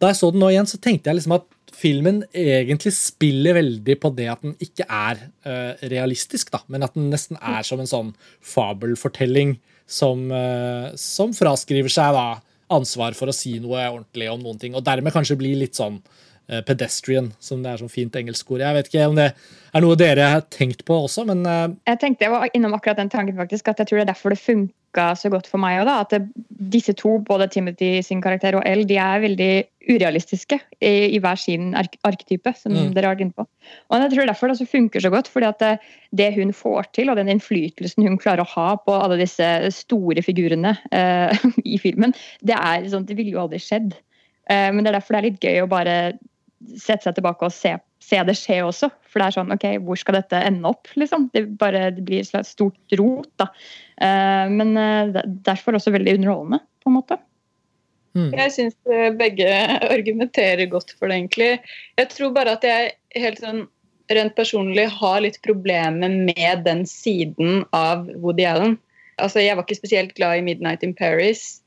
da 0.00 0.08
jeg 0.08 0.16
så 0.16 0.30
den 0.32 0.40
nå 0.40 0.48
igjen, 0.48 0.68
så 0.68 0.80
tenkte 0.80 1.10
jeg 1.10 1.18
liksom 1.18 1.36
at 1.36 1.44
filmen 1.76 2.22
egentlig 2.32 2.92
spiller 2.96 3.56
veldig 3.58 3.96
på 4.02 4.10
det 4.16 4.28
at 4.32 4.44
den 4.44 4.54
ikke 4.62 4.86
er 4.86 5.24
uh, 5.46 5.74
realistisk, 5.90 6.52
da, 6.54 6.62
men 6.68 6.86
at 6.86 6.96
den 6.96 7.10
nesten 7.12 7.38
er 7.40 7.66
som 7.66 7.82
en 7.82 7.90
sånn 7.90 8.14
fabelfortelling 8.44 9.56
som, 9.90 10.28
uh, 10.32 10.90
som 10.98 11.34
fraskriver 11.36 11.92
seg 11.92 12.14
da 12.16 12.26
ansvar 12.70 13.16
for 13.18 13.30
å 13.30 13.34
si 13.34 13.56
noe 13.62 13.82
ordentlig 13.88 14.30
om 14.30 14.42
noen 14.44 14.60
ting, 14.60 14.76
og 14.78 14.86
dermed 14.86 15.14
kanskje 15.14 15.38
blir 15.40 15.58
litt 15.58 15.78
sånn 15.78 15.98
pedestrian, 16.66 17.30
som 17.38 17.62
det 17.62 17.70
er 17.72 17.82
sånn 17.82 17.92
fint 17.92 18.16
engelsk 18.18 18.48
ord. 18.50 18.64
Jeg 18.64 18.76
vet 18.76 18.90
ikke 18.90 19.08
om 19.10 19.18
det 19.18 19.28
er 19.70 19.84
noe 19.84 19.98
dere 19.98 20.30
har 20.32 20.46
tenkt 20.50 20.84
på 20.88 20.96
også, 21.06 21.22
men 21.28 21.44
Jeg 21.46 22.00
tenkte 22.02 22.26
jeg 22.26 22.34
var 22.34 22.48
innom 22.56 22.74
akkurat 22.74 22.98
den 22.98 23.12
tanken, 23.12 23.36
faktisk, 23.38 23.70
at 23.70 23.78
jeg 23.78 23.90
tror 23.90 24.00
det 24.00 24.06
er 24.06 24.12
derfor 24.12 24.34
det 24.34 24.40
funka 24.42 25.06
så 25.14 25.30
godt 25.30 25.46
for 25.46 25.62
meg 25.62 25.78
òg. 25.82 25.90
At 25.94 26.14
det, 26.16 26.24
disse 26.74 26.94
to, 26.98 27.18
både 27.22 27.46
Timothy 27.54 28.00
sin 28.02 28.22
karakter 28.24 28.58
og 28.58 28.66
Elle, 28.66 28.88
de 28.88 28.98
er 28.98 29.22
veldig 29.22 29.52
urealistiske 29.88 30.58
i, 30.80 30.92
i 31.14 31.20
hver 31.22 31.38
sin 31.40 31.74
ark 31.78 31.96
arketype. 32.06 32.52
som 32.58 32.72
mm. 32.72 32.92
dere 32.94 33.08
har 33.08 33.14
vært 33.14 33.24
inne 33.24 33.36
på. 33.36 33.46
Og 33.90 34.04
jeg 34.04 34.12
tror 34.14 34.28
derfor 34.28 34.50
det 34.50 34.56
også 34.56 34.68
funker 34.70 35.04
så 35.04 35.10
godt. 35.12 35.28
fordi 35.28 35.46
at 35.46 35.60
det, 35.60 35.72
det, 36.16 36.34
hun 36.34 36.52
får 36.52 36.90
til, 36.96 37.10
og 37.10 37.16
den 37.16 37.30
innflytelsen 37.32 38.06
hun 38.06 38.18
klarer 38.18 38.44
å 38.44 38.52
ha 38.54 38.76
på 38.76 38.94
alle 38.96 39.20
disse 39.20 39.48
store 39.74 40.22
figurene 40.22 40.76
uh, 40.94 41.46
i 41.74 41.78
filmen, 41.80 42.14
det 42.42 42.56
er 42.56 42.88
sånn, 42.90 43.06
det 43.08 43.18
ville 43.18 43.34
jo 43.34 43.44
aldri 43.44 43.62
skjedd. 43.62 43.94
Uh, 44.50 44.70
men 44.74 44.82
det 44.82 44.92
er 44.92 44.98
derfor 44.98 45.16
det 45.16 45.22
er 45.22 45.30
litt 45.30 45.44
gøy 45.44 45.62
å 45.64 45.70
bare 45.70 45.96
sette 46.76 47.06
seg 47.06 47.16
tilbake 47.16 47.46
og 47.46 47.54
se, 47.54 47.74
se, 48.04 48.20
det 48.26 48.36
skje 48.38 48.60
også. 48.66 48.90
For 49.08 49.20
det 49.20 49.28
er 49.28 49.36
sånn 49.38 49.54
OK, 49.54 49.66
hvor 49.86 49.98
skal 50.00 50.18
dette 50.18 50.42
ende 50.46 50.68
opp, 50.70 50.90
liksom? 51.00 51.28
Det, 51.34 51.46
bare, 51.60 51.88
det 51.96 52.04
blir 52.06 52.22
et 52.24 52.48
stort 52.48 52.98
rot, 53.00 53.30
da. 53.40 53.48
Uh, 54.00 54.46
men 54.52 54.76
uh, 54.76 55.20
derfor 55.46 55.78
også 55.78 55.94
veldig 55.94 56.18
underholdende, 56.20 56.62
på 56.82 56.92
en 56.92 56.98
måte. 56.98 57.20
Mm. 58.18 58.32
Jeg 58.34 58.52
syns 58.56 58.74
eh, 58.90 59.12
begge 59.14 59.46
argumenterer 59.96 60.66
godt 60.70 60.96
for 60.98 61.10
det, 61.10 61.20
egentlig. 61.20 61.50
Jeg 62.00 62.10
tror 62.10 62.32
bare 62.34 62.56
at 62.58 62.66
jeg 62.66 62.94
helt 63.22 63.42
sånn 63.42 63.64
rent 64.10 64.34
personlig 64.34 64.88
har 64.90 65.20
litt 65.22 65.38
problemer 65.46 66.10
med 66.10 66.64
den 66.66 66.82
siden 66.88 67.62
av 67.76 68.08
Woody 68.18 68.48
Allen. 68.50 68.74
Altså, 69.22 69.38
jeg 69.44 69.54
var 69.54 69.62
ikke 69.62 69.78
spesielt 69.78 70.16
glad 70.16 70.40
i 70.40 70.42
'Midnight 70.42 70.82
in 70.82 70.96
Paris'. 70.98 71.60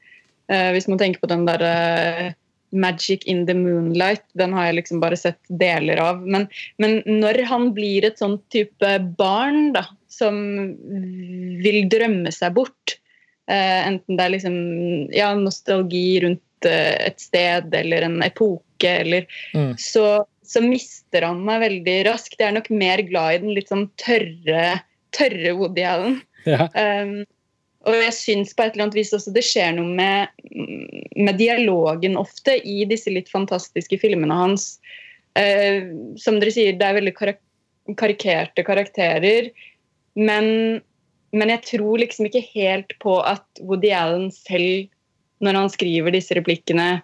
Uh, 0.52 0.76
hvis 0.76 0.90
man 0.92 1.00
tenker 1.00 1.24
på 1.24 1.32
den 1.32 1.46
derre 1.48 2.34
'Magic 2.74 3.24
in 3.30 3.46
the 3.46 3.54
Moonlight'. 3.54 4.26
Den 4.34 4.54
har 4.54 4.68
jeg 4.68 4.80
liksom 4.82 5.02
bare 5.04 5.18
sett 5.20 5.40
deler 5.48 6.02
av. 6.02 6.24
Men, 6.26 6.48
men 6.82 7.02
når 7.06 7.44
han 7.50 7.70
blir 7.76 8.06
et 8.08 8.20
sånn 8.22 8.40
type 8.54 8.92
barn 9.18 9.72
da, 9.76 9.86
som 10.10 10.36
vil 11.64 11.84
drømme 11.92 12.34
seg 12.34 12.56
bort, 12.58 12.98
eh, 13.50 13.82
enten 13.88 14.18
det 14.18 14.26
er 14.26 14.36
liksom 14.36 14.58
ja, 15.14 15.32
nostalgi 15.38 16.22
rundt 16.26 16.70
eh, 16.70 17.10
et 17.10 17.22
sted 17.22 17.74
eller 17.78 18.08
en 18.10 18.20
epoke, 18.26 18.90
eller 18.90 19.28
mm. 19.54 19.76
så, 19.82 20.26
så, 20.46 20.64
mister 20.66 21.30
han 21.30 21.44
meg 21.48 21.64
veldig 21.68 21.98
raskt. 22.10 22.40
Jeg 22.40 22.52
er 22.52 22.58
nok 22.60 22.72
mer 22.74 23.06
glad 23.08 23.38
i 23.38 23.44
den 23.46 23.56
litt 23.58 23.72
sånn 23.72 23.88
tørre, 24.02 24.68
tørre 25.16 25.56
Woody 25.60 25.88
Allen. 25.88 26.22
Ja. 26.44 26.68
Um, 26.76 27.24
og 27.84 27.98
jeg 28.00 28.16
syns 28.16 28.54
på 28.56 28.64
et 28.64 28.76
eller 28.76 28.88
annet 28.88 28.98
vis 28.98 29.12
også 29.16 29.34
det 29.36 29.44
skjer 29.44 29.74
noe 29.76 29.90
med, 29.92 30.32
med 31.20 31.36
dialogen 31.40 32.16
ofte 32.20 32.56
i 32.64 32.84
disse 32.88 33.12
litt 33.12 33.32
fantastiske 33.32 34.00
filmene 34.00 34.38
hans. 34.38 34.78
Eh, 35.40 35.90
som 36.20 36.40
dere 36.40 36.54
sier, 36.56 36.78
det 36.80 36.88
er 36.88 37.00
veldig 37.02 37.16
karak 37.18 37.42
karikerte 38.00 38.64
karakterer. 38.64 39.50
Men, 40.16 40.80
men, 41.36 41.52
jeg 41.52 41.64
tror 41.74 42.00
liksom 42.00 42.30
ikke 42.30 42.46
helt 42.54 42.94
på 43.04 43.18
at 43.28 43.44
Woody 43.60 43.92
Allen 43.92 44.30
selv, 44.32 44.88
når 45.44 45.60
han 45.60 45.74
skriver 45.74 46.16
disse 46.16 46.38
replikkene, 46.38 47.02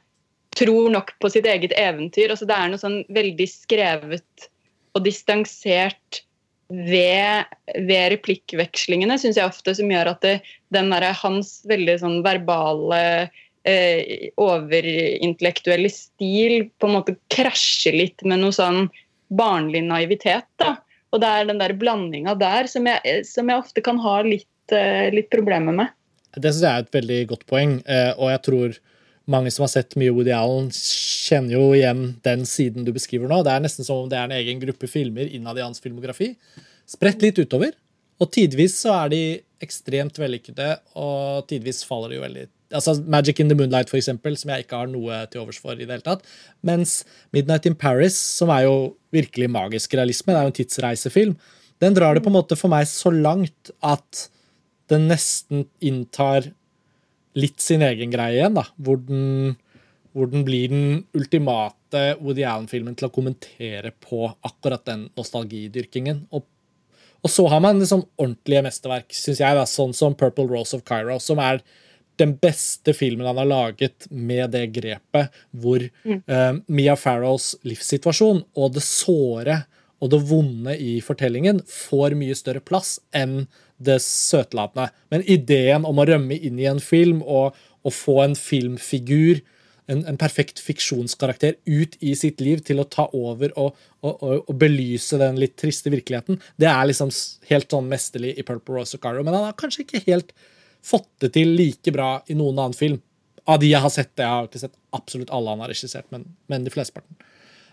tror 0.55 0.89
nok 0.93 1.11
på 1.19 1.31
sitt 1.33 1.47
eget 1.49 1.75
eventyr. 1.75 2.31
Altså, 2.31 2.47
det 2.47 2.55
er 2.55 2.71
noe 2.71 2.81
sånn 2.81 3.01
veldig 3.11 3.49
skrevet 3.51 4.49
og 4.95 5.03
distansert 5.05 6.23
ved, 6.69 7.45
ved 7.75 8.11
replikkvekslingene, 8.13 9.17
syns 9.19 9.39
jeg 9.39 9.49
ofte, 9.49 9.73
som 9.77 9.89
gjør 9.89 10.11
at 10.13 10.25
det, 10.25 10.35
den 10.75 10.91
der, 10.93 11.07
hans 11.17 11.59
veldig 11.69 11.95
sånn 12.01 12.19
verbale 12.25 13.01
eh, 13.67 14.29
overintellektuelle 14.39 15.89
stil 15.93 16.69
på 16.77 16.89
en 16.89 16.97
måte 16.99 17.17
krasjer 17.33 17.97
litt 17.97 18.25
med 18.25 18.43
noe 18.43 18.55
sånn 18.55 18.85
barnlig 19.33 19.83
naivitet. 19.87 20.47
da. 20.61 20.77
Og 21.09 21.23
det 21.23 21.29
er 21.29 21.49
den 21.49 21.61
der 21.61 21.73
blandinga 21.77 22.35
der 22.37 22.69
som 22.69 22.85
jeg, 22.89 23.25
som 23.25 23.49
jeg, 23.49 23.65
ofte 23.65 23.83
kan 23.85 23.97
ha 24.03 24.19
litt, 24.25 24.73
eh, 24.73 25.09
litt 25.13 25.31
problemer 25.33 25.73
med. 25.73 25.95
Det 26.37 26.53
syns 26.53 26.61
jeg 26.61 26.69
er 26.71 26.85
et 26.85 26.97
veldig 26.99 27.19
godt 27.33 27.45
poeng, 27.49 27.79
eh, 27.89 28.13
og 28.13 28.29
jeg 28.29 28.45
tror 28.45 28.79
mange 29.31 29.51
som 29.53 29.65
har 29.65 29.71
sett 29.71 29.97
mye 29.99 30.13
Woody 30.15 30.33
Allen, 30.35 30.69
kjenner 30.73 31.55
jo 31.55 31.67
igjen 31.77 32.03
den 32.25 32.45
siden 32.49 32.87
du 32.87 32.93
beskriver 32.95 33.29
nå. 33.31 33.41
Det 33.45 33.53
er 33.53 33.63
nesten 33.63 33.87
som 33.87 34.03
om 34.03 34.09
det 34.11 34.17
er 34.19 34.29
en 34.29 34.37
egen 34.39 34.61
gruppe 34.61 34.89
filmer 34.89 35.29
innad 35.29 35.59
i 35.59 35.65
hans 35.65 35.81
filmografi. 35.83 36.33
Spredt 36.89 37.23
litt 37.25 37.39
utover. 37.41 37.75
Og 38.19 38.31
tidvis 38.35 38.75
så 38.81 38.95
er 39.05 39.11
de 39.13 39.21
ekstremt 39.63 40.17
vellykkede, 40.19 40.69
og 40.99 41.45
tidvis 41.49 41.83
faller 41.87 42.13
de 42.13 42.19
jo 42.19 42.25
veldig 42.27 42.47
Altså 42.69 42.93
Magic 43.01 43.39
in 43.41 43.49
the 43.49 43.55
Moonlight, 43.57 43.89
for 43.89 43.97
eksempel, 43.97 44.35
som 44.37 44.51
jeg 44.53 44.61
ikke 44.61 44.77
har 44.77 44.89
noe 44.91 45.23
til 45.31 45.41
overs 45.41 45.57
for. 45.57 45.73
i 45.73 45.87
det 45.87 45.89
hele 45.89 46.05
tatt. 46.05 46.21
Mens 46.61 46.99
Midnight 47.33 47.65
in 47.65 47.73
Paris, 47.73 48.13
som 48.13 48.51
er 48.53 48.67
jo 48.67 48.75
virkelig 49.09 49.49
magisk 49.49 49.95
realisme, 49.97 50.35
det 50.35 50.37
er 50.37 50.45
jo 50.45 50.51
en 50.51 50.57
tidsreisefilm, 50.59 51.33
den 51.81 51.95
drar 51.97 52.13
det 52.13 52.21
på 52.21 52.29
en 52.29 52.37
måte 52.37 52.57
for 52.59 52.69
meg 52.69 52.85
så 52.85 53.09
langt 53.09 53.71
at 53.81 54.27
den 54.93 55.07
nesten 55.09 55.65
inntar 55.81 56.51
litt 57.37 57.59
sin 57.61 57.83
egen 57.85 58.13
greie 58.13 58.37
igjen, 58.39 58.57
da. 58.57 58.65
Hvor 58.77 59.01
den, 59.05 59.57
hvor 60.15 60.29
den 60.31 60.45
blir 60.47 60.71
den 60.71 61.03
ultimate 61.17 62.05
Woody 62.21 62.45
Allen-filmen 62.45 62.95
til 62.97 63.09
å 63.09 63.13
kommentere 63.13 63.93
på 64.05 64.27
akkurat 64.45 64.85
den 64.89 65.07
nostalgidyrkingen. 65.17 66.25
Og, 66.35 66.47
og 67.21 67.33
så 67.33 67.45
har 67.51 67.61
man 67.65 67.81
liksom 67.81 68.07
ordentlige 68.17 68.65
mesterverk, 68.65 69.13
syns 69.15 69.43
jeg, 69.43 69.59
da, 69.59 69.67
sånn 69.69 69.95
som 69.97 70.17
Purple 70.17 70.49
Rose 70.49 70.77
of 70.77 70.85
Cairo, 70.87 71.19
som 71.23 71.41
er 71.43 71.63
den 72.19 72.35
beste 72.35 72.93
filmen 72.93 73.27
han 73.29 73.39
har 73.39 73.47
laget 73.47 74.09
med 74.11 74.51
det 74.51 74.65
grepet 74.75 75.35
hvor 75.55 75.85
mm. 76.03 76.21
uh, 76.27 76.57
Mia 76.67 76.97
Farrows 76.99 77.53
livssituasjon 77.63 78.41
og 78.59 78.73
det 78.75 78.83
såre 78.83 79.61
og 79.99 80.11
det 80.13 80.19
vonde 80.29 80.75
i 80.79 80.97
fortellingen 81.03 81.61
får 81.67 82.15
mye 82.19 82.35
større 82.37 82.63
plass 82.63 82.97
enn 83.15 83.45
det 83.79 83.99
søtlatende. 84.03 84.89
Men 85.11 85.23
ideen 85.29 85.87
om 85.87 85.99
å 85.99 86.07
rømme 86.09 86.35
inn 86.35 86.59
i 86.59 86.67
en 86.69 86.81
film 86.83 87.23
og, 87.23 87.57
og 87.83 87.95
få 87.95 88.19
en 88.25 88.35
filmfigur, 88.37 89.41
en, 89.89 90.03
en, 90.05 90.19
perfekt 90.21 90.61
fiksjonskarakter, 90.61 91.57
ut 91.65 91.95
i 92.05 92.13
sitt 92.17 92.43
liv 92.43 92.61
til 92.65 92.81
å 92.81 92.85
ta 92.91 93.07
over 93.17 93.55
og, 93.57 93.77
og, 94.05 94.21
og, 94.21 94.51
belyse 94.61 95.17
den 95.17 95.39
litt 95.41 95.55
triste 95.57 95.89
virkeligheten, 95.89 96.37
det 96.61 96.69
er 96.69 96.91
liksom 96.91 97.09
helt 97.49 97.73
sånn 97.73 97.89
mesterlig 97.89 98.35
i 98.37 98.45
Purple 98.45 98.77
Rose 98.77 98.99
Caro. 99.01 99.23
Men 99.25 99.39
han 99.39 99.49
har 99.49 99.57
kanskje 99.57 99.87
ikke 99.87 100.03
helt 100.05 100.35
fått 100.85 101.09
det 101.23 101.33
til 101.35 101.55
like 101.57 101.91
bra 101.95 102.19
i 102.29 102.37
noen 102.37 102.59
annen 102.59 102.77
film. 102.77 103.01
Av 103.49 103.57
de 103.61 103.71
jeg 103.71 103.81
har 103.81 103.91
sett, 103.93 104.13
jeg 104.19 104.29
har 104.29 104.45
ikke 104.45 104.61
sett 104.61 104.77
absolutt 104.95 105.31
alle 105.33 105.55
han 105.55 105.63
har 105.63 105.71
regissert, 105.71 106.05
men, 106.13 106.27
men 106.51 106.67
de 106.67 106.73
flesteparten. 106.73 107.17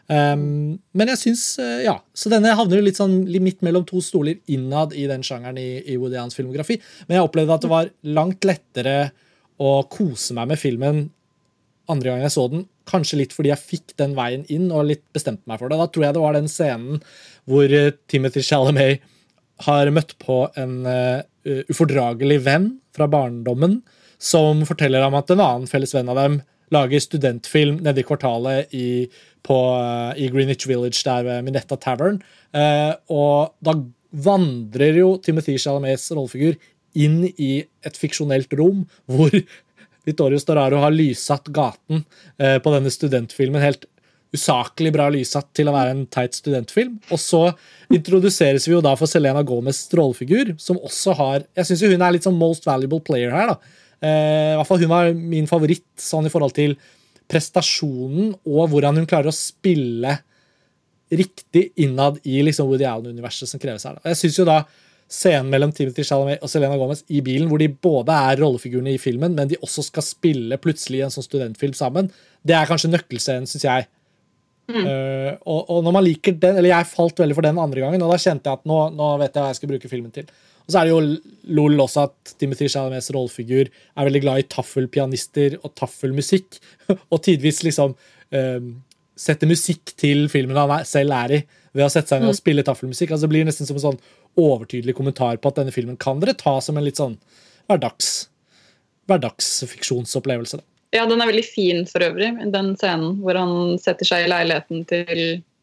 Um, 0.07 0.77
men 0.95 1.11
jeg 1.11 1.19
syns 1.19 1.45
uh, 1.59 1.83
Ja. 1.83 1.97
Så 2.14 2.31
denne 2.31 2.55
havner 2.55 2.83
litt 2.85 2.99
sånn 3.01 3.25
midt 3.42 3.64
mellom 3.66 3.87
to 3.88 3.99
stoler 4.05 4.38
innad 4.53 4.95
i 4.95 5.09
den 5.11 5.25
sjangeren 5.27 5.59
i, 5.59 5.83
i 5.83 5.97
Woody 5.99 6.19
Allens 6.19 6.38
filmografi. 6.38 6.79
Men 7.07 7.19
jeg 7.19 7.27
opplevde 7.27 7.57
at 7.57 7.66
det 7.66 7.73
var 7.73 7.90
langt 8.16 8.47
lettere 8.47 8.97
å 9.62 9.81
kose 9.90 10.37
meg 10.37 10.53
med 10.53 10.61
filmen 10.61 11.05
andre 11.90 12.12
gang 12.12 12.25
jeg 12.25 12.35
så 12.35 12.47
den. 12.53 12.64
Kanskje 12.87 13.21
litt 13.23 13.35
fordi 13.35 13.51
jeg 13.53 13.62
fikk 13.62 13.95
den 13.99 14.14
veien 14.19 14.47
inn 14.53 14.71
og 14.75 14.88
litt 14.90 15.05
bestemte 15.14 15.47
meg 15.51 15.61
for 15.61 15.71
det. 15.71 15.79
Da 15.81 15.90
tror 15.90 16.07
jeg 16.07 16.16
det 16.16 16.25
var 16.25 16.38
den 16.38 16.51
scenen 16.51 17.03
hvor 17.51 17.71
uh, 17.71 17.92
Timothy 18.11 18.45
Chalamet 18.47 19.05
har 19.66 19.88
møtt 19.95 20.14
på 20.23 20.45
en 20.61 20.83
uh, 20.85 21.23
ufordragelig 21.71 22.42
venn 22.45 22.75
fra 22.95 23.09
barndommen 23.11 23.81
som 24.23 24.62
forteller 24.69 25.05
ham 25.05 25.16
at 25.19 25.31
en 25.33 25.42
annen 25.42 25.71
felles 25.71 25.92
venn 25.95 26.11
av 26.12 26.19
dem 26.21 26.38
lager 26.74 27.02
studentfilm 27.02 27.81
nede 27.85 28.02
i 28.02 28.07
kvartalet 28.07 28.74
i, 28.74 28.87
på, 29.46 29.59
uh, 29.79 30.12
i 30.18 30.31
Greenwich 30.33 30.68
Village, 30.68 31.02
der 31.07 31.26
ved 31.26 31.44
Minetta 31.46 31.79
Tavern. 31.81 32.20
Uh, 32.55 32.94
og 33.12 33.55
da 33.64 33.76
vandrer 34.26 35.00
jo 35.02 35.16
Timothy 35.22 35.59
Chalamets 35.61 36.09
rollefigur 36.14 36.57
inn 36.96 37.22
i 37.37 37.61
et 37.85 37.98
fiksjonelt 38.00 38.52
rom 38.57 38.87
hvor 39.11 39.35
Vittorio 40.07 40.38
Storaro 40.40 40.81
har 40.85 40.94
lyssatt 40.94 41.50
gaten 41.55 42.05
uh, 42.40 42.59
på 42.62 42.72
denne 42.74 42.92
studentfilmen 42.94 43.62
helt 43.62 43.87
usaklig 44.37 44.92
bra 44.94 45.07
lyssatt 45.12 45.48
til 45.57 45.70
å 45.70 45.74
være 45.74 45.94
en 45.94 46.05
teit 46.12 46.37
studentfilm. 46.37 46.98
Og 47.14 47.20
så 47.22 47.42
introduseres 47.94 48.66
vi 48.68 48.74
jo 48.74 48.83
da 48.85 48.94
for 48.98 49.11
Selena 49.11 49.44
Gomez' 49.46 49.87
rollefigur, 49.96 50.55
som 50.61 50.81
også 50.83 51.16
har 51.16 51.44
Jeg 51.57 51.70
syns 51.70 51.85
hun 51.87 52.02
er 52.02 52.16
litt 52.16 52.26
sånn 52.26 52.38
most 52.38 52.66
valuable 52.66 53.00
player 53.00 53.35
her. 53.35 53.55
da. 53.55 53.85
Eh, 54.05 54.53
i 54.53 54.57
hvert 54.59 54.69
fall 54.69 54.83
Hun 54.83 54.93
var 54.93 55.13
min 55.17 55.49
favoritt 55.49 55.87
sånn 56.01 56.29
i 56.29 56.33
forhold 56.33 56.53
til 56.57 56.77
prestasjonen 57.27 58.35
og 58.47 58.69
hvordan 58.71 59.01
hun 59.01 59.09
klarer 59.09 59.33
å 59.33 59.35
spille 59.35 60.19
riktig 61.11 61.71
innad 61.83 62.19
i 62.27 62.41
liksom 62.43 62.69
Woody 62.69 62.87
Allen-universet 62.87 63.51
som 63.51 63.63
kreves 63.63 63.87
her. 63.87 63.99
Jeg 64.05 64.19
synes 64.21 64.41
jo 64.41 64.47
da 64.49 64.61
Scenen 65.07 65.53
mellom 65.53 65.71
Timothy 65.71 66.03
Chalamet 66.03 66.43
og 66.43 66.51
Selena 66.51 66.75
Gomez 66.79 67.05
i 67.15 67.21
bilen, 67.23 67.47
hvor 67.47 67.61
de 67.63 67.69
både 67.71 68.15
er 68.27 68.41
rollefigurene 68.43 68.97
i 68.97 68.99
filmen, 68.99 69.37
men 69.39 69.51
de 69.53 69.59
også 69.63 69.85
skal 69.87 70.03
spille 70.03 70.59
plutselig 70.59 71.05
en 71.05 71.15
sånn 71.15 71.27
studentfilm 71.27 71.77
sammen, 71.79 72.09
det 72.43 72.57
er 72.59 72.67
kanskje 72.67 72.91
nøkkelscenen, 72.91 73.47
syns 73.47 73.67
jeg. 73.69 73.87
Mm. 74.67 74.83
Uh, 74.83 75.31
og, 75.47 75.61
og, 75.71 75.85
når 75.87 75.95
man 75.95 76.03
liker 76.03 76.35
den, 76.43 76.57
eller 76.59 76.73
Jeg 76.73 76.89
falt 76.91 77.21
veldig 77.23 77.37
for 77.39 77.47
den 77.47 77.61
andre 77.63 77.85
gangen, 77.85 78.03
og 78.03 78.11
da 78.11 78.19
kjente 78.19 78.51
jeg 78.51 78.59
at 78.59 78.67
nå, 78.67 78.81
nå 78.99 79.13
vet 79.23 79.31
jeg 79.31 79.45
hva 79.45 79.53
jeg 79.53 79.61
skal 79.61 79.71
bruke 79.71 79.91
filmen 79.93 80.15
til. 80.15 80.27
Og 80.66 80.74
så 80.74 80.81
er 80.81 80.88
det 80.88 80.94
jo 80.94 81.57
lol 81.57 81.79
også 81.79 82.09
at 82.09 82.35
Timothy 82.40 82.66
Chalamets 82.70 83.12
rollefigur 83.14 83.68
er 83.70 84.09
veldig 84.09 84.22
glad 84.24 84.42
i 84.42 84.48
taffelpianister 84.50 85.61
og 85.62 85.72
taffelmusikk. 85.79 86.59
og 87.12 87.22
tidvis 87.22 87.62
liksom 87.66 87.94
um, 87.94 88.70
setter 89.16 89.48
musikk 89.48 89.94
til 89.96 90.26
filmen 90.33 90.59
han 90.59 90.74
selv 90.88 91.14
er 91.16 91.37
i, 91.38 91.42
ved 91.76 91.87
å 91.87 91.92
sette 91.92 92.12
seg 92.12 92.22
ned 92.22 92.33
og 92.33 92.37
mm. 92.37 92.40
spille 92.40 92.64
taffelmusikk. 92.66 93.12
Altså 93.12 93.29
Det 93.29 93.35
blir 93.35 93.46
nesten 93.46 93.68
som 93.68 93.79
en 93.79 93.85
sånn 93.88 94.00
overtydelig 94.37 94.96
kommentar 94.96 95.38
på 95.40 95.52
at 95.52 95.61
denne 95.61 95.74
filmen 95.74 95.98
kan 96.00 96.18
dere 96.20 96.37
ta 96.37 96.59
som 96.64 96.76
en 96.76 96.85
litt 96.85 96.98
sånn 97.00 97.14
hverdags, 97.70 98.29
hverdagsfiksjonsopplevelse. 99.11 100.61
Ja, 100.94 101.05
den 101.09 101.20
er 101.20 101.29
veldig 101.29 101.44
fin 101.46 101.85
for 101.88 102.05
øvrig, 102.07 102.31
den 102.52 102.74
scenen 102.79 103.20
hvor 103.22 103.38
han 103.38 103.76
setter 103.83 104.09
seg 104.09 104.26
i 104.26 104.31
leiligheten 104.31 104.85
til 104.88 105.22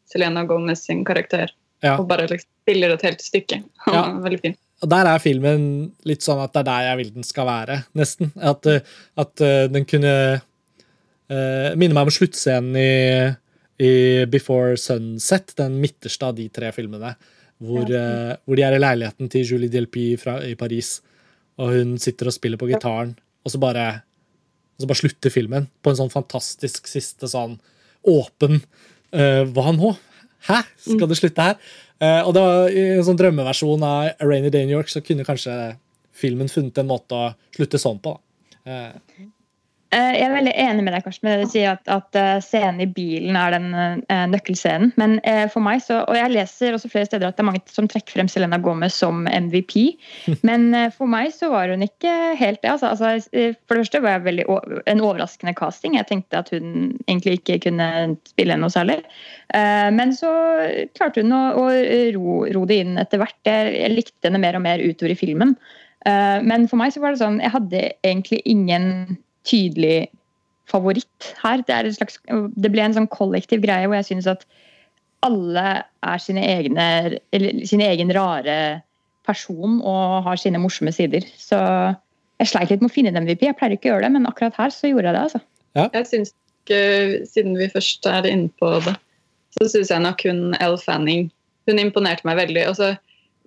Selena 0.09 0.43
Gomez 0.47 0.83
sin 0.87 1.03
karakter. 1.07 1.51
Ja. 1.83 1.97
Og 1.99 2.07
bare 2.07 2.29
liksom 2.29 2.47
spiller 2.63 2.95
et 2.95 3.03
helt 3.05 3.23
stykke. 3.23 3.63
Ja. 3.93 4.05
veldig 4.23 4.39
fin. 4.39 4.57
Og 4.83 4.89
Der 4.91 5.07
er 5.07 5.21
filmen 5.23 5.67
litt 6.07 6.25
sånn 6.25 6.41
at 6.43 6.51
det 6.55 6.63
er 6.63 6.67
der 6.67 6.87
jeg 6.89 6.99
vil 6.99 7.13
den 7.15 7.27
skal 7.27 7.47
være, 7.47 7.77
nesten. 7.95 8.33
At, 8.35 8.67
eh, 8.67 8.83
at 9.19 9.43
uh, 9.43 9.63
den 9.71 9.87
kunne 9.87 10.15
uh, 10.39 11.69
minne 11.79 11.95
meg 11.95 12.09
om 12.09 12.11
sluttscenen 12.11 12.75
i, 12.79 12.89
i, 13.79 13.93
Before 14.31 14.75
Sunset, 14.79 15.55
den 15.59 15.79
midterste 15.83 16.27
av 16.27 16.35
de 16.39 16.49
tre 16.51 16.73
filmene. 16.75 17.13
Hvor, 17.63 17.87
uh, 17.87 18.35
hvor 18.43 18.59
de 18.59 18.67
er 18.67 18.75
i 18.75 18.81
leiligheten 18.83 19.31
til 19.31 19.53
Julie 19.53 19.71
Delpy 19.71 20.17
fra, 20.19 20.41
i 20.43 20.57
Paris, 20.59 20.97
og 21.61 21.71
hun 21.77 21.95
sitter 22.01 22.27
og 22.27 22.35
spiller 22.35 22.59
på 22.59 22.67
gitaren, 22.73 23.15
og 23.43 23.55
så 23.55 23.61
bare, 23.61 23.87
og 24.75 24.83
så 24.83 24.89
bare 24.89 24.99
slutter 24.99 25.31
filmen 25.31 25.69
på 25.79 25.93
en 25.93 26.01
sånn 26.01 26.11
fantastisk 26.11 26.91
siste 26.91 27.29
sånn 27.29 27.55
åpen 28.09 28.57
Hva 29.13 29.71
nå? 29.77 29.91
Hæ? 30.47 30.59
Skal 30.83 31.09
det 31.09 31.19
slutte 31.19 31.47
her? 31.47 31.59
Uh, 32.03 32.21
og 32.27 32.33
var 32.43 32.73
I 32.73 32.83
en 32.97 33.05
sånn 33.07 33.19
drømmeversjon 33.19 33.85
av 33.87 34.09
A 34.11 34.27
Rainy 34.27 34.51
Day 34.51 34.65
in 34.65 34.71
New 34.71 34.77
York 34.77 34.91
så 34.91 35.03
kunne 35.05 35.25
kanskje 35.27 35.53
filmen 36.13 36.51
funnet 36.51 36.77
en 36.81 36.89
måte 36.89 37.15
å 37.15 37.31
slutte 37.55 37.79
sånn 37.81 38.01
på. 38.03 38.17
Da. 38.65 38.89
Uh, 38.91 39.29
jeg 39.93 40.23
er 40.25 40.33
veldig 40.33 40.53
enig 40.57 40.83
med 40.85 40.95
deg 40.95 41.03
Karsten, 41.05 41.27
med 41.27 41.35
det 41.35 41.45
du 41.45 41.51
sier 41.53 41.73
at, 41.75 41.89
at 41.91 42.17
eh, 42.17 42.39
scenen 42.43 42.81
i 42.83 42.87
bilen 42.89 43.37
er 43.37 43.53
den 43.53 43.67
uh, 43.75 44.23
nøkkelscenen. 44.31 44.93
Men 44.99 45.17
uh, 45.21 45.45
for 45.51 45.63
meg 45.65 45.83
så, 45.85 46.01
Og 46.09 46.17
jeg 46.17 46.33
leser 46.33 46.75
også 46.75 46.89
flere 46.91 47.09
steder 47.09 47.27
at 47.27 47.37
det 47.37 47.43
er 47.43 47.49
mange 47.51 47.61
som 47.69 47.89
trekker 47.89 48.15
frem 48.15 48.29
Selena 48.31 48.57
Gomez 48.63 48.97
som 48.97 49.23
MVP. 49.27 49.75
Men 50.47 50.69
uh, 50.73 50.87
for 50.93 51.09
meg 51.11 51.33
så 51.35 51.51
var 51.53 51.73
hun 51.73 51.85
ikke 51.85 52.13
helt 52.39 52.61
det. 52.63 52.71
Altså, 52.71 52.93
altså, 52.93 53.13
for 53.67 53.75
det 53.75 53.83
første 53.83 54.03
var 54.03 54.17
jeg 54.17 54.25
veldig 54.27 54.47
en 54.93 55.03
overraskende 55.03 55.55
casting. 55.57 55.97
Jeg 55.99 56.09
tenkte 56.09 56.41
at 56.41 56.49
hun 56.53 56.95
egentlig 57.07 57.37
ikke 57.39 57.59
kunne 57.67 57.89
spille 58.29 58.57
noe 58.59 58.73
særlig. 58.73 58.99
Men 59.53 60.13
så 60.15 60.31
klarte 60.97 61.21
hun 61.21 61.33
å, 61.35 61.41
å 61.59 61.65
ro, 62.15 62.37
ro, 62.55 62.63
det 62.69 62.79
inn 62.83 62.97
etter 63.01 63.21
hvert. 63.21 63.37
Jeg, 63.45 63.73
jeg 63.77 63.93
likte 63.93 64.29
henne 64.29 64.41
mer 64.41 64.57
og 64.57 64.63
mer 64.65 64.81
utover 64.81 65.13
i 65.13 65.17
filmen. 65.19 65.53
Men 66.03 66.65
for 66.67 66.79
meg 66.81 66.91
så 66.91 66.99
var 66.99 67.13
det 67.13 67.21
sånn 67.21 67.37
Jeg 67.39 67.53
hadde 67.53 67.83
egentlig 68.03 68.41
ingen 68.49 68.87
tydelig 69.47 70.07
favoritt 70.69 71.33
her. 71.43 71.63
Det, 71.67 71.95
slags, 71.97 72.19
det, 72.27 72.71
ble 72.71 72.85
en 72.85 72.95
sånn 72.95 73.09
kollektiv 73.11 73.63
greie 73.65 73.87
hvor 73.87 73.99
jeg 73.99 74.11
synes 74.11 74.29
at 74.31 74.45
alle 75.23 75.67
er 75.83 76.19
sine 76.19 76.43
egne, 76.43 76.87
eller, 77.35 77.61
sin 77.67 77.83
egen 77.83 78.11
rare 78.15 78.57
person 79.27 79.79
og 79.79 80.23
har 80.25 80.39
sine 80.39 80.59
morsomme 80.59 80.91
sider. 80.95 81.23
Så 81.39 81.59
jeg 82.41 82.51
sleit 82.51 82.73
litt 82.73 82.83
med 82.83 82.91
å 82.91 82.93
finne 82.93 83.13
en 83.13 83.23
MVP. 83.23 83.45
Jeg 83.47 83.57
pleier 83.59 83.77
ikke 83.77 83.91
å 83.91 83.93
gjøre 83.93 84.07
det, 84.07 84.15
men 84.17 84.27
akkurat 84.27 84.57
her 84.59 84.73
så 84.73 84.91
gjorde 84.91 85.11
jeg 85.11 85.15
det. 85.15 85.23
altså. 85.27 85.43
Ja. 85.79 85.87
Jeg 85.93 86.09
synes 86.11 86.33
ikke, 86.33 86.81
Siden 87.27 87.57
vi 87.59 87.65
først 87.71 88.05
er 88.07 88.27
inne 88.29 88.51
på 88.59 88.69
det, 88.85 88.93
så 89.57 89.65
syns 89.67 89.89
jeg 89.91 90.03
nok 90.03 90.21
hun 90.23 90.53
Elle 90.63 90.79
Fanning 90.79 91.25
hun 91.67 91.79
imponerte 91.79 92.27
meg 92.27 92.39
veldig. 92.39 92.63
Også, 92.71 92.93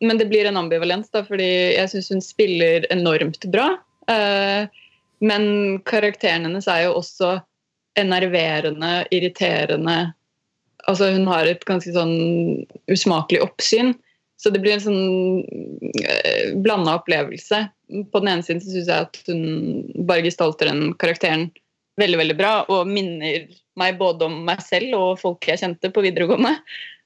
men 0.04 0.20
det 0.20 0.28
blir 0.30 0.48
en 0.48 0.58
ambivalens, 0.60 1.08
da, 1.14 1.22
fordi 1.24 1.48
jeg 1.76 1.92
syns 1.92 2.10
hun 2.12 2.24
spiller 2.24 2.84
enormt 2.92 3.48
bra. 3.52 3.70
Uh, 4.10 4.68
men 5.24 5.44
karakteren 5.88 6.48
hennes 6.48 6.68
er 6.68 6.86
jo 6.86 6.96
også 7.00 7.36
enerverende, 7.96 9.06
irriterende. 9.14 10.12
Altså 10.86 11.10
hun 11.14 11.26
har 11.30 11.48
et 11.48 11.64
ganske 11.68 11.92
sånn 11.94 12.16
usmakelig 12.92 13.40
oppsyn. 13.46 13.94
Så 14.36 14.52
det 14.52 14.60
blir 14.60 14.76
en 14.76 14.84
sånn 14.84 15.44
eh, 16.04 16.52
blanda 16.60 16.98
opplevelse. 16.98 17.62
På 18.12 18.20
den 18.20 18.34
ene 18.34 18.44
siden 18.44 18.60
så 18.60 18.74
syns 18.74 18.90
jeg 18.90 19.06
at 19.06 19.30
hun 19.30 20.04
bare 20.08 20.26
gestalter 20.26 20.68
den 20.68 20.92
karakteren 21.00 21.48
veldig 21.96 22.18
veldig 22.20 22.36
bra, 22.36 22.52
og 22.68 22.90
minner 22.90 23.46
meg 23.80 23.96
både 23.96 24.28
om 24.28 24.42
meg 24.44 24.60
selv 24.64 24.92
og 24.98 25.20
folk 25.22 25.48
jeg 25.48 25.62
kjente 25.62 25.88
på 25.92 26.04
videregående. 26.04 26.52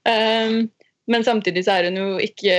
Um, 0.03 0.64
men 1.11 1.27
samtidig 1.27 1.62
så 1.66 1.77
er 1.77 1.87
hun 1.87 1.99
jo 2.01 2.09
ikke 2.23 2.55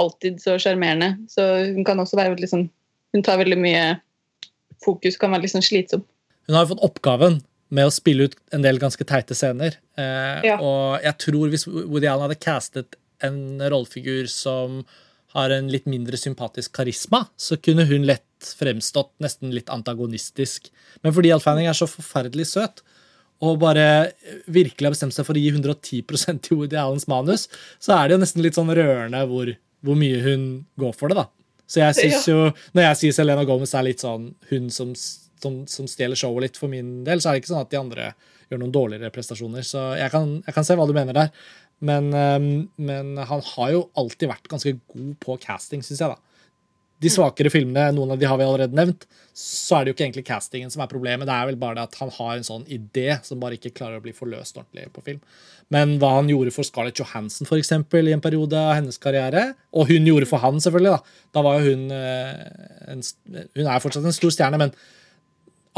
alltid 0.00 0.42
så 0.42 0.56
sjarmerende. 0.62 1.14
Så 1.30 1.46
hun 1.70 1.86
kan 1.86 2.02
også 2.02 2.18
være 2.18 2.34
veldig 2.36 2.50
sånn 2.50 2.70
Hun 3.12 3.20
tar 3.20 3.36
veldig 3.36 3.58
mye 3.60 3.80
fokus 4.84 5.18
kan 5.20 5.34
være 5.34 5.46
litt 5.46 5.54
sånn 5.54 5.64
slitsom. 5.64 6.04
Hun 6.48 6.56
har 6.56 6.66
jo 6.66 6.74
fått 6.74 6.86
oppgaven 6.88 7.40
med 7.72 7.88
å 7.88 7.94
spille 7.94 8.28
ut 8.28 8.36
en 8.52 8.64
del 8.64 8.80
ganske 8.82 9.04
teite 9.08 9.36
scener. 9.36 9.78
Eh, 9.96 10.42
ja. 10.50 10.58
Og 10.60 11.00
jeg 11.04 11.18
tror 11.24 11.52
hvis 11.52 11.64
Woody 11.68 12.08
Allen 12.10 12.26
hadde 12.26 12.42
castet 12.42 12.98
en 13.24 13.62
rollefigur 13.62 14.28
som 14.30 14.82
har 15.32 15.52
en 15.54 15.70
litt 15.72 15.86
mindre 15.88 16.18
sympatisk 16.20 16.74
karisma, 16.76 17.24
så 17.40 17.56
kunne 17.56 17.86
hun 17.88 18.04
lett 18.08 18.52
fremstått 18.58 19.14
nesten 19.22 19.54
litt 19.54 19.70
antagonistisk. 19.72 20.68
Men 21.00 21.14
fordi 21.16 21.32
Al 21.32 21.40
Fanning 21.40 21.70
er 21.70 21.78
så 21.78 21.88
forferdelig 21.88 22.50
søt, 22.50 22.82
og 23.42 23.58
bare 23.62 24.12
virkelig 24.46 24.86
har 24.86 24.94
bestemt 24.94 25.16
seg 25.16 25.26
for 25.26 25.38
å 25.38 25.42
gi 25.42 25.50
110% 25.50 26.44
til 26.44 26.60
Woody 26.60 26.78
Allens 26.78 27.08
manus, 27.10 27.48
så 27.82 27.96
er 27.96 28.08
det 28.08 28.18
jo 28.18 28.22
nesten 28.22 28.44
litt 28.44 28.58
sånn 28.58 28.70
rørende 28.70 29.22
hvor, 29.30 29.50
hvor 29.82 29.98
mye 29.98 30.20
hun 30.22 30.44
går 30.78 30.92
for 30.98 31.10
det, 31.10 31.22
da. 31.22 31.26
Så 31.72 31.80
jeg 31.80 31.96
synes 31.96 32.28
jo, 32.28 32.38
Når 32.76 32.88
jeg 32.88 33.00
sier 33.00 33.16
Selena 33.16 33.46
Gomez 33.48 33.72
er 33.74 33.86
litt 33.86 34.04
sånn 34.04 34.28
hun 34.50 34.68
som, 34.74 34.92
som, 34.96 35.62
som, 35.70 35.88
stjeler 35.88 36.18
showet 36.18 36.46
litt 36.46 36.60
for 36.60 36.72
min 36.72 37.00
del, 37.06 37.22
så 37.22 37.30
er 37.30 37.38
det 37.38 37.44
ikke 37.44 37.52
sånn 37.54 37.64
at 37.64 37.72
de 37.72 37.80
andre 37.80 38.10
gjør 38.50 38.60
noen 38.60 38.74
dårligere 38.74 39.12
prestasjoner. 39.14 39.64
Så 39.64 39.92
jeg 39.96 40.12
kan, 40.12 40.34
jeg 40.44 40.56
kan 40.56 40.68
se 40.68 40.76
hva 40.76 40.86
du 40.88 40.92
mener 40.96 41.16
der. 41.16 41.32
Men, 41.82 42.12
um, 42.12 42.50
men, 42.76 43.16
han 43.18 43.40
har 43.54 43.72
jo 43.72 43.86
alltid 43.98 44.30
vært 44.30 44.50
ganske 44.52 44.76
god 44.92 45.16
på 45.24 45.38
casting, 45.42 45.82
syns 45.86 46.04
jeg. 46.04 46.12
da 46.12 46.31
de 47.02 47.10
svakere 47.10 47.50
filmene, 47.50 47.90
noen 47.96 48.14
av 48.14 48.20
de 48.20 48.28
har 48.30 48.38
vi 48.38 48.46
allerede 48.46 48.78
nevnt, 48.78 49.06
så 49.36 49.78
er 49.78 49.84
det 49.84 49.92
jo 49.92 49.96
ikke 49.96 50.04
egentlig 50.06 50.26
castingen 50.28 50.70
som 50.72 50.84
er 50.84 50.90
problemet. 50.90 51.26
Det 51.26 51.34
er 51.34 51.48
vel 51.48 51.58
bare 51.58 51.78
det 51.78 51.86
at 51.88 51.98
han 52.02 52.12
har 52.14 52.36
en 52.36 52.46
sånn 52.46 52.66
idé 52.70 53.16
som 53.26 53.40
bare 53.42 53.58
ikke 53.58 53.72
klarer 53.74 53.98
å 53.98 54.04
bli 54.04 54.14
forløst 54.14 54.60
ordentlig 54.60 54.90
på 54.94 55.04
film. 55.06 55.20
Men 55.72 55.96
hva 56.00 56.12
han 56.18 56.28
gjorde 56.30 56.52
for 56.54 56.68
Scarlett 56.68 57.00
Johansson 57.00 57.48
for 57.48 57.58
eksempel, 57.58 58.08
i 58.08 58.14
en 58.14 58.22
periode 58.22 58.58
av 58.58 58.76
hennes 58.76 59.00
karriere, 59.02 59.52
og 59.72 59.88
hun 59.90 60.08
gjorde 60.08 60.28
for 60.28 60.42
han, 60.44 60.60
selvfølgelig, 60.62 60.98
da, 60.98 61.28
da 61.32 61.44
var 61.46 61.58
jo 61.58 61.72
hun 61.72 61.94
eh, 61.96 62.42
en, 62.92 63.06
Hun 63.56 63.66
er 63.66 63.82
fortsatt 63.82 64.06
en 64.06 64.16
stor 64.16 64.34
stjerne, 64.34 64.60
men 64.60 64.74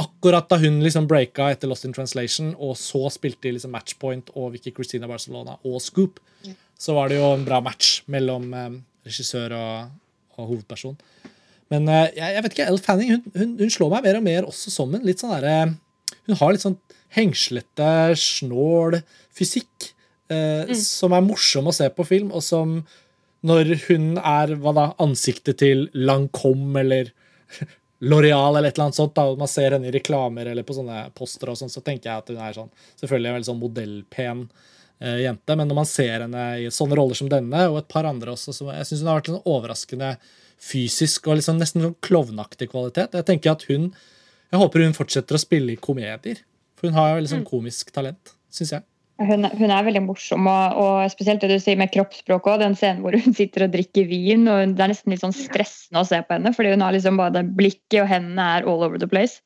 akkurat 0.00 0.48
da 0.50 0.58
hun 0.58 0.80
liksom 0.82 1.06
breaka 1.06 1.52
etter 1.54 1.70
Lost 1.70 1.86
in 1.86 1.94
Translation, 1.94 2.52
og 2.58 2.74
så 2.80 3.06
spilte 3.14 3.46
de 3.46 3.54
liksom 3.56 3.74
Matchpoint 3.74 4.32
og 4.34 4.56
Vicky 4.56 4.74
Christina 4.74 5.06
Barcelona 5.10 5.60
og 5.62 5.78
Scoop, 5.84 6.18
så 6.74 6.96
var 6.96 7.08
det 7.08 7.20
jo 7.20 7.30
en 7.30 7.46
bra 7.46 7.60
match 7.62 8.00
mellom 8.10 8.50
eh, 8.50 8.72
regissør 9.06 9.54
og, 9.54 9.92
og 10.38 10.50
hovedperson. 10.50 10.96
Men 11.72 11.88
uh, 11.88 12.06
jeg, 12.12 12.34
jeg, 12.36 12.44
vet 12.44 12.56
ikke, 12.56 12.66
Elle 12.68 12.84
Fanning 12.84 13.14
hun, 13.14 13.24
hun, 13.34 13.54
hun, 13.62 13.72
slår 13.72 13.92
meg 13.94 14.06
mer 14.06 14.18
og 14.20 14.26
mer 14.26 14.48
også 14.50 14.72
som 14.72 14.92
en 14.94 15.06
litt 15.06 15.22
sånn 15.22 15.32
derre 15.32 15.56
Hun 16.28 16.38
har 16.40 16.52
litt 16.52 16.64
sånn 16.64 16.76
hengslete, 17.14 18.14
snål 18.18 18.98
fysikk 19.34 19.92
eh, 20.32 20.64
mm. 20.66 20.74
som 20.78 21.14
er 21.14 21.22
morsom 21.22 21.68
å 21.70 21.74
se 21.74 21.86
på 21.94 22.06
film, 22.08 22.32
og 22.34 22.42
som 22.42 22.80
når 23.46 23.74
hun 23.84 24.16
er 24.18 24.54
hva 24.58 24.72
da, 24.74 24.86
ansiktet 25.04 25.60
til 25.62 25.86
Lancome 25.94 26.80
eller 26.80 27.12
Loreal 28.10 28.56
eller 28.56 28.70
et 28.70 28.78
eller 28.78 28.88
annet 28.88 28.98
sånt, 28.98 29.14
da, 29.14 29.28
og 29.30 29.38
man 29.40 29.50
ser 29.50 29.76
henne 29.76 29.90
i 29.90 29.94
reklamer 29.94 30.50
eller 30.50 30.66
på 30.66 30.76
sånne 30.76 31.06
poster, 31.16 31.52
og 31.52 31.60
sånn, 31.60 31.72
så 31.72 31.84
tenker 31.84 32.10
jeg 32.10 32.24
at 32.24 32.32
hun 32.32 32.42
er 32.42 32.56
sånn, 32.56 32.72
selvfølgelig 33.02 33.30
en 33.30 33.38
veldig 33.38 33.50
sånn 33.52 33.62
modellpen 33.62 34.46
eh, 34.48 34.72
jente. 35.00 35.56
Men 35.58 35.68
når 35.70 35.78
man 35.80 35.88
ser 35.88 36.24
henne 36.26 36.46
i 36.62 36.70
sånne 36.72 36.98
roller 36.98 37.18
som 37.18 37.30
denne, 37.32 37.66
og 37.70 37.82
et 37.82 37.90
par 37.90 38.08
andre 38.08 38.34
også, 38.34 38.54
så 38.56 38.70
jeg 38.72 38.88
syns 38.88 39.04
hun 39.04 39.12
har 39.12 39.20
vært 39.20 39.30
sånn 39.32 39.44
overraskende 39.56 40.14
fysisk 40.64 41.28
og 41.28 41.40
liksom 41.40 41.60
nesten 41.60 41.84
sånn 41.84 41.98
klovnaktig 42.04 42.70
kvalitet. 42.72 43.16
Jeg 43.16 43.28
tenker 43.28 43.54
at 43.54 43.66
hun, 43.68 43.90
jeg 44.52 44.62
håper 44.62 44.86
hun 44.86 44.96
fortsetter 44.96 45.36
å 45.36 45.42
spille 45.42 45.74
i 45.74 45.80
komedier. 45.80 46.42
For 46.78 46.88
hun 46.88 46.98
har 46.98 47.14
jo 47.14 47.24
liksom 47.24 47.46
komisk 47.48 47.94
talent, 47.94 48.34
syns 48.52 48.74
jeg. 48.76 48.86
Hun, 49.22 49.46
hun, 49.46 49.70
er 49.70 49.84
veldig 49.86 50.02
morsom, 50.02 50.48
og, 50.50 50.78
og, 50.80 50.96
spesielt 51.12 51.44
det 51.44 51.52
du 51.52 51.62
sier 51.62 51.78
med 51.78 51.92
kroppsspråk 51.94 52.48
òg. 52.50 52.58
Den 52.64 52.74
scenen 52.78 53.04
hvor 53.04 53.14
hun 53.14 53.36
sitter 53.36 53.68
og 53.68 53.74
drikker 53.76 54.08
vin, 54.10 54.48
og 54.50 54.74
det 54.74 54.82
er 54.82 54.90
nesten 54.90 55.14
litt 55.14 55.22
sånn 55.22 55.36
stressende 55.36 56.02
å 56.02 56.08
se 56.08 56.18
på 56.24 56.34
henne. 56.34 56.54
fordi 56.56 56.74
hun 56.74 56.82
har 56.82 56.96
liksom 56.96 57.20
bare 57.20 57.44
blikket, 57.46 58.00
og 58.02 58.10
hendene 58.10 58.48
er 58.56 58.66
all 58.66 58.82
over 58.82 58.98
the 58.98 59.10
place. 59.10 59.38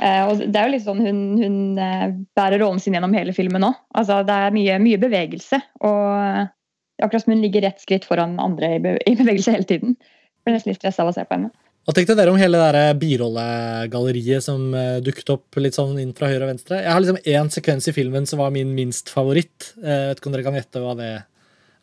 Eh, 0.00 0.22
og 0.24 0.40
det 0.40 0.56
er 0.56 0.68
jo 0.68 0.72
litt 0.72 0.84
sånn 0.86 1.02
Hun, 1.04 1.18
hun 1.40 1.56
eh, 1.80 2.06
bærer 2.38 2.62
rollen 2.62 2.80
sin 2.80 2.96
gjennom 2.96 3.14
hele 3.16 3.34
filmen 3.36 3.66
òg. 3.68 3.80
Altså, 4.00 4.20
det 4.26 4.36
er 4.36 4.54
mye, 4.56 4.78
mye, 4.82 5.00
bevegelse. 5.00 5.60
Og 5.86 6.46
akkurat 7.00 7.24
som 7.24 7.34
hun 7.34 7.42
ligger 7.44 7.66
rett 7.66 7.82
skritt 7.82 8.06
foran 8.08 8.38
andre 8.42 8.76
i, 8.76 8.80
bevegelse 8.82 9.56
hele 9.56 9.68
tiden. 9.68 9.96
Jeg 10.00 10.46
blir 10.46 10.56
nesten 10.56 10.72
litt 10.72 10.80
stressa 10.80 11.04
av 11.04 11.12
å 11.12 11.16
se 11.16 11.24
på 11.26 11.36
henne. 11.36 11.52
Hva 11.88 11.94
tenkte 11.96 12.14
dere 12.16 12.32
om 12.32 12.36
hele 12.36 12.60
det 12.60 12.84
birollegalleriet 13.00 14.44
som 14.44 14.66
dukket 15.00 15.32
opp 15.32 15.56
litt 15.64 15.78
sånn 15.78 15.96
inn 16.02 16.12
fra 16.16 16.28
høyre 16.28 16.44
og 16.44 16.50
venstre? 16.52 16.82
Jeg 16.84 16.92
har 16.92 17.00
liksom 17.00 17.20
én 17.24 17.48
sekvens 17.52 17.88
i 17.88 17.94
filmen 17.96 18.28
som 18.28 18.42
var 18.42 18.52
min 18.52 18.74
minst 18.76 19.08
favoritt. 19.10 19.72
Jeg 19.80 20.10
vet 20.10 20.20
ikke 20.20 20.28
om 20.28 20.36
dere 20.36 20.44
kan 20.44 20.58
gjette 20.60 20.84
hva 20.84 20.92
det 21.00 21.10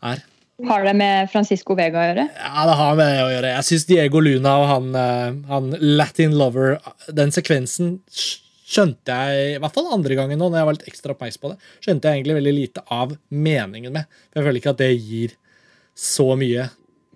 er? 0.06 0.22
Har 0.66 0.84
det 0.88 0.94
med 0.98 1.30
Francisco 1.30 1.76
Vega 1.78 2.02
å 2.02 2.06
gjøre? 2.08 2.24
Ja, 2.34 2.64
det 2.66 2.76
har 2.80 2.96
med 2.98 3.12
det 3.12 3.22
å 3.22 3.30
gjøre. 3.30 3.54
Jeg 3.60 3.66
syns 3.68 3.86
Diego 3.86 4.22
Luna 4.26 4.56
og 4.58 4.68
han, 4.72 4.88
uh, 4.98 5.50
han, 5.52 5.68
Latin 6.00 6.34
Lover 6.40 6.80
Den 7.14 7.34
sekvensen 7.36 8.00
skjønte 8.68 9.14
jeg, 9.14 9.52
i 9.54 9.60
hvert 9.62 9.76
fall 9.78 9.92
andre 9.96 10.18
gangen 10.18 10.42
nå, 10.42 10.50
når 10.50 10.60
jeg 10.60 10.68
var 10.70 10.78
litt 10.80 10.90
ekstra 10.90 11.14
oppmerksom 11.14 11.44
på 11.46 11.52
det, 11.54 11.60
skjønte 11.86 12.10
jeg 12.10 12.20
egentlig 12.20 12.40
veldig 12.40 12.56
lite 12.58 12.84
av 12.92 13.14
meningen 13.30 13.94
med. 13.96 14.10
For 14.32 14.42
jeg 14.42 14.48
føler 14.50 14.62
ikke 14.64 14.74
at 14.74 14.82
det 14.82 14.90
gir 14.96 15.38
så 15.98 16.34
mye 16.38 16.68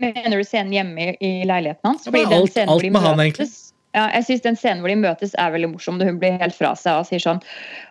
Mener 0.01 0.41
du 0.41 0.45
scenen 0.47 0.71
hjemme 0.73 1.12
i, 1.13 1.30
leiligheten 1.45 1.86
hans? 1.86 2.08
Ja, 2.10 2.23
alt, 2.34 2.56
alt 2.58 2.86
med 2.89 3.04
han, 3.04 3.19
egentlig. 3.21 3.45
Ja, 3.95 4.06
jeg 4.15 4.25
synes 4.27 4.43
Den 4.45 4.58
scenen 4.60 4.84
hvor 4.84 4.91
de 4.91 4.97
møtes, 4.99 5.34
er 5.39 5.51
veldig 5.54 5.71
morsom. 5.73 5.99
Hun 5.99 6.19
blir 6.21 6.38
helt 6.39 6.56
fra 6.56 6.73
seg 6.80 7.01
og 7.01 7.10
sier 7.10 7.23
sånn 7.23 7.41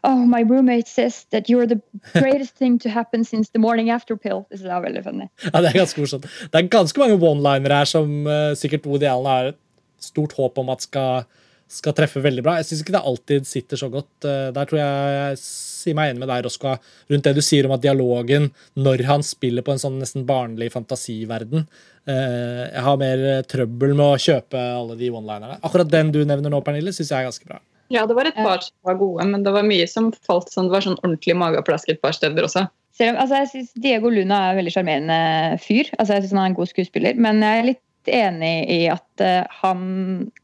Oh, 0.06 0.22
my 0.24 0.42
roommate 0.42 0.88
says 0.88 1.24
that 1.34 1.50
you're 1.52 1.68
the 1.68 1.80
greatest 2.14 2.56
thing 2.56 2.78
to 2.80 2.92
happen 2.92 3.24
since 3.24 3.52
the 3.52 3.60
morning 3.60 3.90
after 3.90 4.16
pill. 4.16 4.46
Det 4.50 4.64
er 4.64 4.84
veldig 4.86 5.04
funny. 5.04 5.28
Ja, 5.44 5.60
Det 5.60 5.74
er 5.74 5.82
ganske 5.82 6.00
morsomt. 6.00 6.30
Det 6.52 6.62
er 6.62 6.72
ganske 6.72 7.02
mange 7.02 7.18
one-linere 7.20 7.82
her 7.82 7.90
som 7.90 8.24
uh, 8.26 8.54
sikkert 8.56 8.88
Woody 8.88 9.08
Allen 9.10 9.30
har 9.30 9.52
et 9.52 9.60
stort 10.00 10.32
håp 10.38 10.58
om 10.58 10.72
at 10.72 10.88
skal 10.88 11.28
skal 11.70 11.94
treffe 11.94 12.18
veldig 12.22 12.42
bra. 12.42 12.56
Jeg 12.58 12.66
syns 12.66 12.80
ikke 12.82 12.96
det 12.96 13.04
alltid 13.06 13.46
sitter 13.46 13.78
så 13.78 13.88
godt. 13.92 14.10
Uh, 14.24 14.48
der 14.54 14.66
tror 14.66 14.80
jeg 14.80 15.12
jeg 15.14 15.36
sier 15.42 15.96
meg 15.96 16.10
enig 16.10 16.24
med 16.24 16.30
deg, 16.32 16.42
Roska, 16.46 16.74
rundt 17.12 17.28
det 17.28 17.36
du 17.36 17.42
sier 17.44 17.68
om 17.68 17.76
at 17.76 17.84
dialogen, 17.84 18.50
når 18.74 19.04
han 19.08 19.24
spiller 19.26 19.64
på 19.64 19.74
en 19.74 19.82
sånn 19.82 20.00
nesten 20.02 20.26
barnlig 20.28 20.72
fantasiverden 20.74 21.68
Jeg 22.10 22.84
har 22.86 23.00
mer 23.00 23.26
trøbbel 23.48 23.94
med 23.94 24.06
å 24.06 24.20
kjøpe 24.20 24.60
alle 24.60 24.96
de 25.00 25.10
one-linerne. 25.12 25.60
Akkurat 25.66 25.90
den 25.90 26.12
du 26.14 26.22
nevner 26.24 26.52
nå, 26.52 26.62
Pernille, 26.66 26.92
syns 26.96 27.12
jeg 27.12 27.18
er 27.22 27.28
ganske 27.30 27.48
bra. 27.48 27.60
Ja, 27.90 28.04
det 28.06 28.14
var 28.14 28.28
et 28.28 28.38
par 28.38 28.62
som 28.62 28.76
var 28.86 28.98
gode, 29.00 29.24
men 29.26 29.42
det 29.42 29.50
var 29.50 29.66
mye 29.66 29.86
som 29.90 30.12
falt 30.26 30.52
sånn. 30.52 30.68
Det 30.68 30.76
var 30.76 30.84
sånn 30.86 30.98
ordentlig 31.00 31.34
mageplask 31.38 31.90
et 31.90 31.98
par 32.02 32.14
steder 32.14 32.46
også. 32.46 32.68
Selv, 32.94 33.18
altså, 33.18 33.40
jeg 33.40 33.50
synes 33.50 33.72
Diego 33.82 34.12
Luna 34.12 34.38
er 34.44 34.52
en 34.52 34.60
veldig 34.60 34.74
sjarmerende 34.74 35.16
fyr. 35.62 35.90
Altså, 35.96 36.14
jeg 36.14 36.26
synes 36.26 36.36
Han 36.36 36.42
er 36.42 36.52
en 36.52 36.58
god 36.60 36.70
skuespiller. 36.70 37.18
Men 37.18 37.42
jeg 37.42 37.62
er 37.62 37.68
litt 37.70 38.12
enig 38.20 38.54
i 38.70 38.78
at 38.92 39.24
uh, 39.24 39.58
han, 39.62 39.82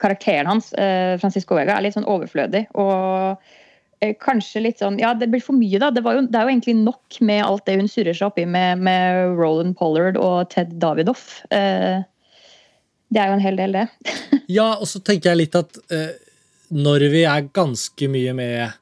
karakteren 0.03 0.51
hans, 0.51 0.73
uh, 0.75 1.15
Francisco 1.23 1.59
Vega, 1.59 1.77
er 1.77 1.87
litt 1.87 1.97
sånn 1.97 2.09
overflødig. 2.11 2.67
Og 2.75 3.39
kanskje 4.23 4.61
litt 4.61 4.83
sånn 4.83 4.99
Ja, 5.01 5.15
det 5.17 5.31
blir 5.33 5.45
for 5.45 5.57
mye, 5.57 5.81
da. 5.83 5.91
Det, 5.95 6.03
jo, 6.05 6.27
det, 6.27 6.37
er 6.37 6.45
jo 6.45 6.53
egentlig 6.53 6.77
nok 6.83 7.21
med 7.25 7.45
alt 7.47 7.67
det 7.69 7.79
hun 7.81 7.91
surrer 7.91 8.17
seg 8.17 8.29
opp 8.29 8.41
i 8.41 8.47
med, 8.49 8.83
med 8.85 9.37
Roland 9.39 9.77
Pollard 9.79 10.19
og 10.21 10.51
Ted 10.53 10.77
Davidoff. 10.83 11.41
det 11.51 13.23
er 13.23 13.31
jo 13.31 13.39
en 13.39 13.45
hel 13.45 13.61
del, 13.61 13.79
det. 13.79 14.15
ja, 14.59 14.75
og 14.77 14.87
så 14.91 15.01
tenker 15.01 15.33
jeg 15.33 15.47
litt 15.47 15.59
at 15.59 15.81
når 16.75 17.07
vi 17.13 17.23
er 17.29 17.53
ganske 17.55 18.09
mye 18.11 18.33
med 18.37 18.75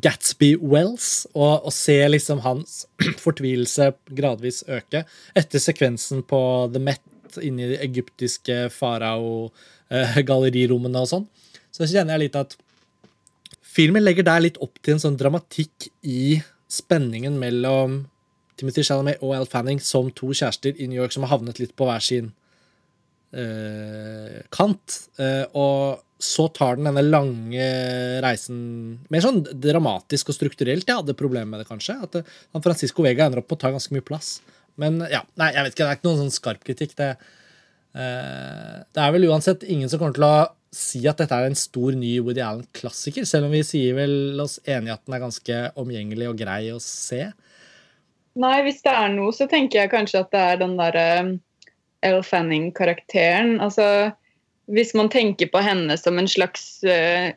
Gatsby 0.00 0.56
Wells 0.60 1.26
og, 1.34 1.66
og 1.66 1.72
ser 1.74 2.08
liksom 2.12 2.40
hans 2.44 2.86
fortvilelse 3.24 3.92
gradvis 4.16 4.64
øke 4.68 5.04
etter 5.36 5.58
sekvensen 5.62 6.22
på 6.28 6.70
The 6.72 6.80
Met 6.82 7.02
inni 7.42 7.66
de 7.68 7.76
egyptiske 7.84 8.70
farao-gallerirommene 8.72 11.00
og 11.02 11.08
sånn. 11.10 11.26
Så 11.74 11.84
kjenner 11.84 12.12
jeg 12.14 12.22
litt 12.26 12.36
at 12.40 12.56
filmen 13.76 14.04
legger 14.04 14.26
der 14.26 14.44
litt 14.44 14.60
opp 14.64 14.80
til 14.80 14.96
en 14.96 15.02
sånn 15.02 15.18
dramatikk 15.20 15.90
i 16.08 16.38
spenningen 16.72 17.36
mellom 17.40 18.04
Timothy 18.56 18.84
Chalamet 18.86 19.20
og 19.24 19.34
Al 19.36 19.48
Fanning 19.50 19.82
som 19.84 20.08
to 20.16 20.32
kjærester 20.32 20.76
i 20.80 20.88
New 20.88 20.98
York 20.98 21.14
som 21.14 21.26
har 21.26 21.34
havnet 21.36 21.60
litt 21.60 21.74
på 21.76 21.88
hver 21.88 22.02
sin 22.04 22.32
uh, 23.36 24.40
kant. 24.54 25.00
Uh, 25.20 25.44
og 25.52 26.02
så 26.16 26.46
tar 26.56 26.78
den 26.78 26.88
denne 26.88 27.04
lange 27.04 27.66
reisen 28.24 28.58
mer 29.12 29.24
sånn 29.24 29.42
dramatisk 29.44 30.32
og 30.32 30.38
strukturelt. 30.38 30.88
Jeg 30.88 31.02
hadde 31.02 31.18
problemer 31.18 31.50
med 31.52 31.62
det, 31.62 31.68
kanskje. 31.68 31.98
At 32.08 32.20
uh, 32.22 32.62
Francisco 32.64 33.04
Vega 33.04 33.28
ender 33.28 33.42
opp 33.42 33.50
på 33.52 33.58
å 33.58 33.64
ta 33.66 33.74
ganske 33.74 33.92
mye 33.94 34.06
plass. 34.06 34.38
Men 34.80 35.02
ja, 35.12 35.22
nei, 35.40 35.52
jeg 35.52 35.66
vet 35.66 35.76
ikke, 35.76 35.84
det 35.84 35.90
er 35.90 36.00
ikke 36.00 36.08
noen 36.08 36.22
sånn 36.24 36.38
skarp 36.38 36.64
kritikk. 36.64 36.96
Det, 36.96 37.12
uh, 37.20 37.44
det 37.96 39.00
er 39.00 39.12
vel 39.14 39.24
uansett 39.30 39.62
ingen 39.64 39.88
som 39.88 40.00
kommer 40.02 40.16
til 40.16 40.26
å 40.26 40.34
si 40.76 41.00
at 41.08 41.20
dette 41.20 41.32
er 41.32 41.48
en 41.48 41.56
stor, 41.56 41.94
ny 41.96 42.16
Woody 42.20 42.42
Allen-klassiker, 42.44 43.24
selv 43.28 43.48
om 43.48 43.54
vi 43.54 43.62
sier 43.64 43.96
vel 43.96 44.36
oss 44.42 44.58
enige 44.66 44.96
at 44.96 45.04
den 45.06 45.16
er 45.16 45.22
ganske 45.22 45.60
omgjengelig 45.80 46.28
og 46.30 46.40
grei 46.40 46.60
å 46.74 46.80
se. 46.82 47.22
Nei, 48.36 48.58
hvis 48.66 48.82
det 48.84 48.92
er 48.92 49.14
noe, 49.14 49.32
så 49.32 49.46
tenker 49.48 49.82
jeg 49.82 49.92
kanskje 49.94 50.20
at 50.24 50.32
det 50.34 50.42
er 50.42 50.60
den 50.60 50.76
derre 50.76 51.08
uh, 51.24 51.32
Elle 52.04 52.22
Fanning-karakteren. 52.26 53.56
Altså, 53.64 54.12
hvis 54.68 54.92
man 54.98 55.08
tenker 55.12 55.48
på 55.50 55.62
henne 55.64 55.96
som 55.98 56.20
en 56.20 56.28
slags 56.28 56.84
uh, 56.84 57.32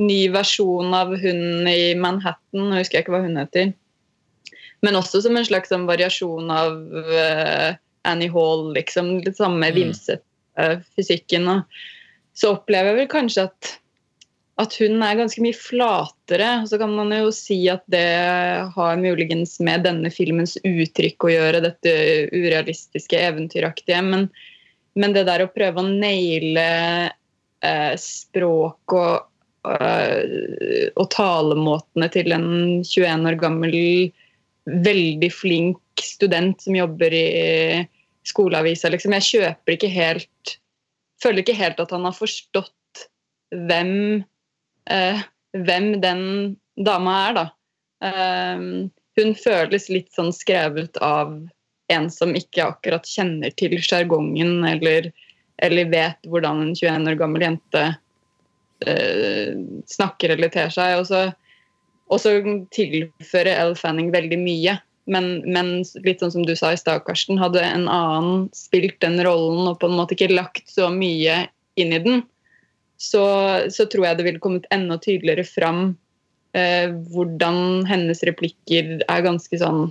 ny 0.00 0.20
versjon 0.32 0.96
av 0.96 1.12
hun 1.20 1.68
i 1.68 1.92
Manhattan, 1.98 2.70
nå 2.70 2.80
husker 2.80 3.00
jeg 3.00 3.06
ikke 3.06 3.16
hva 3.18 3.24
hun 3.26 3.36
heter. 3.42 3.74
Men 4.82 4.98
også 4.98 5.20
som 5.22 5.36
en 5.36 5.46
slags 5.46 5.74
um, 5.76 5.84
variasjon 5.90 6.48
av 6.50 6.80
uh, 7.04 7.76
Annie 8.08 8.30
Hall, 8.32 8.72
liksom. 8.74 9.18
Litt 9.24 9.38
samme 9.38 9.70
mm. 9.70 9.74
vimsete 9.76 10.22
fysikken. 10.96 11.48
Og 11.48 11.62
så 12.36 12.54
opplever 12.56 12.92
jeg 12.92 13.00
vel 13.02 13.10
kanskje 13.12 13.46
at, 13.48 13.72
at 14.62 14.76
hun 14.80 15.02
er 15.04 15.18
ganske 15.20 15.42
mye 15.44 15.56
flatere. 15.56 16.50
Så 16.68 16.78
kan 16.80 16.94
man 16.96 17.12
jo 17.16 17.32
si 17.34 17.58
at 17.72 17.84
det 17.92 18.06
har 18.76 19.00
muligens 19.00 19.58
med 19.64 19.86
denne 19.88 20.12
filmens 20.12 20.56
uttrykk 20.64 21.28
å 21.28 21.34
gjøre, 21.34 21.64
dette 21.64 21.96
urealistiske, 22.32 23.20
eventyraktige. 23.32 24.00
Men, 24.06 24.28
men 24.98 25.16
det 25.16 25.26
der 25.28 25.44
å 25.44 25.52
prøve 25.52 25.82
å 25.82 25.90
naile 25.90 26.68
uh, 27.10 27.92
språk 28.00 28.96
og, 28.96 29.28
uh, 29.68 30.90
og 30.96 31.06
talemåtene 31.12 32.10
til 32.12 32.34
en 32.36 32.50
21 32.84 33.30
år 33.32 33.40
gammel 33.40 33.78
veldig 34.66 35.30
flink 35.34 36.02
student 36.02 36.60
som 36.62 36.76
jobber 36.76 37.14
i 37.14 37.26
skoleavisa. 38.28 38.90
Liksom. 38.92 39.14
Jeg 39.18 39.28
kjøper 39.30 39.76
ikke 39.76 39.92
helt 39.92 40.58
Føler 41.22 41.44
ikke 41.44 41.54
helt 41.54 41.78
at 41.78 41.92
han 41.94 42.02
har 42.02 42.14
forstått 42.16 43.02
hvem, 43.54 44.24
eh, 44.90 45.20
hvem 45.54 45.84
den 46.02 46.22
dama 46.74 47.12
er, 47.28 47.36
da. 47.36 47.44
Um, 48.02 48.64
hun 49.14 49.34
føles 49.38 49.86
litt 49.92 50.10
sånn 50.16 50.32
skrevet 50.34 50.98
av 50.98 51.36
en 51.92 52.08
som 52.10 52.32
ikke 52.34 52.64
akkurat 52.72 53.06
kjenner 53.06 53.54
til 53.54 53.76
sjargongen 53.78 54.64
eller, 54.66 55.12
eller, 55.62 55.90
vet 55.92 56.26
hvordan 56.26 56.64
en 56.64 56.74
21 56.74 57.12
år 57.12 57.20
gammel 57.20 57.46
jente 57.46 57.84
uh, 57.92 59.52
snakker 59.94 60.34
eller 60.34 60.50
ter 60.50 60.74
seg. 60.74 60.96
Og 60.98 61.06
så 61.12 61.28
og 62.12 62.20
så 62.20 62.36
tilfører 62.74 63.54
Elle 63.54 63.78
Fanning 63.78 64.10
veldig 64.12 64.38
mye. 64.40 64.76
Men, 65.10 65.40
men, 65.50 65.80
litt 66.06 66.20
sånn 66.22 66.34
som 66.34 66.44
du 66.46 66.52
sa 66.54 66.70
i 66.72 66.78
stad, 66.78 67.02
Karsten, 67.08 67.40
hadde 67.40 67.62
en 67.64 67.88
annen 67.90 68.44
spilt 68.54 69.00
den 69.02 69.18
rollen 69.26 69.66
og 69.66 69.80
på 69.80 69.88
en 69.90 69.96
måte 69.98 70.14
ikke 70.14 70.30
lagt 70.30 70.68
så 70.70 70.92
mye 70.94 71.46
inn 71.80 71.94
i 71.96 72.02
den, 72.04 72.22
så, 73.02 73.24
så 73.72 73.88
tror 73.90 74.06
jeg 74.06 74.20
det 74.20 74.26
ville 74.28 74.42
kommet 74.42 74.68
enda 74.74 75.00
tydeligere 75.02 75.42
fram 75.48 75.80
eh, 76.54 76.92
hvordan 77.10 77.82
hennes 77.88 78.22
replikker 78.28 79.00
er 79.02 79.26
ganske 79.26 79.58
sånn 79.58 79.88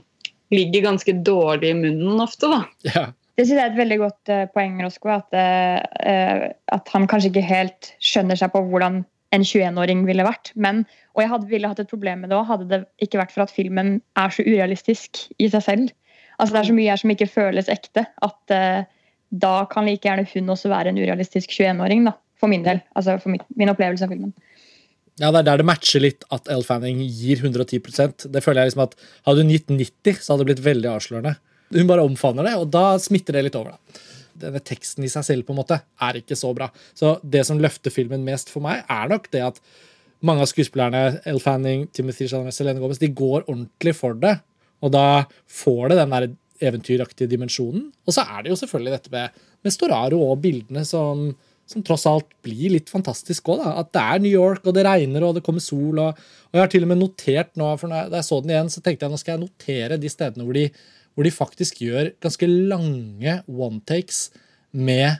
Ligger 0.51 0.81
ganske 0.83 1.13
dårlig 1.23 1.69
i 1.71 1.75
munnen 1.77 2.17
ofte, 2.19 2.49
da. 2.51 2.57
Ja. 2.83 3.03
Det 3.39 3.45
synes 3.45 3.55
jeg 3.55 3.63
er 3.63 3.69
et 3.69 3.77
veldig 3.77 3.97
godt 4.01 4.31
uh, 4.33 4.41
poeng, 4.51 4.73
Rosko, 4.83 5.13
at, 5.13 5.31
uh, 5.31 6.49
at 6.75 6.91
han 6.91 7.05
kanskje 7.07 7.29
ikke 7.31 7.43
helt 7.47 7.87
skjønner 8.03 8.35
seg 8.35 8.51
på 8.51 8.59
hvordan 8.67 8.97
en 9.35 9.45
21-åring 9.45 10.03
ville 10.07 10.25
vært. 10.27 10.51
Men, 10.59 10.83
og 11.15 11.23
jeg 11.23 11.31
hadde, 11.31 11.49
ville 11.51 11.71
hatt 11.71 11.81
et 11.83 11.91
problem 11.91 12.23
med 12.23 12.31
det 12.31 12.37
òg, 12.37 12.47
hadde 12.49 12.69
det 12.71 12.81
ikke 13.03 13.21
vært 13.21 13.33
for 13.35 13.45
at 13.45 13.53
filmen 13.53 13.99
er 14.19 14.33
så 14.33 14.45
urealistisk 14.45 15.25
i 15.39 15.49
seg 15.51 15.65
selv. 15.67 15.93
Altså, 16.37 16.53
det 16.53 16.61
er 16.61 16.69
så 16.71 16.77
mye 16.77 16.89
her 16.89 17.01
som 17.01 17.13
ikke 17.13 17.29
føles 17.31 17.71
ekte. 17.71 18.05
At 18.25 18.55
uh, 18.55 18.83
da 19.31 19.53
kan 19.71 19.87
like 19.87 20.07
gjerne 20.07 20.27
hun 20.33 20.53
også 20.53 20.71
være 20.71 20.91
en 20.91 20.99
urealistisk 20.99 21.53
21-åring, 21.53 22.07
da. 22.09 22.17
For 22.41 22.49
min 22.49 22.65
del. 22.65 22.81
Altså 22.97 23.19
for 23.21 23.29
min, 23.29 23.43
min, 23.53 23.69
opplevelse 23.69 24.07
av 24.07 24.11
filmen. 24.11 24.33
Ja, 25.21 25.29
Det 25.29 25.43
er 25.43 25.47
der 25.51 25.61
det 25.61 25.67
matcher 25.69 26.01
litt 26.01 26.23
at 26.33 26.47
Elle 26.49 26.65
Fanning 26.65 27.03
gir 27.03 27.43
110% 27.43 28.25
Det 28.31 28.41
føler 28.41 28.63
jeg 28.63 28.71
liksom 28.71 28.85
at 28.87 28.95
Hadde 29.27 29.43
hun 29.43 29.51
gitt 29.51 29.67
90, 29.69 30.15
så 30.17 30.31
hadde 30.31 30.41
det 30.41 30.47
blitt 30.49 30.63
veldig 30.65 30.89
avslørende. 30.89 31.35
Hun 31.75 31.91
bare 31.91 32.05
omfavner 32.07 32.47
det, 32.47 32.55
og 32.57 32.71
da 32.73 32.95
smitter 32.99 33.37
det 33.37 33.43
litt 33.45 33.59
over. 33.59 33.75
da. 33.75 34.01
Denne 34.41 34.61
teksten 34.65 35.05
i 35.05 35.11
seg 35.11 35.25
selv 35.27 35.47
på 35.47 35.55
en 35.55 35.61
måte 35.61 35.79
er 36.01 36.19
ikke 36.19 36.37
så 36.39 36.51
bra. 36.57 36.67
Så 36.97 37.15
det 37.23 37.45
som 37.47 37.61
løfter 37.61 37.93
filmen 37.93 38.25
mest 38.27 38.51
for 38.53 38.63
meg, 38.65 38.83
er 38.89 39.11
nok 39.11 39.29
det 39.33 39.45
at 39.51 39.61
mange 40.25 40.43
av 40.43 40.51
skuespillerne, 40.51 41.21
El 41.29 41.41
Fanning, 41.41 41.87
Timothy 41.95 42.27
Chalamet, 42.29 42.55
Selene 42.55 42.81
Gomez, 42.81 42.99
de 43.01 43.09
går 43.09 43.47
ordentlig 43.47 43.95
for 43.97 44.17
det. 44.21 44.35
Og 44.81 44.93
da 44.93 45.23
får 45.49 45.91
det 45.91 46.01
den 46.01 46.13
der 46.13 46.27
eventyraktige 46.61 47.29
dimensjonen. 47.29 47.87
Og 48.05 48.15
så 48.15 48.25
er 48.25 48.43
det 48.43 48.51
jo 48.51 48.59
selvfølgelig 48.59 48.93
dette 48.97 49.13
med, 49.13 49.41
med 49.65 49.73
Storaro 49.73 50.21
og 50.27 50.43
bildene 50.43 50.83
som, 50.85 51.31
som, 51.69 51.83
tross 51.85 52.05
alt 52.09 52.29
blir 52.45 52.75
litt 52.75 52.91
fantastisk 52.93 53.49
òg. 53.53 53.63
At 53.65 53.91
det 53.95 54.03
er 54.03 54.23
New 54.23 54.33
York, 54.33 54.65
og 54.65 54.77
det 54.77 54.85
regner, 54.85 55.25
og 55.25 55.37
det 55.37 55.45
kommer 55.45 55.63
sol. 55.63 55.97
Og, 55.97 56.23
og 56.49 56.57
jeg 56.57 56.65
har 56.65 56.73
til 56.73 56.85
og 56.85 56.93
med 56.93 57.01
notert 57.01 57.53
nå, 57.59 57.73
for 57.81 57.93
da 57.93 58.05
jeg 58.19 58.29
så 58.29 58.41
den 58.43 58.53
igjen, 58.53 58.73
så 58.73 58.85
tenkte 58.85 59.07
jeg 59.07 59.13
nå 59.13 59.21
skal 59.21 59.35
jeg 59.35 59.45
notere 59.45 60.01
de 60.01 60.13
stedene 60.13 60.45
hvor 60.47 60.57
de, 60.57 60.67
hvor 61.15 61.27
de 61.27 61.33
faktisk 61.33 61.81
gjør 61.83 62.13
ganske 62.23 62.47
lange 62.47 63.41
one-takes 63.47 64.29
med 64.71 65.19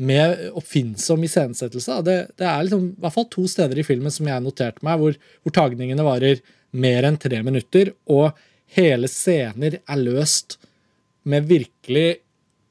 med 0.00 0.46
oppfinnsom 0.56 1.24
iscenesettelse. 1.26 1.98
Det, 2.06 2.16
det 2.40 2.46
er 2.48 2.64
liksom, 2.64 2.86
i 2.94 3.02
hvert 3.02 3.12
fall 3.12 3.26
to 3.32 3.44
steder 3.50 3.80
i 3.80 3.84
filmen 3.84 4.12
som 4.14 4.28
jeg 4.30 4.40
noterte 4.40 4.84
meg, 4.86 4.96
hvor, 5.00 5.18
hvor 5.44 5.52
tagningene 5.52 6.06
varer 6.06 6.40
mer 6.70 7.04
enn 7.04 7.18
tre 7.20 7.42
minutter, 7.44 7.92
og 8.08 8.32
hele 8.76 9.10
scener 9.10 9.80
er 9.80 10.00
løst 10.00 10.56
med 11.28 11.48
virkelig 11.50 12.22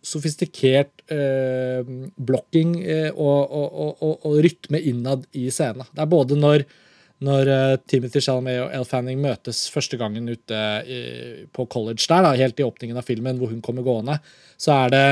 sofistikert 0.09 1.03
eh, 1.11 1.83
blokking 2.15 2.77
eh, 2.81 3.09
og, 3.11 3.39
og, 3.51 3.97
og, 3.99 4.13
og, 4.23 4.37
rytme 4.41 4.81
innad 4.89 5.27
i 5.37 5.49
scenen. 5.53 5.85
Det 5.91 6.01
er 6.01 6.09
både 6.09 6.37
når 6.39 6.63
når 7.25 7.49
uh, 7.51 7.77
Timothy 7.89 8.21
Chalamet 8.23 8.61
og 8.63 8.69
Elle 8.71 8.87
Fanning 8.87 9.19
møtes 9.19 9.65
første 9.73 9.97
gangen 9.99 10.29
ute 10.29 10.59
i, 10.87 10.99
på 11.51 11.65
college 11.71 12.05
der, 12.07 12.23
da, 12.23 12.31
helt 12.39 12.61
i 12.61 12.65
åpningen 12.65 12.99
av 12.99 13.07
filmen, 13.07 13.39
hvor 13.41 13.51
hun 13.51 13.59
kommer 13.65 13.83
gående, 13.83 14.19
så 14.59 14.75
er 14.75 14.93
det 14.93 15.03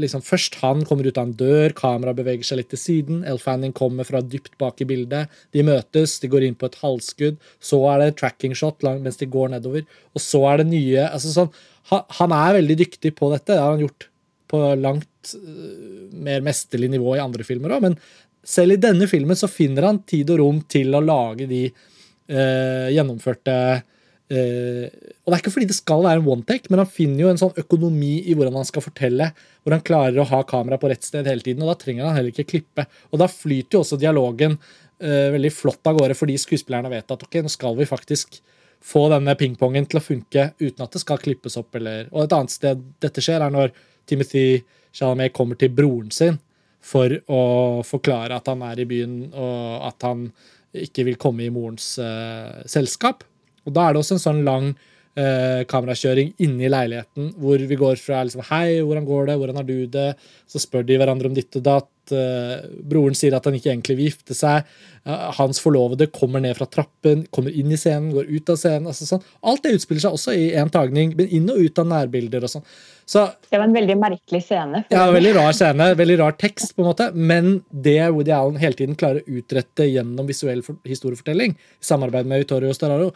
liksom 0.00 0.24
først 0.24 0.58
han 0.60 0.84
kommer 0.88 1.08
ut 1.08 1.20
av 1.20 1.30
en 1.30 1.36
dør, 1.40 1.74
kameraet 1.76 2.20
beveger 2.20 2.50
seg 2.50 2.60
litt 2.60 2.70
til 2.74 2.82
siden, 2.82 3.24
Elle 3.24 3.40
Fanning 3.40 3.72
kommer 3.76 4.08
fra 4.08 4.20
dypt 4.20 4.58
bak 4.60 4.84
i 4.84 4.88
bildet, 4.88 5.32
de 5.56 5.64
møtes, 5.64 6.18
de 6.20 6.32
går 6.32 6.48
inn 6.48 6.58
på 6.58 6.68
et 6.68 6.80
halvskudd, 6.82 7.40
så 7.64 7.80
er 7.94 8.04
det 8.04 8.14
tracking 8.20 8.56
shot 8.56 8.84
mens 8.84 9.20
de 9.20 9.30
går 9.30 9.54
nedover, 9.56 9.86
og 10.12 10.24
så 10.24 10.44
er 10.52 10.60
det 10.60 10.72
nye 10.72 11.08
altså 11.08 11.32
sånn, 11.32 11.54
Han 11.90 12.32
er 12.32 12.54
veldig 12.56 12.76
dyktig 12.80 13.10
på 13.16 13.28
dette, 13.32 13.52
det 13.52 13.60
har 13.60 13.74
han 13.74 13.82
gjort 13.84 14.08
på 14.54 14.60
langt 14.80 15.34
uh, 15.36 16.10
mer 16.24 16.44
mesterlig 16.44 16.90
nivå 16.94 17.16
i 17.16 17.22
andre 17.22 17.46
filmer 17.46 17.74
òg, 17.74 17.88
men 17.88 17.98
selv 18.44 18.76
i 18.76 18.80
denne 18.80 19.08
filmen 19.10 19.38
så 19.38 19.48
finner 19.50 19.88
han 19.88 20.02
tid 20.08 20.30
og 20.34 20.40
rom 20.42 20.60
til 20.70 20.94
å 20.94 21.02
lage 21.04 21.48
de 21.50 21.64
eh, 21.66 22.88
gjennomførte 22.94 23.56
eh, 23.74 24.86
Og 25.24 25.32
det 25.32 25.36
er 25.36 25.40
ikke 25.40 25.54
fordi 25.54 25.68
det 25.70 25.78
skal 25.78 26.04
være 26.04 26.20
en 26.20 26.30
one-take, 26.36 26.70
men 26.70 26.82
han 26.82 26.90
finner 26.90 27.24
jo 27.24 27.32
en 27.32 27.40
sånn 27.40 27.60
økonomi 27.64 28.14
i 28.28 28.36
hvordan 28.36 28.60
han 28.60 28.68
skal 28.68 28.84
fortelle, 28.84 29.30
hvor 29.62 29.76
han 29.76 29.84
klarer 29.84 30.20
å 30.20 30.28
ha 30.28 30.42
kamera 30.48 30.80
på 30.80 30.92
rett 30.92 31.06
sted 31.06 31.28
hele 31.30 31.44
tiden, 31.44 31.64
og 31.64 31.72
da 31.72 31.78
trenger 31.80 32.08
han 32.08 32.18
heller 32.18 32.34
ikke 32.34 32.48
klippe. 32.52 32.86
Og 33.12 33.20
da 33.22 33.30
flyter 33.32 33.78
jo 33.78 33.84
også 33.84 34.00
dialogen 34.00 34.58
eh, 35.00 35.30
veldig 35.34 35.52
flott 35.54 35.90
av 35.90 36.00
gårde, 36.00 36.18
fordi 36.18 36.36
skuespillerne 36.40 36.92
vet 36.92 37.16
at 37.16 37.26
ok, 37.28 37.40
nå 37.44 37.52
skal 37.52 37.78
vi 37.80 37.88
faktisk 37.88 38.40
få 38.84 39.06
denne 39.08 39.32
pingpongen 39.40 39.86
til 39.88 40.00
å 40.00 40.04
funke 40.04 40.50
uten 40.60 40.84
at 40.84 40.92
det 40.92 41.00
skal 41.00 41.20
klippes 41.22 41.56
opp. 41.56 41.72
Eller, 41.78 42.10
og 42.12 42.26
et 42.26 42.34
annet 42.36 42.52
sted 42.52 42.82
dette 43.00 43.24
skjer, 43.24 43.40
er 43.40 43.52
når 43.52 43.72
Timothy 44.04 44.60
Chalamet 44.94 45.32
kommer 45.34 45.56
til 45.58 45.72
broren 45.72 46.12
sin 46.12 46.36
for 46.84 47.12
å 47.32 47.44
forklare 47.86 48.36
at 48.36 48.50
han 48.50 48.64
er 48.66 48.82
i 48.82 48.88
byen, 48.88 49.14
og 49.32 49.86
at 49.88 50.04
han 50.04 50.26
ikke 50.74 51.06
vil 51.08 51.20
komme 51.20 51.46
i 51.46 51.52
morens 51.54 51.94
uh, 52.02 52.60
selskap. 52.68 53.24
Og 53.64 53.72
Da 53.72 53.86
er 53.86 53.94
det 53.94 54.02
også 54.02 54.18
en 54.18 54.24
sånn 54.24 54.42
lang 54.46 54.72
uh, 54.74 55.62
kamerakjøring 55.70 56.34
inne 56.44 56.66
i 56.66 56.72
leiligheten 56.72 57.32
hvor 57.40 57.62
vi 57.62 57.78
går 57.80 58.00
fra 58.02 58.24
liksom, 58.26 58.44
'Hei, 58.44 58.82
hvordan 58.82 59.08
går 59.08 59.30
det? 59.30 59.38
Hvordan 59.40 59.60
har 59.60 59.68
du 59.68 59.86
det?' 59.86 60.14
Så 60.50 60.60
spør 60.60 60.84
de 60.84 60.98
hverandre 61.00 61.30
om 61.30 61.36
ditt 61.36 61.56
og 61.56 61.64
datt. 61.64 61.90
Uh, 62.12 62.64
broren 62.84 63.16
sier 63.16 63.36
at 63.36 63.46
han 63.48 63.56
ikke 63.56 63.70
egentlig 63.72 63.96
vil 63.98 64.10
gifte 64.10 64.36
seg. 64.36 64.66
Uh, 65.06 65.30
hans 65.38 65.60
forlovede 65.62 66.10
kommer 66.12 66.42
ned 66.44 66.58
fra 66.58 66.68
trappen, 66.70 67.22
kommer 67.34 67.54
inn 67.54 67.72
i 67.72 67.78
scenen, 67.80 68.12
går 68.14 68.28
ut 68.32 68.52
av 68.52 68.58
scenen. 68.60 68.88
Altså 68.90 69.08
sånn. 69.08 69.22
Alt 69.44 69.64
det 69.64 69.76
utspiller 69.78 70.04
seg 70.04 70.18
også 70.18 70.34
i 70.36 70.50
én 70.58 70.72
tagning, 70.74 71.14
men 71.18 71.30
inn 71.30 71.48
og 71.52 71.62
ut 71.62 71.80
av 71.80 71.88
nærbilder. 71.92 72.44
og 72.44 72.54
sånn. 72.56 72.66
Så, 73.04 73.26
det 73.50 73.60
var 73.60 73.68
en 73.68 73.76
veldig 73.76 73.96
merkelig 74.00 74.42
scene. 74.46 74.82
Ja, 74.92 75.06
veldig 75.12 75.34
rar 75.36 75.56
scene, 75.56 75.90
veldig 75.98 76.18
rar 76.22 76.36
tekst, 76.40 76.72
på 76.74 76.84
en 76.84 76.88
måte, 76.88 77.10
men 77.12 77.58
det 77.68 77.98
Woody 78.08 78.32
Allen 78.32 78.56
hele 78.60 78.78
tiden 78.78 78.96
klarer 79.00 79.20
å 79.20 79.38
utrette 79.40 79.86
gjennom 79.90 80.28
visuell 80.28 80.64
historiefortelling, 80.88 81.52
i 81.52 81.84
samarbeid 81.84 82.28
med 82.30 82.44
Vittorio 82.44 82.72
Storaro, 82.76 83.10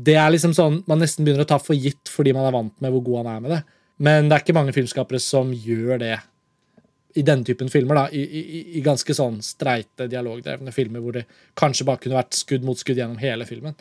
det 0.00 0.16
er 0.20 0.30
liksom 0.32 0.52
sånn 0.56 0.80
man 0.88 1.00
nesten 1.02 1.26
begynner 1.26 1.44
å 1.44 1.50
ta 1.50 1.58
for 1.60 1.76
gitt 1.76 2.08
fordi 2.08 2.32
man 2.36 2.46
er 2.48 2.54
vant 2.54 2.74
med 2.80 2.92
hvor 2.94 3.02
god 3.08 3.22
han 3.22 3.30
er 3.32 3.44
med 3.44 3.54
det. 3.56 3.60
Men 4.00 4.28
det 4.28 4.36
er 4.36 4.44
ikke 4.44 4.56
mange 4.56 4.74
filmskapere 4.76 5.20
som 5.20 5.50
gjør 5.52 6.00
det 6.00 6.14
i 7.14 7.22
den 7.26 7.44
typen 7.44 7.70
filmer. 7.70 7.94
da, 7.94 8.10
I, 8.10 8.22
i, 8.22 8.60
i 8.78 8.82
ganske 8.84 9.14
sånn 9.14 9.40
streite, 9.44 10.08
dialogdrevne 10.10 10.72
filmer 10.74 11.02
hvor 11.02 11.16
det 11.18 11.26
kanskje 11.58 11.86
bare 11.88 12.02
kunne 12.02 12.18
vært 12.20 12.38
skudd 12.38 12.66
mot 12.66 12.78
skudd 12.78 13.00
gjennom 13.00 13.20
hele 13.22 13.46
filmen. 13.48 13.76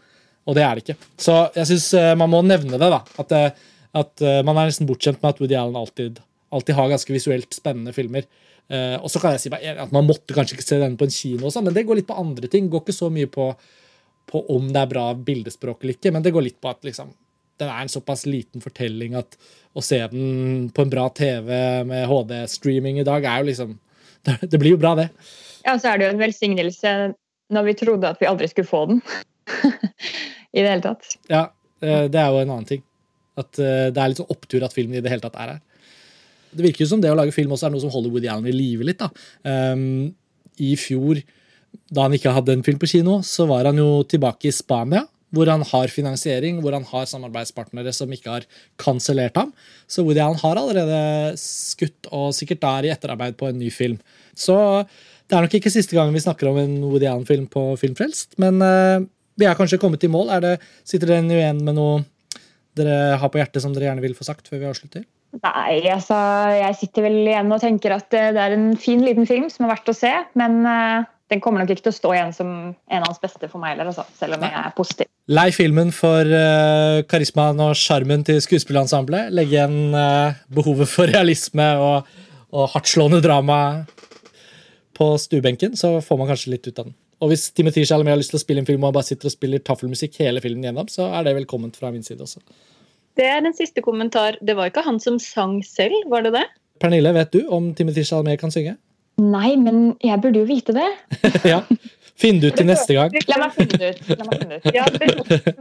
Og 0.49 0.57
det 0.57 0.65
er 0.65 0.75
det 0.75 0.85
ikke. 0.85 0.97
Så 1.21 1.35
jeg 1.57 1.69
syns 1.69 1.89
uh, 1.99 2.13
man 2.17 2.31
må 2.31 2.41
nevne 2.45 2.79
det. 2.79 2.89
da, 2.89 3.01
At, 3.21 3.35
uh, 3.35 3.73
at 4.01 4.25
uh, 4.25 4.39
man 4.47 4.57
er 4.57 4.71
nesten 4.71 4.89
bortskjemt 4.89 5.21
med 5.21 5.35
at 5.35 5.41
Woody 5.43 5.57
Allen 5.59 5.77
alltid, 5.77 6.21
alltid 6.55 6.77
har 6.79 6.93
ganske 6.93 7.13
visuelt 7.13 7.53
spennende 7.53 7.95
filmer. 7.95 8.29
og 8.69 9.09
så 9.09 9.17
kan 9.17 9.31
jeg 9.33 9.41
si 9.41 9.49
at 9.49 9.93
man 9.95 10.05
måtte 10.05 10.35
kanskje 10.37 10.53
ikke 10.53 10.63
se 10.67 10.77
denne 10.77 10.97
på 10.97 11.07
en 11.07 11.13
kino, 11.13 11.47
også, 11.47 11.63
men 11.65 11.73
det 11.73 11.81
går 11.89 11.97
litt 11.97 12.07
på 12.09 12.17
andre 12.21 12.45
ting. 12.53 12.67
Går 12.69 12.83
ikke 12.83 12.93
så 12.93 13.07
mye 13.09 13.25
på, 13.25 13.47
på 14.29 14.41
om 14.53 14.67
det 14.69 14.83
er 14.83 14.91
bra 14.91 15.05
bildespråk 15.17 15.81
eller 15.81 15.95
ikke, 15.95 16.11
men 16.13 16.21
det 16.21 16.33
går 16.35 16.45
litt 16.45 16.59
på 16.61 16.69
at 16.69 16.85
liksom, 16.85 17.09
den 17.59 17.69
er 17.71 17.83
en 17.83 17.91
såpass 17.91 18.25
liten 18.29 18.63
fortelling 18.63 19.17
at 19.19 19.37
å 19.77 19.83
se 19.85 19.99
den 20.11 20.69
på 20.73 20.85
en 20.85 20.91
bra 20.91 21.05
TV 21.15 21.51
med 21.87 22.07
HD-streaming 22.09 22.99
i 23.01 23.07
dag, 23.07 23.25
er 23.25 23.43
jo 23.43 23.51
liksom 23.51 23.77
Det 24.51 24.59
blir 24.59 24.75
jo 24.75 24.81
bra, 24.81 24.95
det. 24.99 25.09
Ja, 25.63 25.77
så 25.79 25.91
er 25.91 25.99
det 25.99 26.07
jo 26.07 26.13
en 26.15 26.21
velsignelse 26.21 26.91
når 27.55 27.65
vi 27.69 27.77
trodde 27.79 28.09
at 28.11 28.19
vi 28.21 28.27
aldri 28.29 28.49
skulle 28.51 28.69
få 28.69 28.83
den. 28.89 28.99
I 30.55 30.61
det 30.61 30.69
hele 30.69 30.83
tatt. 30.83 31.07
Ja, 31.31 31.47
det 31.79 32.19
er 32.19 32.27
jo 32.33 32.41
en 32.41 32.51
annen 32.51 32.67
ting. 32.67 32.83
At 33.39 33.57
eh, 33.61 33.87
det 33.93 34.01
er 34.01 34.11
litt 34.11 34.19
sånn 34.19 34.33
opptur 34.33 34.65
at 34.65 34.75
filmen 34.75 34.99
i 34.99 35.03
det 35.03 35.11
hele 35.11 35.23
tatt 35.23 35.37
er 35.39 35.55
her. 35.55 35.61
Det 36.51 36.65
virker 36.65 36.83
jo 36.83 36.89
som 36.91 37.01
det 37.01 37.11
å 37.13 37.17
lage 37.17 37.33
film 37.33 37.53
også 37.53 37.69
er 37.69 37.73
noe 37.73 37.83
som 37.83 37.93
holder 37.93 38.13
Woody 38.13 38.29
Allen 38.29 38.49
i 38.49 38.55
live 38.55 38.85
litt. 38.85 39.01
da. 39.01 39.09
Um, 39.45 40.09
I 40.59 40.73
fjor, 40.79 41.21
da 41.93 42.07
han 42.07 42.17
ikke 42.17 42.33
hadde 42.35 42.57
en 42.57 42.65
film 42.65 42.81
på 42.81 42.89
kino, 42.89 43.19
så 43.25 43.45
var 43.49 43.69
han 43.69 43.79
jo 43.79 44.01
tilbake 44.09 44.49
i 44.49 44.55
Spania 44.55 45.05
hvor 45.35 45.49
han 45.51 45.63
har 45.71 45.93
finansiering, 45.93 46.59
hvor 46.63 46.73
han 46.75 46.85
har 46.89 47.09
samarbeidspartnere 47.09 47.93
som 47.95 48.11
ikke 48.13 48.33
har 48.37 48.47
kansellert 48.81 49.37
ham. 49.37 49.51
Så 49.89 50.03
Woody 50.05 50.21
Allen 50.23 50.39
har 50.41 50.57
allerede 50.57 51.37
skutt 51.41 52.09
og 52.09 52.33
sikkert 52.37 52.65
er 52.69 52.87
i 52.87 52.93
etterarbeid 52.93 53.37
på 53.39 53.49
en 53.49 53.59
ny 53.61 53.69
film. 53.73 53.99
Så 54.33 54.57
det 55.29 55.37
er 55.37 55.45
nok 55.45 55.59
ikke 55.59 55.73
siste 55.73 55.97
gang 55.97 56.11
vi 56.15 56.23
snakker 56.23 56.49
om 56.49 56.57
en 56.61 56.79
Woody 56.87 57.05
Allen-film 57.09 57.45
på 57.51 57.71
Filmfrelst, 57.81 58.33
men 58.41 58.57
uh, 58.63 59.05
vi 59.39 59.45
er 59.45 59.57
kanskje 59.57 59.79
kommet 59.81 60.03
i 60.03 60.11
mål. 60.11 60.33
Det, 60.41 60.57
sitter 60.87 61.13
dere 61.13 61.37
igjen 61.37 61.61
med 61.65 61.77
noe 61.77 62.01
dere 62.79 63.19
har 63.19 63.31
på 63.31 63.41
hjertet 63.41 63.61
som 63.63 63.73
dere 63.75 63.89
gjerne 63.89 64.03
vil 64.03 64.17
få 64.17 64.25
sagt 64.25 64.49
før 64.49 64.63
vi 64.63 64.69
avslutter? 64.69 65.05
Nei, 65.43 65.85
altså 65.93 66.15
jeg 66.55 66.77
sitter 66.79 67.05
vel 67.05 67.19
igjen 67.21 67.51
og 67.53 67.61
tenker 67.61 67.93
at 67.93 68.07
det 68.09 68.41
er 68.41 68.55
en 68.55 68.71
fin 68.81 69.03
liten 69.05 69.29
film 69.29 69.45
som 69.53 69.67
er 69.67 69.75
verdt 69.75 69.91
å 69.91 69.97
se, 69.97 70.13
men 70.39 70.61
uh 70.65 71.07
den 71.29 71.41
kommer 71.43 71.61
nok 71.61 71.71
ikke 71.75 71.85
til 71.85 71.93
å 71.93 71.97
stå 71.97 72.11
igjen 72.15 72.31
som 72.33 72.49
en 72.73 73.03
av 73.03 73.11
hans 73.11 73.21
beste 73.21 73.49
for 73.51 73.61
meg 73.61 73.75
heller, 73.75 73.91
altså, 73.91 74.05
selv 74.17 74.37
om 74.37 74.45
jeg 74.47 74.55
er 74.61 74.71
positiv. 74.77 75.09
Lei 75.29 75.49
filmen 75.53 75.91
for 75.93 76.25
uh, 76.25 77.01
karismaen 77.09 77.61
og 77.61 77.75
sjarmen 77.77 78.25
til 78.25 78.39
skuespillerensemblet. 78.41 79.29
Legge 79.37 79.57
igjen 79.57 79.93
uh, 79.93 80.39
behovet 80.53 80.89
for 80.89 81.11
realisme 81.13 81.67
og, 81.77 82.09
og 82.49 82.71
hardtslående 82.73 83.21
drama 83.25 83.59
på 84.97 85.13
stuebenken, 85.21 85.77
så 85.79 85.99
får 86.03 86.19
man 86.19 86.31
kanskje 86.33 86.55
litt 86.55 86.65
ut 86.67 86.81
av 86.81 86.89
den. 86.89 86.97
Og 87.19 87.31
hvis 87.31 87.49
Timothy 87.55 87.85
Chalamet 87.85 88.15
har 88.15 88.19
lyst 88.19 88.33
til 88.33 88.39
å 88.39 88.41
spille 88.41 88.63
en 88.63 88.67
film 88.67 88.83
og 88.83 88.89
han 88.89 88.97
bare 88.97 89.09
sitter 89.11 89.29
og 89.29 89.35
spiller 89.35 89.61
taffelmusikk 89.63 90.17
hele 90.23 90.41
filmen 90.43 90.65
gjennom, 90.65 90.89
så 90.91 91.11
er 91.13 91.27
det 91.27 91.37
velkomment 91.37 91.77
fra 91.77 91.91
min 91.93 92.03
side 92.05 92.23
også. 92.25 92.41
Det 93.19 93.27
er 93.27 93.43
en 93.43 93.55
siste 93.55 93.83
kommentar. 93.83 94.37
Det 94.41 94.55
var 94.55 94.71
ikke 94.71 94.85
han 94.85 94.99
som 95.03 95.19
sang 95.21 95.59
selv, 95.67 95.95
var 96.11 96.23
det 96.25 96.33
det? 96.37 96.45
Pernille, 96.79 97.11
vet 97.15 97.33
du 97.35 97.41
om 97.51 97.73
Timothy 97.75 98.05
Chalamet 98.07 98.39
kan 98.39 98.53
synge? 98.55 98.77
Nei, 99.19 99.53
men 99.59 99.93
jeg 100.03 100.21
burde 100.23 100.43
jo 100.43 100.49
vite 100.49 100.75
det. 100.75 100.89
ja. 101.53 101.63
Finn 102.19 102.41
det 102.41 102.51
ut 102.51 102.57
til 102.59 102.67
neste 102.67 102.95
gang. 102.97 103.13
La 103.31 103.37
meg 103.39 103.55
finne 103.55 103.79
det 103.79 103.93
ut. 103.95 104.01
Finne 104.09 104.57
ut. 104.57 104.67
Ja, 104.75 104.85
det, 104.91 105.07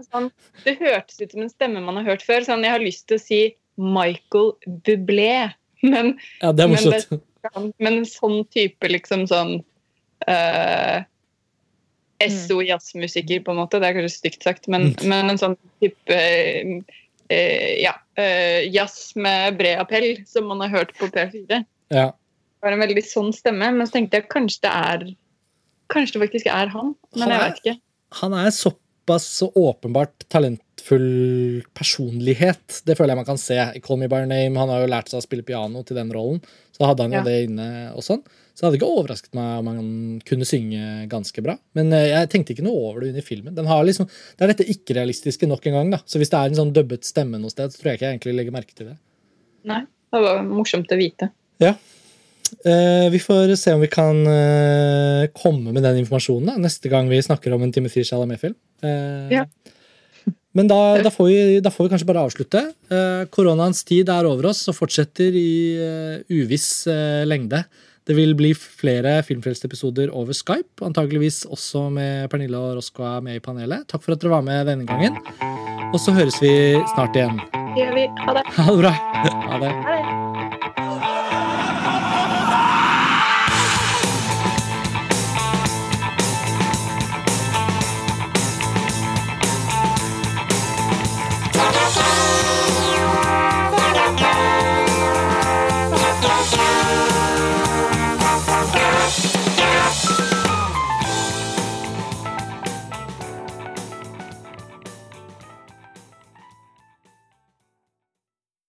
sånn, 0.09 0.29
det, 0.65 0.75
hørtes 0.81 1.21
ut 1.21 1.35
som 1.35 1.45
en 1.45 1.53
stemme 1.53 1.83
man 1.85 2.01
har 2.01 2.09
hørt 2.13 2.25
før. 2.27 2.43
Sånn, 2.47 2.67
jeg 2.67 2.75
har 2.75 2.83
lyst 2.83 3.07
til 3.11 3.19
å 3.19 3.23
si 3.23 3.41
Michael 3.79 4.51
Bublé, 4.67 5.53
men, 5.87 6.17
ja, 6.43 6.51
det 6.51 6.65
er 6.65 6.73
morsomt. 6.73 7.21
Men, 7.55 7.69
men 7.79 8.01
sånn 8.11 8.41
type 8.51 8.91
liksom 8.91 9.23
sånn 9.31 9.61
uh, 10.27 10.97
SO 12.27 12.59
jazzmusiker, 12.67 13.45
på 13.47 13.55
en 13.55 13.61
måte. 13.63 13.79
Det 13.79 13.93
er 13.93 14.01
kanskje 14.01 14.17
stygt 14.17 14.47
sagt, 14.47 14.67
men, 14.67 14.91
mm. 14.91 15.07
men 15.13 15.35
en 15.35 15.39
sånn 15.39 15.55
type 15.79 16.19
uh, 16.19 16.75
uh, 17.31 17.71
ja, 17.79 17.95
eh, 18.19 18.67
jazz 18.75 19.13
med 19.15 19.61
bred 19.61 19.79
appell, 19.79 20.11
som 20.27 20.51
man 20.51 20.67
har 20.67 20.75
hørt 20.75 20.97
på 20.99 21.07
P4. 21.15 21.63
Ja. 21.95 22.11
Var 22.63 22.73
en 22.75 22.81
veldig 22.83 23.05
sånn 23.07 23.33
stemme, 23.35 23.69
men 23.77 23.87
så 23.87 23.93
tenkte 23.99 24.19
jeg 24.19 24.29
kanskje 24.33 24.61
det 24.67 24.73
er 24.75 25.05
Kanskje 25.89 26.19
det 26.19 26.25
faktisk 26.27 26.47
er 26.53 26.69
han, 26.75 26.95
men 27.17 27.23
Han 27.23 27.31
jeg 27.31 27.41
er- 27.41 27.49
vet 27.49 27.61
ikke. 27.63 27.81
Han 28.21 28.35
er 28.35 28.51
såpass 28.53 29.25
så 29.39 29.47
åpenbart 29.57 30.27
talentfull 30.29 31.63
personlighet. 31.73 32.83
Det 32.85 32.97
føler 32.99 33.15
jeg 33.15 33.21
man 33.23 33.25
kan 33.29 33.39
se. 33.41 33.57
I 33.57 33.81
Call 33.81 33.97
Me 33.97 34.09
By 34.09 34.17
Your 34.23 34.27
Name, 34.29 34.57
Han 34.59 34.69
har 34.69 34.83
jo 34.85 34.91
lært 34.93 35.09
seg 35.09 35.21
å 35.23 35.25
spille 35.27 35.45
piano 35.47 35.83
til 35.83 35.97
den 35.97 36.11
rollen. 36.13 36.43
Så 36.77 36.85
hadde 36.87 37.01
han 37.07 37.13
jo 37.13 37.19
Ja. 37.19 37.25
det 37.25 37.49
inne 37.49 37.95
og 37.97 38.03
sånn. 38.03 38.23
Så 38.55 38.61
det 38.61 38.67
hadde 38.67 38.79
ikke 38.81 38.99
overrasket 38.99 39.35
meg 39.35 39.59
om 39.61 39.67
han 39.67 40.21
kunne 40.27 40.45
synge 40.45 41.09
ganske 41.09 41.43
bra. 41.43 41.57
Men 41.75 41.93
eh, 41.93 42.09
jeg 42.11 42.29
tenkte 42.31 42.55
ikke 42.57 42.65
noe 42.65 42.91
over 42.91 43.01
det 43.01 43.09
under 43.15 43.23
filmen. 43.23 43.55
Den 43.55 43.67
har 43.67 43.85
liksom, 43.85 44.09
det 44.37 44.43
er 44.43 44.53
dette 44.53 44.69
ikke-realistiske 44.69 45.47
nok 45.49 45.67
en 45.67 45.73
gang. 45.73 45.91
da. 45.91 45.99
Så 46.05 46.19
hvis 46.19 46.29
det 46.31 46.39
er 46.39 46.47
en 46.51 46.55
sånn 46.59 46.73
dubbet 46.75 47.05
stemme 47.05 47.39
noe 47.41 47.51
sted, 47.51 47.71
så 47.71 47.79
tror 47.81 47.93
jeg 47.93 47.99
ikke 47.99 48.07
jeg 48.11 48.19
egentlig 48.21 48.37
legger 48.37 48.53
merke 48.53 48.75
til 48.75 48.87
det. 48.89 48.99
Nei, 49.65 49.81
det 50.13 50.21
var 50.23 50.43
morsomt 50.43 50.89
å 50.91 50.99
vite. 50.99 51.31
Eh, 51.61 51.75
vi 53.12 53.18
får 53.22 53.55
se 53.61 53.72
om 53.76 53.80
vi 53.84 53.88
kan 53.92 54.20
eh, 54.26 55.26
komme 55.36 55.72
med 55.74 55.82
den 55.84 56.01
informasjonen 56.03 56.53
da, 56.53 56.57
neste 56.68 56.90
gang 56.92 57.09
vi 57.11 57.20
snakker 57.22 57.53
om 57.57 57.62
en 57.66 57.72
Timothy 57.74 58.05
Chalamet-film. 58.05 58.55
Eh, 58.82 59.34
Ja. 59.38 59.44
Men 60.59 60.66
da, 60.66 60.78
da, 61.05 61.11
får 61.12 61.26
vi, 61.28 61.61
da 61.62 61.70
får 61.70 61.86
vi 61.86 61.90
kanskje 61.92 62.07
bare 62.09 62.22
avslutte. 62.24 62.62
Eh, 62.90 63.26
koronaens 63.30 63.84
tid 63.86 64.09
er 64.11 64.26
over 64.26 64.49
oss 64.51 64.64
og 64.72 64.74
fortsetter 64.74 65.36
i 65.38 65.51
eh, 65.78 66.22
uviss 66.34 66.86
eh, 66.90 67.22
lengde. 67.28 67.61
Det 68.09 68.16
vil 68.16 68.32
bli 68.34 68.55
flere 68.57 69.18
Filmfrelst-episoder 69.28 70.09
over 70.16 70.32
Skype, 70.34 70.80
antageligvis 70.82 71.42
også 71.53 71.84
med 71.92 72.30
Pernille 72.32 72.57
og 72.59 72.78
Roskva 72.80 73.18
med 73.22 73.36
i 73.38 73.42
panelet. 73.44 73.84
Takk 73.92 74.03
for 74.03 74.16
at 74.16 74.24
dere 74.24 74.32
var 74.38 74.46
med 74.49 74.64
denne 74.72 74.88
gangen. 74.88 75.20
Og 75.92 76.01
så 76.01 76.16
høres 76.16 76.40
vi 76.42 76.51
snart 76.94 77.20
igjen. 77.20 77.36
Det 77.76 77.84
gjør 77.84 77.94
vi. 78.01 78.09
Ha 78.24 78.38
det. 78.40 78.46
Ha 78.57 78.70
det 78.72 78.80
bra. 78.80 78.96
Ha 79.53 79.61
det. 79.62 79.76
Ha 79.84 80.01
det. 80.01 80.28